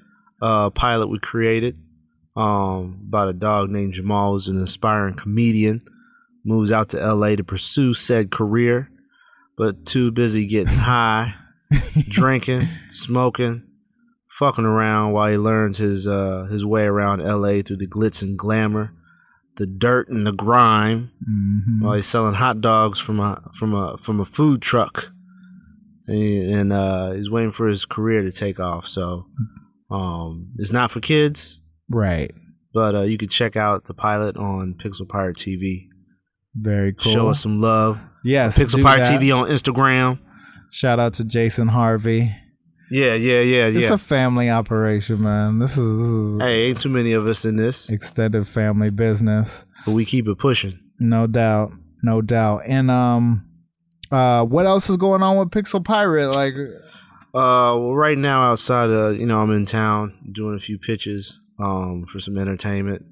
uh 0.43 0.71
pilot 0.71 1.07
we 1.09 1.19
created. 1.19 1.79
Um, 2.37 3.05
about 3.09 3.29
a 3.29 3.35
dog 3.35 3.69
named 3.71 3.93
Jamal 3.95 4.33
who's 4.33 4.49
an 4.49 4.63
aspiring 4.63 5.17
comedian, 5.17 5.83
moves 6.45 6.73
out 6.73 6.89
to 6.91 7.01
L.A. 7.01 7.37
to 7.37 7.45
pursue 7.45 7.93
said 7.93 8.31
career, 8.31 8.91
but 9.59 9.85
too 9.85 10.11
busy 10.11 10.47
getting 10.47 10.75
high, 10.75 11.35
drinking, 12.09 12.69
smoking, 12.89 13.65
fucking 14.31 14.65
around 14.65 15.13
while 15.13 15.31
he 15.31 15.37
learns 15.37 15.79
his 15.79 16.07
uh 16.07 16.47
his 16.51 16.65
way 16.65 16.85
around 16.85 17.21
L.A. 17.23 17.63
through 17.63 17.79
the 17.79 17.87
glitz 17.89 18.23
and 18.23 18.39
glamour, 18.39 18.93
the 19.57 19.67
dirt 19.67 20.09
and 20.09 20.27
the 20.27 20.33
grime 20.33 21.11
Mhm. 21.29 21.83
while 21.83 21.95
he's 21.95 22.07
selling 22.07 22.35
hot 22.35 22.61
dogs 22.61 22.99
from 22.99 23.21
a 23.21 23.43
from 23.55 23.75
a 23.75 23.97
from 23.99 24.21
a 24.21 24.25
food 24.25 24.63
truck, 24.63 25.11
and, 26.07 26.51
and 26.55 26.73
uh, 26.73 27.13
he's 27.13 27.31
waiting 27.31 27.53
for 27.53 27.69
his 27.69 27.85
career 27.85 28.23
to 28.23 28.33
take 28.33 28.59
off. 28.61 28.87
So 28.87 29.27
um, 29.91 30.53
it's 30.59 30.73
not 30.73 30.91
for 30.91 31.01
kids, 31.01 31.61
Right. 31.91 32.33
but 32.73 32.95
uh, 32.95 33.03
you 33.03 33.19
can 33.19 33.29
check 33.29 33.57
out 33.57 33.85
the 33.85 33.95
pilot 33.95 34.37
on 34.37 34.75
Pixel 34.75 35.09
Pirate 35.09 35.37
TV. 35.37 35.89
Very 36.55 36.93
cool. 36.95 37.13
Show 37.13 37.29
us 37.29 37.41
some 37.41 37.61
love. 37.61 37.99
Yes. 38.25 38.57
Pixel 38.59 38.83
Pirate 38.83 39.03
that. 39.05 39.21
TV 39.21 39.33
on 39.37 39.49
Instagram. 39.49 40.19
Shout 40.71 40.99
out 40.99 41.13
to 41.15 41.25
Jason 41.25 41.69
Harvey. 41.69 42.35
Yeah, 42.93 43.15
yeah, 43.15 43.41
yeah, 43.41 43.67
It's 43.69 43.85
yeah. 43.85 43.95
a 43.95 43.99
family 43.99 44.51
operation, 44.51 45.23
man. 45.23 45.59
This 45.61 45.71
is, 45.71 45.77
this 45.77 46.07
is 46.07 46.41
hey, 46.43 46.63
ain't 46.67 46.81
too 46.83 46.91
many 46.91 47.13
of 47.13 47.27
us 47.27 47.47
in 47.47 47.57
this, 47.57 47.89
extended 47.89 48.47
family 48.47 48.91
business. 48.91 49.65
but 49.87 49.93
we 49.93 50.05
keep 50.05 50.29
it 50.29 50.39
pushing. 50.39 50.79
No 51.01 51.27
doubt. 51.27 51.73
No 52.03 52.21
doubt. 52.21 52.63
And 52.67 52.91
um 52.91 53.49
uh 54.11 54.45
what 54.45 54.67
else 54.67 54.91
is 54.91 54.99
going 54.99 55.23
on 55.23 55.39
with 55.39 55.49
Pixel 55.51 55.83
Pirate? 55.83 56.33
Like 56.35 56.55
Uh, 57.35 57.73
well, 57.81 57.95
right 57.95 58.19
now 58.19 58.51
outside 58.51 58.91
of 58.91 59.19
you 59.19 59.25
know 59.27 59.41
I'm 59.41 59.51
in 59.53 59.65
town 59.65 60.13
doing 60.31 60.55
a 60.55 60.61
few 60.61 60.79
pitches 60.79 61.33
um 61.59 62.05
for 62.07 62.21
some 62.21 62.37
entertainment. 62.37 63.07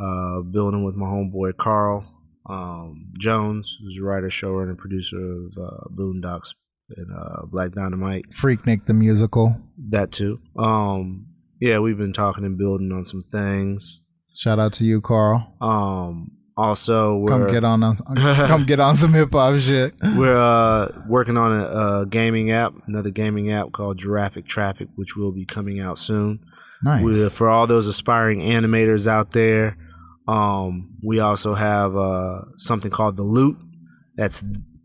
Uh, 0.00 0.40
building 0.40 0.82
with 0.84 0.96
my 0.96 1.06
homeboy 1.06 1.56
Carl 1.56 2.04
um 2.50 3.12
Jones, 3.20 3.76
who's 3.80 3.96
a 4.00 4.04
writer, 4.04 4.28
showrunner, 4.28 4.70
and 4.70 4.78
producer 4.78 5.16
of 5.16 5.56
uh, 5.56 5.84
Boondocks 5.96 6.50
and 6.96 7.06
uh, 7.16 7.46
Black 7.46 7.72
Dynamite. 7.72 8.24
Freaknik 8.30 8.86
the 8.86 8.94
musical. 8.94 9.56
That 9.90 10.12
too. 10.12 10.40
Um, 10.58 11.26
yeah, 11.60 11.78
we've 11.78 11.98
been 11.98 12.12
talking 12.12 12.44
and 12.44 12.58
building 12.58 12.92
on 12.92 13.04
some 13.04 13.24
things. 13.30 14.00
Shout 14.36 14.58
out 14.58 14.72
to 14.74 14.84
you, 14.84 15.00
Carl. 15.00 15.54
Um, 15.60 16.32
also 16.56 17.16
we're 17.16 17.28
Come 17.28 17.50
get 17.52 17.64
on 17.64 17.82
on- 17.82 17.96
come 18.16 18.64
get 18.64 18.80
on 18.80 18.96
some 18.96 19.12
hip 19.12 19.32
hop 19.32 19.58
shit. 19.60 19.94
We're 20.16 20.36
uh, 20.36 20.92
working 21.08 21.36
on 21.36 21.52
a, 21.52 21.64
a 22.02 22.06
gaming 22.06 22.50
app, 22.50 22.74
another 22.86 23.10
gaming 23.10 23.50
app 23.52 23.72
called 23.72 23.98
Giraffic 23.98 24.46
Traffic, 24.46 24.88
which 24.96 25.16
will 25.16 25.32
be 25.32 25.44
coming 25.46 25.80
out 25.80 25.98
soon. 25.98 26.40
Nice. 26.82 27.02
We, 27.02 27.28
for 27.30 27.48
all 27.48 27.66
those 27.66 27.86
aspiring 27.86 28.40
animators 28.40 29.06
out 29.06 29.30
there, 29.32 29.76
um, 30.28 30.90
we 31.02 31.18
also 31.20 31.54
have 31.54 31.96
uh, 31.96 32.42
something 32.56 32.90
called 32.90 33.16
the 33.16 33.22
Loot. 33.22 33.56
That's 34.16 34.42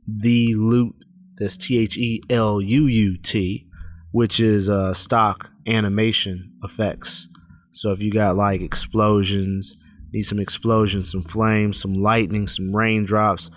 the 0.08 0.56
Loot. 0.56 0.96
That's 1.40 1.58
T 1.58 1.78
H 1.78 1.98
E 1.98 2.22
L 2.30 2.62
U 2.62 2.86
U 2.88 3.18
T, 3.18 3.66
which 4.12 4.40
is 4.40 4.70
uh, 4.70 4.94
stock 4.94 5.50
animation 5.68 6.54
effects. 6.64 7.28
So 7.72 7.92
if 7.92 8.02
you 8.02 8.12
got 8.12 8.36
like 8.36 8.62
explosions, 8.62 9.76
need 10.12 10.24
some 10.24 10.40
explosions, 10.40 11.12
some 11.12 11.24
flames, 11.24 11.80
some 11.80 11.94
lightning, 11.94 12.48
some 12.48 12.76
raindrops, 12.76 13.50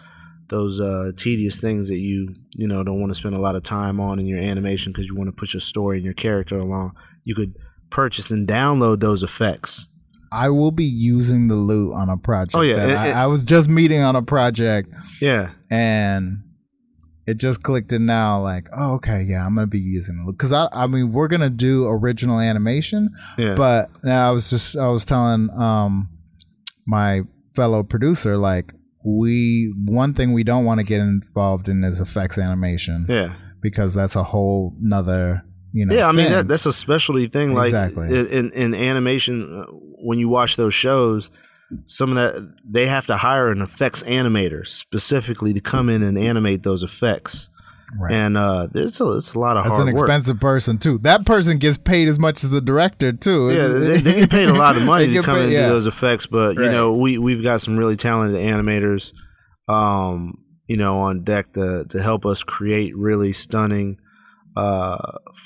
those 0.48 0.80
uh, 0.80 1.12
tedious 1.16 1.58
things 1.58 1.88
that 1.88 1.96
you 1.98 2.34
you 2.54 2.68
know 2.68 2.84
don't 2.84 3.00
want 3.00 3.10
to 3.12 3.18
spend 3.18 3.34
a 3.34 3.40
lot 3.40 3.56
of 3.56 3.62
time 3.62 3.98
on 4.00 4.18
in 4.18 4.26
your 4.26 4.38
animation 4.38 4.92
because 4.92 5.06
you 5.06 5.14
want 5.16 5.28
to 5.28 5.32
push 5.32 5.54
a 5.54 5.60
story 5.60 5.96
and 5.96 6.04
your 6.04 6.14
character 6.14 6.58
along, 6.58 6.92
you 7.24 7.34
could 7.34 7.56
purchase 7.90 8.30
and 8.30 8.46
download 8.46 9.00
those 9.00 9.22
effects. 9.22 9.86
I 10.30 10.48
will 10.48 10.70
be 10.70 10.84
using 10.86 11.48
the 11.48 11.56
loot 11.56 11.92
on 11.92 12.08
a 12.08 12.16
project. 12.16 12.54
Oh, 12.56 12.62
yeah, 12.62 12.76
that 12.76 12.88
it- 12.90 12.96
I, 13.14 13.24
I 13.24 13.26
was 13.26 13.44
just 13.44 13.68
meeting 13.68 14.00
on 14.02 14.16
a 14.16 14.22
project 14.22 14.88
Yeah, 15.20 15.50
and 15.70 16.42
it 17.26 17.38
just 17.38 17.62
clicked 17.62 17.92
in 17.92 18.04
now 18.06 18.40
like, 18.42 18.68
oh 18.76 18.94
okay, 18.94 19.22
yeah, 19.22 19.46
I'm 19.46 19.54
gonna 19.54 19.66
be 19.66 19.78
using 19.78 20.26
it. 20.28 20.38
Cause 20.38 20.52
I 20.52 20.68
I 20.72 20.86
mean 20.86 21.12
we're 21.12 21.28
gonna 21.28 21.50
do 21.50 21.86
original 21.86 22.40
animation, 22.40 23.10
yeah, 23.38 23.54
but 23.54 23.90
now 24.02 24.28
I 24.28 24.32
was 24.32 24.50
just 24.50 24.76
I 24.76 24.88
was 24.88 25.04
telling 25.04 25.50
um 25.50 26.08
my 26.86 27.22
fellow 27.54 27.82
producer 27.82 28.36
like 28.36 28.72
we 29.04 29.72
one 29.84 30.14
thing 30.14 30.32
we 30.32 30.44
don't 30.44 30.64
want 30.64 30.78
to 30.78 30.84
get 30.84 31.00
involved 31.00 31.68
in 31.68 31.84
is 31.84 32.00
effects 32.00 32.38
animation 32.38 33.06
yeah, 33.08 33.34
because 33.60 33.94
that's 33.94 34.16
a 34.16 34.22
whole 34.22 34.74
nother 34.80 35.44
you 35.72 35.86
know 35.86 35.94
yeah. 35.94 36.08
I 36.08 36.12
mean 36.12 36.30
that, 36.30 36.48
that's 36.48 36.66
a 36.66 36.72
specialty 36.72 37.28
thing. 37.28 37.54
Like 37.54 37.68
Exactly. 37.68 38.06
in, 38.08 38.26
in 38.28 38.52
in 38.52 38.74
animation, 38.74 39.62
uh, 39.62 39.64
when 40.04 40.18
you 40.18 40.28
watch 40.28 40.56
those 40.56 40.74
shows, 40.74 41.30
some 41.86 42.10
of 42.10 42.14
that 42.16 42.54
they 42.68 42.86
have 42.86 43.06
to 43.06 43.16
hire 43.16 43.50
an 43.50 43.62
effects 43.62 44.02
animator 44.04 44.66
specifically 44.66 45.52
to 45.54 45.60
come 45.60 45.88
in 45.88 46.02
and 46.02 46.18
animate 46.18 46.62
those 46.62 46.82
effects. 46.82 47.48
Right. 48.00 48.12
And 48.14 48.38
uh, 48.38 48.68
it's 48.74 49.00
a 49.02 49.12
it's 49.12 49.34
a 49.34 49.38
lot 49.38 49.58
of 49.58 49.64
hard. 49.66 49.72
That's 49.72 49.76
hard 49.80 49.88
an 49.88 49.94
work. 49.94 50.04
expensive 50.08 50.40
person 50.40 50.78
too. 50.78 50.98
That 51.02 51.26
person 51.26 51.58
gets 51.58 51.76
paid 51.76 52.08
as 52.08 52.18
much 52.18 52.42
as 52.42 52.48
the 52.48 52.62
director 52.62 53.12
too. 53.12 53.50
Yeah, 53.50 53.66
they, 53.68 54.00
they 54.00 54.14
get 54.20 54.30
paid 54.30 54.48
a 54.48 54.54
lot 54.54 54.76
of 54.78 54.82
money 54.86 55.08
to 55.08 55.22
come 55.22 55.36
in 55.36 55.40
paid- 55.40 55.44
and 55.44 55.52
yeah. 55.52 55.66
do 55.66 55.74
those 55.74 55.86
effects, 55.86 56.24
but 56.26 56.56
you 56.56 56.70
know, 56.70 56.94
we 56.94 57.18
we've 57.18 57.42
got 57.42 57.60
some 57.60 57.76
really 57.76 57.96
talented 57.96 58.40
animators, 58.40 59.12
um, 59.68 60.38
you 60.66 60.78
know, 60.78 61.00
on 61.00 61.22
deck 61.22 61.52
to 61.52 61.84
to 61.90 62.02
help 62.02 62.24
us 62.24 62.42
create 62.42 62.96
really 62.96 63.32
stunning, 63.34 63.98
uh, 64.56 64.96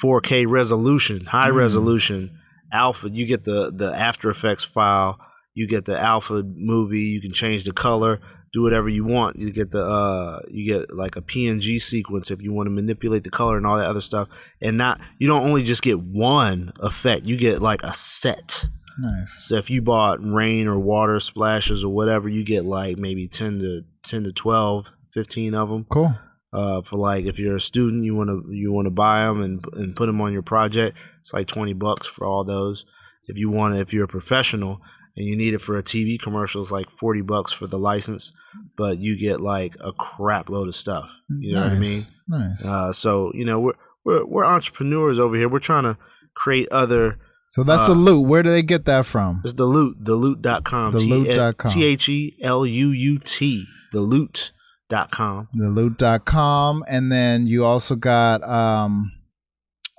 4K 0.01 0.47
resolution, 0.49 1.25
high 1.27 1.51
Mm. 1.51 1.57
resolution 1.57 2.39
alpha. 2.73 3.11
You 3.11 3.27
get 3.27 3.43
the 3.45 3.73
the 3.75 3.93
After 3.93 4.31
Effects 4.31 4.63
file, 4.65 5.19
you 5.57 5.67
get 5.67 5.87
the 5.87 5.99
alpha 5.99 6.43
movie. 6.45 7.01
You 7.01 7.21
can 7.21 7.33
change 7.33 7.65
the 7.65 7.73
color, 7.73 8.21
do 8.53 8.63
whatever 8.63 8.91
you 8.91 9.05
want. 9.05 9.39
You 9.39 9.51
get 9.51 9.71
the 9.71 9.83
uh, 9.83 10.41
you 10.49 10.67
get 10.67 10.93
like 10.93 11.17
a 11.17 11.23
PNG 11.23 11.81
sequence 11.81 12.31
if 12.31 12.43
you 12.43 12.53
want 12.53 12.67
to 12.67 12.71
manipulate 12.71 13.25
the 13.25 13.31
color 13.31 13.57
and 13.57 13.67
all 13.67 13.79
that 13.79 13.87
other 13.87 14.03
stuff. 14.03 14.29
And 14.61 14.77
not 14.77 15.01
you 15.19 15.27
don't 15.27 15.45
only 15.45 15.65
just 15.65 15.81
get 15.81 15.99
one 15.99 16.73
effect, 16.81 17.25
you 17.25 17.39
get 17.39 17.63
like 17.63 17.83
a 17.83 17.95
set. 17.95 18.69
Nice. 18.99 19.47
So 19.47 19.57
if 19.57 19.71
you 19.71 19.81
bought 19.81 20.19
rain 20.23 20.69
or 20.69 20.79
water 20.79 21.19
splashes 21.21 21.83
or 21.83 21.89
whatever, 21.89 22.29
you 22.29 22.45
get 22.45 22.67
like 22.67 22.99
maybe 22.99 23.29
10 23.29 23.59
to 23.61 23.85
10 24.05 24.25
to 24.25 24.33
12, 24.33 24.87
15 25.13 25.55
of 25.55 25.69
them. 25.71 25.87
Cool. 25.89 26.15
Uh, 26.53 26.83
for 26.83 26.99
like 26.99 27.25
if 27.25 27.39
you're 27.39 27.57
a 27.57 27.61
student, 27.61 28.05
you 28.05 28.15
want 28.15 28.29
to 28.29 28.53
you 28.53 28.73
want 28.73 28.87
to 28.87 28.91
buy 28.91 29.25
them 29.25 29.43
and 29.43 29.65
and 29.73 29.97
put 29.97 30.05
them 30.05 30.21
on 30.21 30.35
your 30.35 30.43
project. 30.43 30.99
It's 31.23 31.33
like 31.33 31.47
20 31.47 31.73
bucks 31.73 32.07
for 32.07 32.27
all 32.27 32.45
those. 32.45 32.85
If 33.27 33.39
you 33.39 33.49
want, 33.49 33.77
if 33.79 33.95
you're 33.95 34.05
a 34.05 34.09
professional 34.09 34.83
and 35.17 35.27
you 35.27 35.35
need 35.37 35.55
it 35.55 35.61
for 35.61 35.77
a 35.77 35.83
TV 35.83 36.21
commercial, 36.21 36.63
it's 36.63 36.71
like 36.71 36.91
40 36.91 37.23
bucks 37.23 37.53
for 37.53 37.67
the 37.67 37.79
license, 37.79 38.33
but 38.77 38.99
you 38.99 39.17
get 39.17 39.41
like 39.41 39.75
a 39.81 39.93
crap 39.93 40.49
load 40.49 40.69
of 40.69 40.77
stuff. 40.77 41.11
You 41.39 41.55
know 41.55 41.63
what 41.63 41.73
I 41.73 41.79
mean? 41.79 42.07
Nice. 42.29 42.65
Uh, 42.65 42.93
so 42.93 43.33
you 43.35 43.45
know 43.45 43.61
we're 43.61 43.75
we're 44.05 44.25
we're 44.25 44.45
entrepreneurs 44.45 45.19
over 45.19 45.37
here. 45.37 45.49
We're 45.49 45.59
trying 45.59 45.85
to 45.85 45.97
create 46.35 46.69
other. 46.71 47.19
so 47.51 47.65
that's 47.65 47.83
uh, 47.83 47.89
the 47.89 47.95
loot. 47.95 48.27
Where 48.27 48.43
do 48.43 48.51
they 48.51 48.63
get 48.63 48.85
that 48.87 49.07
from? 49.07 49.43
It's 49.45 49.55
the 49.55 49.65
loot, 49.65 49.97
the 50.01 50.15
loot.com. 50.15 50.95
Theloot.com. 50.95 51.71
T 51.73 51.85
H 51.85 52.09
E 52.09 52.37
L 52.43 52.67
U 52.67 52.91
U 52.91 53.19
T, 53.19 53.67
the 53.93 54.01
loot.com. 54.01 55.49
The 55.55 55.69
loot.com 55.69 56.85
and 56.89 57.11
then 57.11 57.47
you 57.47 57.65
also 57.65 57.97
got 57.97 58.43
um 58.49 59.13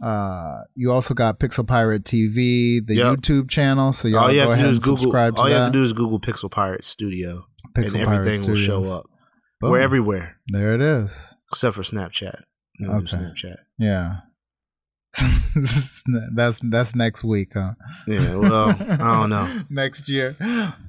uh 0.01 0.59
you 0.75 0.91
also 0.91 1.13
got 1.13 1.39
Pixel 1.39 1.65
Pirate 1.67 2.03
TV, 2.03 2.85
the 2.85 2.95
Yep. 2.95 3.17
YouTube 3.17 3.49
channel. 3.49 3.93
So 3.93 4.07
y'all 4.07 4.19
All 4.25 4.31
you 4.31 4.35
go 4.35 4.41
have 4.41 4.49
to 4.49 4.53
ahead 4.53 4.65
do 4.65 4.71
is 4.71 4.79
Google. 4.79 4.97
subscribe 4.97 5.35
to 5.35 5.41
All 5.41 5.47
you 5.49 5.55
that. 5.55 5.59
have 5.63 5.71
to 5.73 5.79
do 5.79 5.83
is 5.83 5.93
Google 5.93 6.19
Pixel 6.19 6.51
Pirate 6.51 6.83
Studio, 6.85 7.45
Pixel 7.75 7.95
and 7.95 8.05
Pirate 8.05 8.27
everything 8.27 8.47
will 8.49 8.55
show 8.57 8.83
up. 8.85 9.05
Boom. 9.59 9.71
We're 9.71 9.79
everywhere 9.79 10.35
There 10.49 10.75
it 10.75 10.81
is. 10.81 11.35
except 11.51 11.75
for 11.75 11.81
Snapchat. 11.81 12.41
We 12.79 12.87
Okay. 12.87 13.17
Snapchat. 13.17 13.55
Yeah. 13.79 14.17
that's 16.33 16.59
that's 16.63 16.95
next 16.95 17.23
week, 17.23 17.51
huh? 17.53 17.73
Yeah. 18.07 18.35
Well, 18.35 18.69
I 18.69 18.97
don't 18.97 19.29
know. 19.29 19.63
next 19.69 20.09
year. 20.09 20.35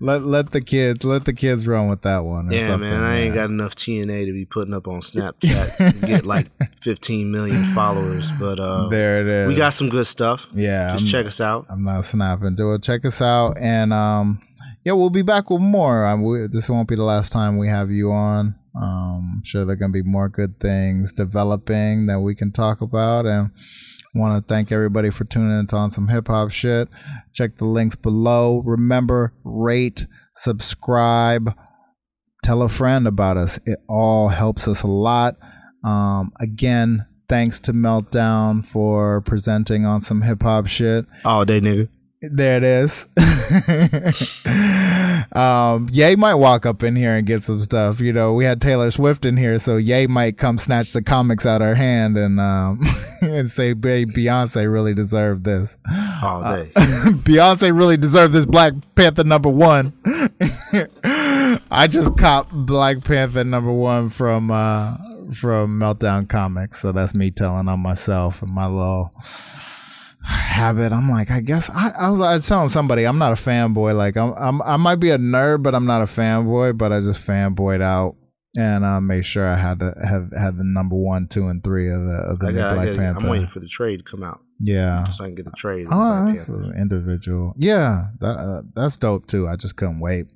Let 0.00 0.22
let 0.24 0.52
the 0.52 0.60
kids 0.60 1.04
let 1.04 1.24
the 1.24 1.32
kids 1.32 1.66
run 1.66 1.88
with 1.88 2.02
that 2.02 2.18
one. 2.24 2.48
or 2.48 2.54
Yeah, 2.54 2.76
man, 2.76 3.02
I 3.02 3.20
ain't 3.20 3.34
got 3.34 3.46
enough 3.50 3.74
TNA 3.74 4.26
to 4.26 4.32
be 4.32 4.44
putting 4.44 4.74
up 4.74 4.86
on 4.88 5.00
Snapchat 5.00 6.00
get 6.06 6.24
like 6.26 6.48
15 6.80 7.30
million 7.30 7.74
followers. 7.74 8.30
But 8.38 8.60
uh, 8.60 8.88
There 8.88 9.20
it 9.22 9.26
is. 9.44 9.48
we 9.48 9.54
got 9.54 9.70
some 9.70 9.88
good 9.88 10.06
stuff. 10.06 10.46
yeah. 10.54 10.92
Just 10.92 11.04
I'm- 11.04 11.10
check 11.10 11.26
us 11.26 11.40
out. 11.40 11.66
I'm 11.68 11.84
not 11.84 12.04
snapping. 12.04 12.54
Do 12.54 12.74
it. 12.74 12.82
Check 12.82 13.04
us 13.04 13.20
out, 13.22 13.56
and 13.58 13.92
um, 13.92 14.42
yeah, 14.84 14.92
we'll 14.92 15.10
be 15.10 15.22
back 15.22 15.50
with 15.50 15.60
more. 15.62 16.06
Um, 16.06 16.22
we, 16.22 16.46
this 16.46 16.68
won't 16.68 16.88
be 16.88 16.96
the 16.96 17.02
last 17.04 17.32
time 17.32 17.56
we 17.58 17.68
have 17.68 17.90
you 17.90 18.12
on. 18.12 18.54
Um, 18.80 19.38
I'm 19.38 19.44
sure 19.44 19.64
there 19.64 19.72
are 19.72 19.76
gonna 19.76 19.92
be 19.92 20.02
more 20.02 20.28
good 20.28 20.60
things 20.60 21.12
developing 21.12 22.06
that 22.06 22.20
we 22.20 22.34
can 22.34 22.52
talk 22.52 22.80
about, 22.80 23.26
and 23.26 23.50
want 24.18 24.36
to 24.36 24.52
thank 24.52 24.72
everybody 24.72 25.10
for 25.10 25.24
tuning 25.24 25.58
into 25.58 25.76
on 25.76 25.90
some 25.90 26.08
hip 26.08 26.26
hop 26.26 26.50
shit. 26.50 26.88
Check 27.32 27.56
the 27.58 27.64
links 27.64 27.96
below. 27.96 28.62
Remember, 28.64 29.32
rate, 29.44 30.06
subscribe, 30.34 31.54
tell 32.42 32.62
a 32.62 32.68
friend 32.68 33.06
about 33.06 33.36
us. 33.36 33.58
It 33.66 33.78
all 33.88 34.28
helps 34.28 34.68
us 34.68 34.82
a 34.82 34.88
lot. 34.88 35.36
Um, 35.84 36.32
again, 36.40 37.06
thanks 37.28 37.60
to 37.60 37.72
Meltdown 37.72 38.64
for 38.64 39.20
presenting 39.20 39.84
on 39.86 40.02
some 40.02 40.22
hip 40.22 40.42
hop 40.42 40.66
shit. 40.66 41.06
All 41.24 41.44
day, 41.44 41.60
nigga. 41.60 41.88
There 42.20 42.56
it 42.56 42.64
is. 42.64 43.06
um, 45.32 45.88
Ye 45.92 46.16
might 46.16 46.34
walk 46.34 46.64
up 46.64 46.82
in 46.82 46.96
here 46.96 47.14
and 47.14 47.26
get 47.26 47.42
some 47.42 47.62
stuff. 47.62 48.00
You 48.00 48.12
know, 48.12 48.32
we 48.32 48.44
had 48.44 48.60
Taylor 48.60 48.90
Swift 48.90 49.24
in 49.24 49.36
here, 49.36 49.58
so 49.58 49.76
Ye 49.76 50.06
might 50.06 50.38
come 50.38 50.58
snatch 50.58 50.92
the 50.92 51.02
comics 51.02 51.44
out 51.44 51.60
her 51.60 51.74
hand 51.74 52.16
and 52.16 52.40
um 52.40 52.80
and 53.22 53.50
say, 53.50 53.72
"Babe, 53.72 54.10
Beyonce 54.10 54.70
really 54.70 54.94
deserved 54.94 55.44
this. 55.44 55.76
All 56.22 56.42
day. 56.42 56.70
Beyonce 56.76 57.76
really 57.76 57.96
deserved 57.96 58.32
this 58.32 58.46
Black 58.46 58.72
Panther 58.94 59.24
number 59.24 59.50
one." 59.50 59.92
I 61.70 61.86
just 61.88 62.16
copped 62.16 62.52
Black 62.52 63.04
Panther 63.04 63.44
number 63.44 63.72
one 63.72 64.08
from 64.08 64.50
uh 64.50 64.96
from 65.32 65.78
Meltdown 65.78 66.28
Comics, 66.28 66.80
so 66.80 66.92
that's 66.92 67.14
me 67.14 67.30
telling 67.30 67.68
on 67.68 67.80
myself 67.80 68.40
and 68.40 68.50
my 68.50 68.66
little 68.66 69.12
habit. 70.28 70.92
I'm 70.92 71.08
like, 71.08 71.30
I 71.30 71.40
guess 71.40 71.70
I, 71.70 71.90
I 71.98 72.10
was, 72.10 72.20
I 72.20 72.36
was 72.36 72.46
telling 72.46 72.68
somebody 72.68 73.04
I'm 73.04 73.18
not 73.18 73.32
a 73.32 73.42
fanboy. 73.42 73.96
Like 73.96 74.16
I'm, 74.16 74.32
I'm, 74.34 74.62
I 74.62 74.76
might 74.76 74.96
be 74.96 75.10
a 75.10 75.18
nerd, 75.18 75.62
but 75.62 75.74
I'm 75.74 75.86
not 75.86 76.02
a 76.02 76.06
fanboy. 76.06 76.76
But 76.76 76.92
I 76.92 77.00
just 77.00 77.26
fanboyed 77.26 77.82
out 77.82 78.16
and 78.56 78.84
I 78.84 78.98
made 79.00 79.24
sure 79.24 79.46
I 79.46 79.56
had 79.56 79.80
to 79.80 79.94
have 80.02 80.32
had 80.32 80.58
the 80.58 80.64
number 80.64 80.96
one, 80.96 81.28
two, 81.28 81.48
and 81.48 81.62
three 81.62 81.90
of 81.90 82.00
the 82.00 82.14
of 82.14 82.38
the 82.40 82.48
I 82.48 82.50
new 82.50 82.58
got, 82.58 82.70
I 82.72 82.74
Black 82.74 82.96
Panther. 82.96 83.20
I'm 83.20 83.28
waiting 83.28 83.48
for 83.48 83.60
the 83.60 83.68
trade 83.68 83.98
to 83.98 84.04
come 84.04 84.22
out 84.22 84.40
yeah. 84.60 85.08
so 85.10 85.24
I 85.24 85.28
can 85.28 85.34
get 85.34 85.44
the 85.44 85.52
trade. 85.52 85.86
Oh, 85.90 86.26
that's 86.26 86.48
an 86.48 86.74
individual. 86.76 87.54
Yeah, 87.56 88.08
that, 88.20 88.36
uh, 88.36 88.62
that's 88.74 88.96
dope 88.96 89.26
too. 89.26 89.48
I 89.48 89.56
just 89.56 89.76
couldn't 89.76 90.00
wait. 90.00 90.26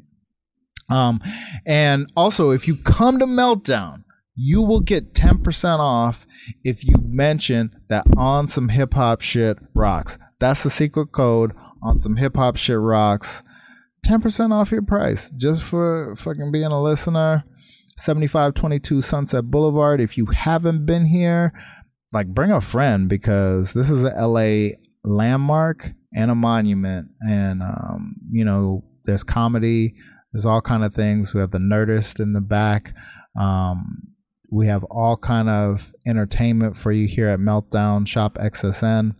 Um, 0.88 1.20
and 1.64 2.10
also, 2.16 2.50
if 2.50 2.68
you 2.68 2.76
come 2.76 3.18
to 3.18 3.26
Meltdown, 3.26 4.04
you 4.44 4.60
will 4.60 4.80
get 4.80 5.14
ten 5.14 5.38
percent 5.38 5.80
off 5.80 6.26
if 6.64 6.84
you 6.84 6.96
mention 7.06 7.74
that 7.88 8.04
on 8.16 8.48
some 8.48 8.68
hip 8.70 8.94
hop 8.94 9.20
shit 9.20 9.56
rocks. 9.72 10.18
That's 10.40 10.64
the 10.64 10.70
secret 10.70 11.12
code 11.12 11.52
on 11.80 12.00
some 12.00 12.16
hip 12.16 12.34
hop 12.34 12.56
shit 12.56 12.78
rocks. 12.78 13.44
Ten 14.02 14.20
percent 14.20 14.52
off 14.52 14.72
your 14.72 14.82
price 14.82 15.30
just 15.30 15.62
for 15.62 16.16
fucking 16.16 16.50
being 16.50 16.72
a 16.72 16.82
listener. 16.82 17.44
Seventy 17.96 18.26
five 18.26 18.54
twenty 18.54 18.80
two 18.80 19.00
Sunset 19.00 19.44
Boulevard. 19.44 20.00
If 20.00 20.18
you 20.18 20.26
haven't 20.26 20.86
been 20.86 21.06
here, 21.06 21.52
like 22.12 22.26
bring 22.26 22.50
a 22.50 22.60
friend 22.60 23.08
because 23.08 23.72
this 23.74 23.90
is 23.90 24.02
a 24.02 24.26
LA 24.26 24.76
landmark 25.04 25.92
and 26.12 26.32
a 26.32 26.34
monument 26.34 27.08
and 27.28 27.62
um, 27.62 28.16
you 28.30 28.44
know 28.44 28.84
there's 29.04 29.24
comedy 29.24 29.94
there's 30.32 30.46
all 30.46 30.60
kind 30.60 30.84
of 30.84 30.94
things 30.94 31.34
we 31.34 31.40
have 31.40 31.50
the 31.50 31.58
nerdist 31.58 32.20
in 32.20 32.32
the 32.34 32.40
back 32.40 32.94
um, 33.38 34.11
we 34.52 34.66
have 34.66 34.84
all 34.84 35.16
kind 35.16 35.48
of 35.48 35.92
entertainment 36.06 36.76
for 36.76 36.92
you 36.92 37.08
here 37.08 37.28
at 37.28 37.40
meltdown 37.40 38.06
shop 38.06 38.34
xsn 38.34 39.14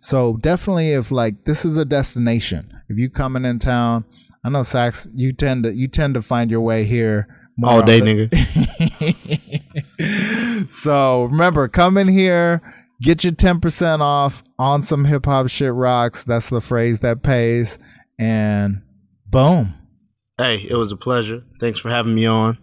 so 0.00 0.36
definitely 0.36 0.92
if 0.92 1.10
like 1.10 1.44
this 1.44 1.64
is 1.64 1.76
a 1.76 1.84
destination 1.84 2.80
if 2.88 2.98
you 2.98 3.08
coming 3.08 3.44
in 3.44 3.58
town 3.58 4.04
i 4.44 4.48
know 4.48 4.62
sax 4.62 5.08
you 5.14 5.32
tend 5.32 5.64
to 5.64 5.74
you 5.74 5.88
tend 5.88 6.14
to 6.14 6.22
find 6.22 6.50
your 6.50 6.60
way 6.60 6.84
here 6.84 7.26
All 7.62 7.82
day, 7.82 8.00
nigga. 8.00 8.30
so 10.70 11.24
remember, 11.24 11.68
come 11.68 11.96
in 11.96 12.08
here, 12.08 12.60
get 13.00 13.22
your 13.22 13.32
10% 13.32 14.00
off 14.00 14.42
on 14.58 14.82
some 14.82 15.04
hip 15.04 15.26
hop 15.26 15.48
shit 15.48 15.72
rocks. 15.72 16.24
That's 16.24 16.50
the 16.50 16.60
phrase 16.60 16.98
that 17.00 17.22
pays. 17.22 17.78
And 18.18 18.82
boom. 19.26 19.74
Hey, 20.36 20.66
it 20.68 20.74
was 20.74 20.90
a 20.90 20.96
pleasure. 20.96 21.44
Thanks 21.60 21.78
for 21.78 21.90
having 21.90 22.16
me 22.16 22.26
on. 22.26 22.58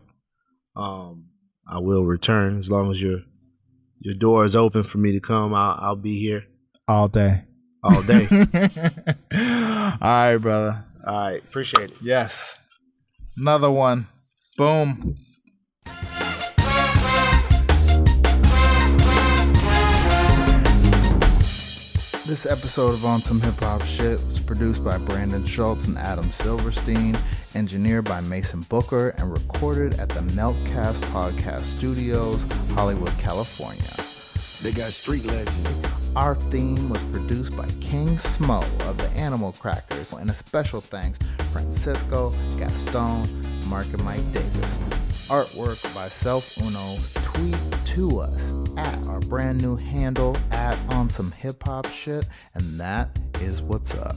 Um, 0.75 1.27
I 1.71 1.79
will 1.79 2.03
return 2.05 2.57
as 2.59 2.69
long 2.69 2.91
as 2.91 3.01
your 3.01 3.19
your 3.99 4.13
door 4.15 4.43
is 4.45 4.55
open 4.55 4.83
for 4.83 4.97
me 4.97 5.11
to 5.13 5.19
come. 5.19 5.53
I'll 5.53 5.77
I'll 5.81 5.95
be 5.95 6.19
here 6.19 6.43
All 6.87 7.07
day. 7.07 7.43
all 7.83 8.03
day. 8.03 8.27
All 9.31 9.97
right, 10.01 10.37
brother. 10.37 10.85
all 11.07 11.13
right, 11.15 11.43
appreciate 11.43 11.91
it. 11.91 11.97
Yes. 12.01 12.59
Another 13.37 13.71
one. 13.71 14.07
Boom. 14.57 15.17
This 22.27 22.45
episode 22.45 22.93
of 22.93 23.03
On 23.03 23.19
Some 23.19 23.41
Hip 23.41 23.59
Hop 23.61 23.81
Shit 23.81 24.23
was 24.27 24.39
produced 24.39 24.83
by 24.83 24.99
Brandon 24.99 25.43
Schultz 25.43 25.87
and 25.87 25.97
Adam 25.97 26.29
Silverstein, 26.29 27.17
engineered 27.55 28.05
by 28.05 28.21
Mason 28.21 28.61
Booker, 28.61 29.09
and 29.17 29.31
recorded 29.31 29.99
at 29.99 30.07
the 30.09 30.19
Meltcast 30.19 30.99
Podcast 31.11 31.63
Studios, 31.63 32.45
Hollywood, 32.73 33.11
California. 33.17 33.81
They 34.61 34.71
got 34.71 34.91
street 34.91 35.25
legends. 35.25 35.67
Our 36.15 36.35
theme 36.35 36.89
was 36.89 37.03
produced 37.05 37.57
by 37.57 37.67
King 37.81 38.09
Smo 38.09 38.61
of 38.87 38.97
the 38.99 39.09
Animal 39.17 39.53
Crackers, 39.53 40.13
and 40.13 40.29
a 40.29 40.33
special 40.33 40.79
thanks 40.79 41.17
to 41.17 41.43
Francisco, 41.45 42.33
Gaston, 42.57 43.27
Mark, 43.67 43.87
and 43.87 44.03
Mike 44.05 44.31
Davis. 44.31 44.77
Artwork 45.27 45.81
by 45.95 46.07
Self 46.07 46.55
Uno. 46.61 46.97
Tweet 47.23 47.70
to 47.91 48.21
us 48.21 48.53
at 48.77 48.97
our 49.07 49.19
brand 49.19 49.61
new 49.61 49.75
handle 49.75 50.37
at 50.51 50.79
on 50.93 51.09
some 51.09 51.29
hip 51.31 51.61
hop 51.63 51.85
shit, 51.87 52.25
and 52.53 52.79
that 52.79 53.09
is 53.41 53.61
what's 53.61 53.93
up. 53.95 54.15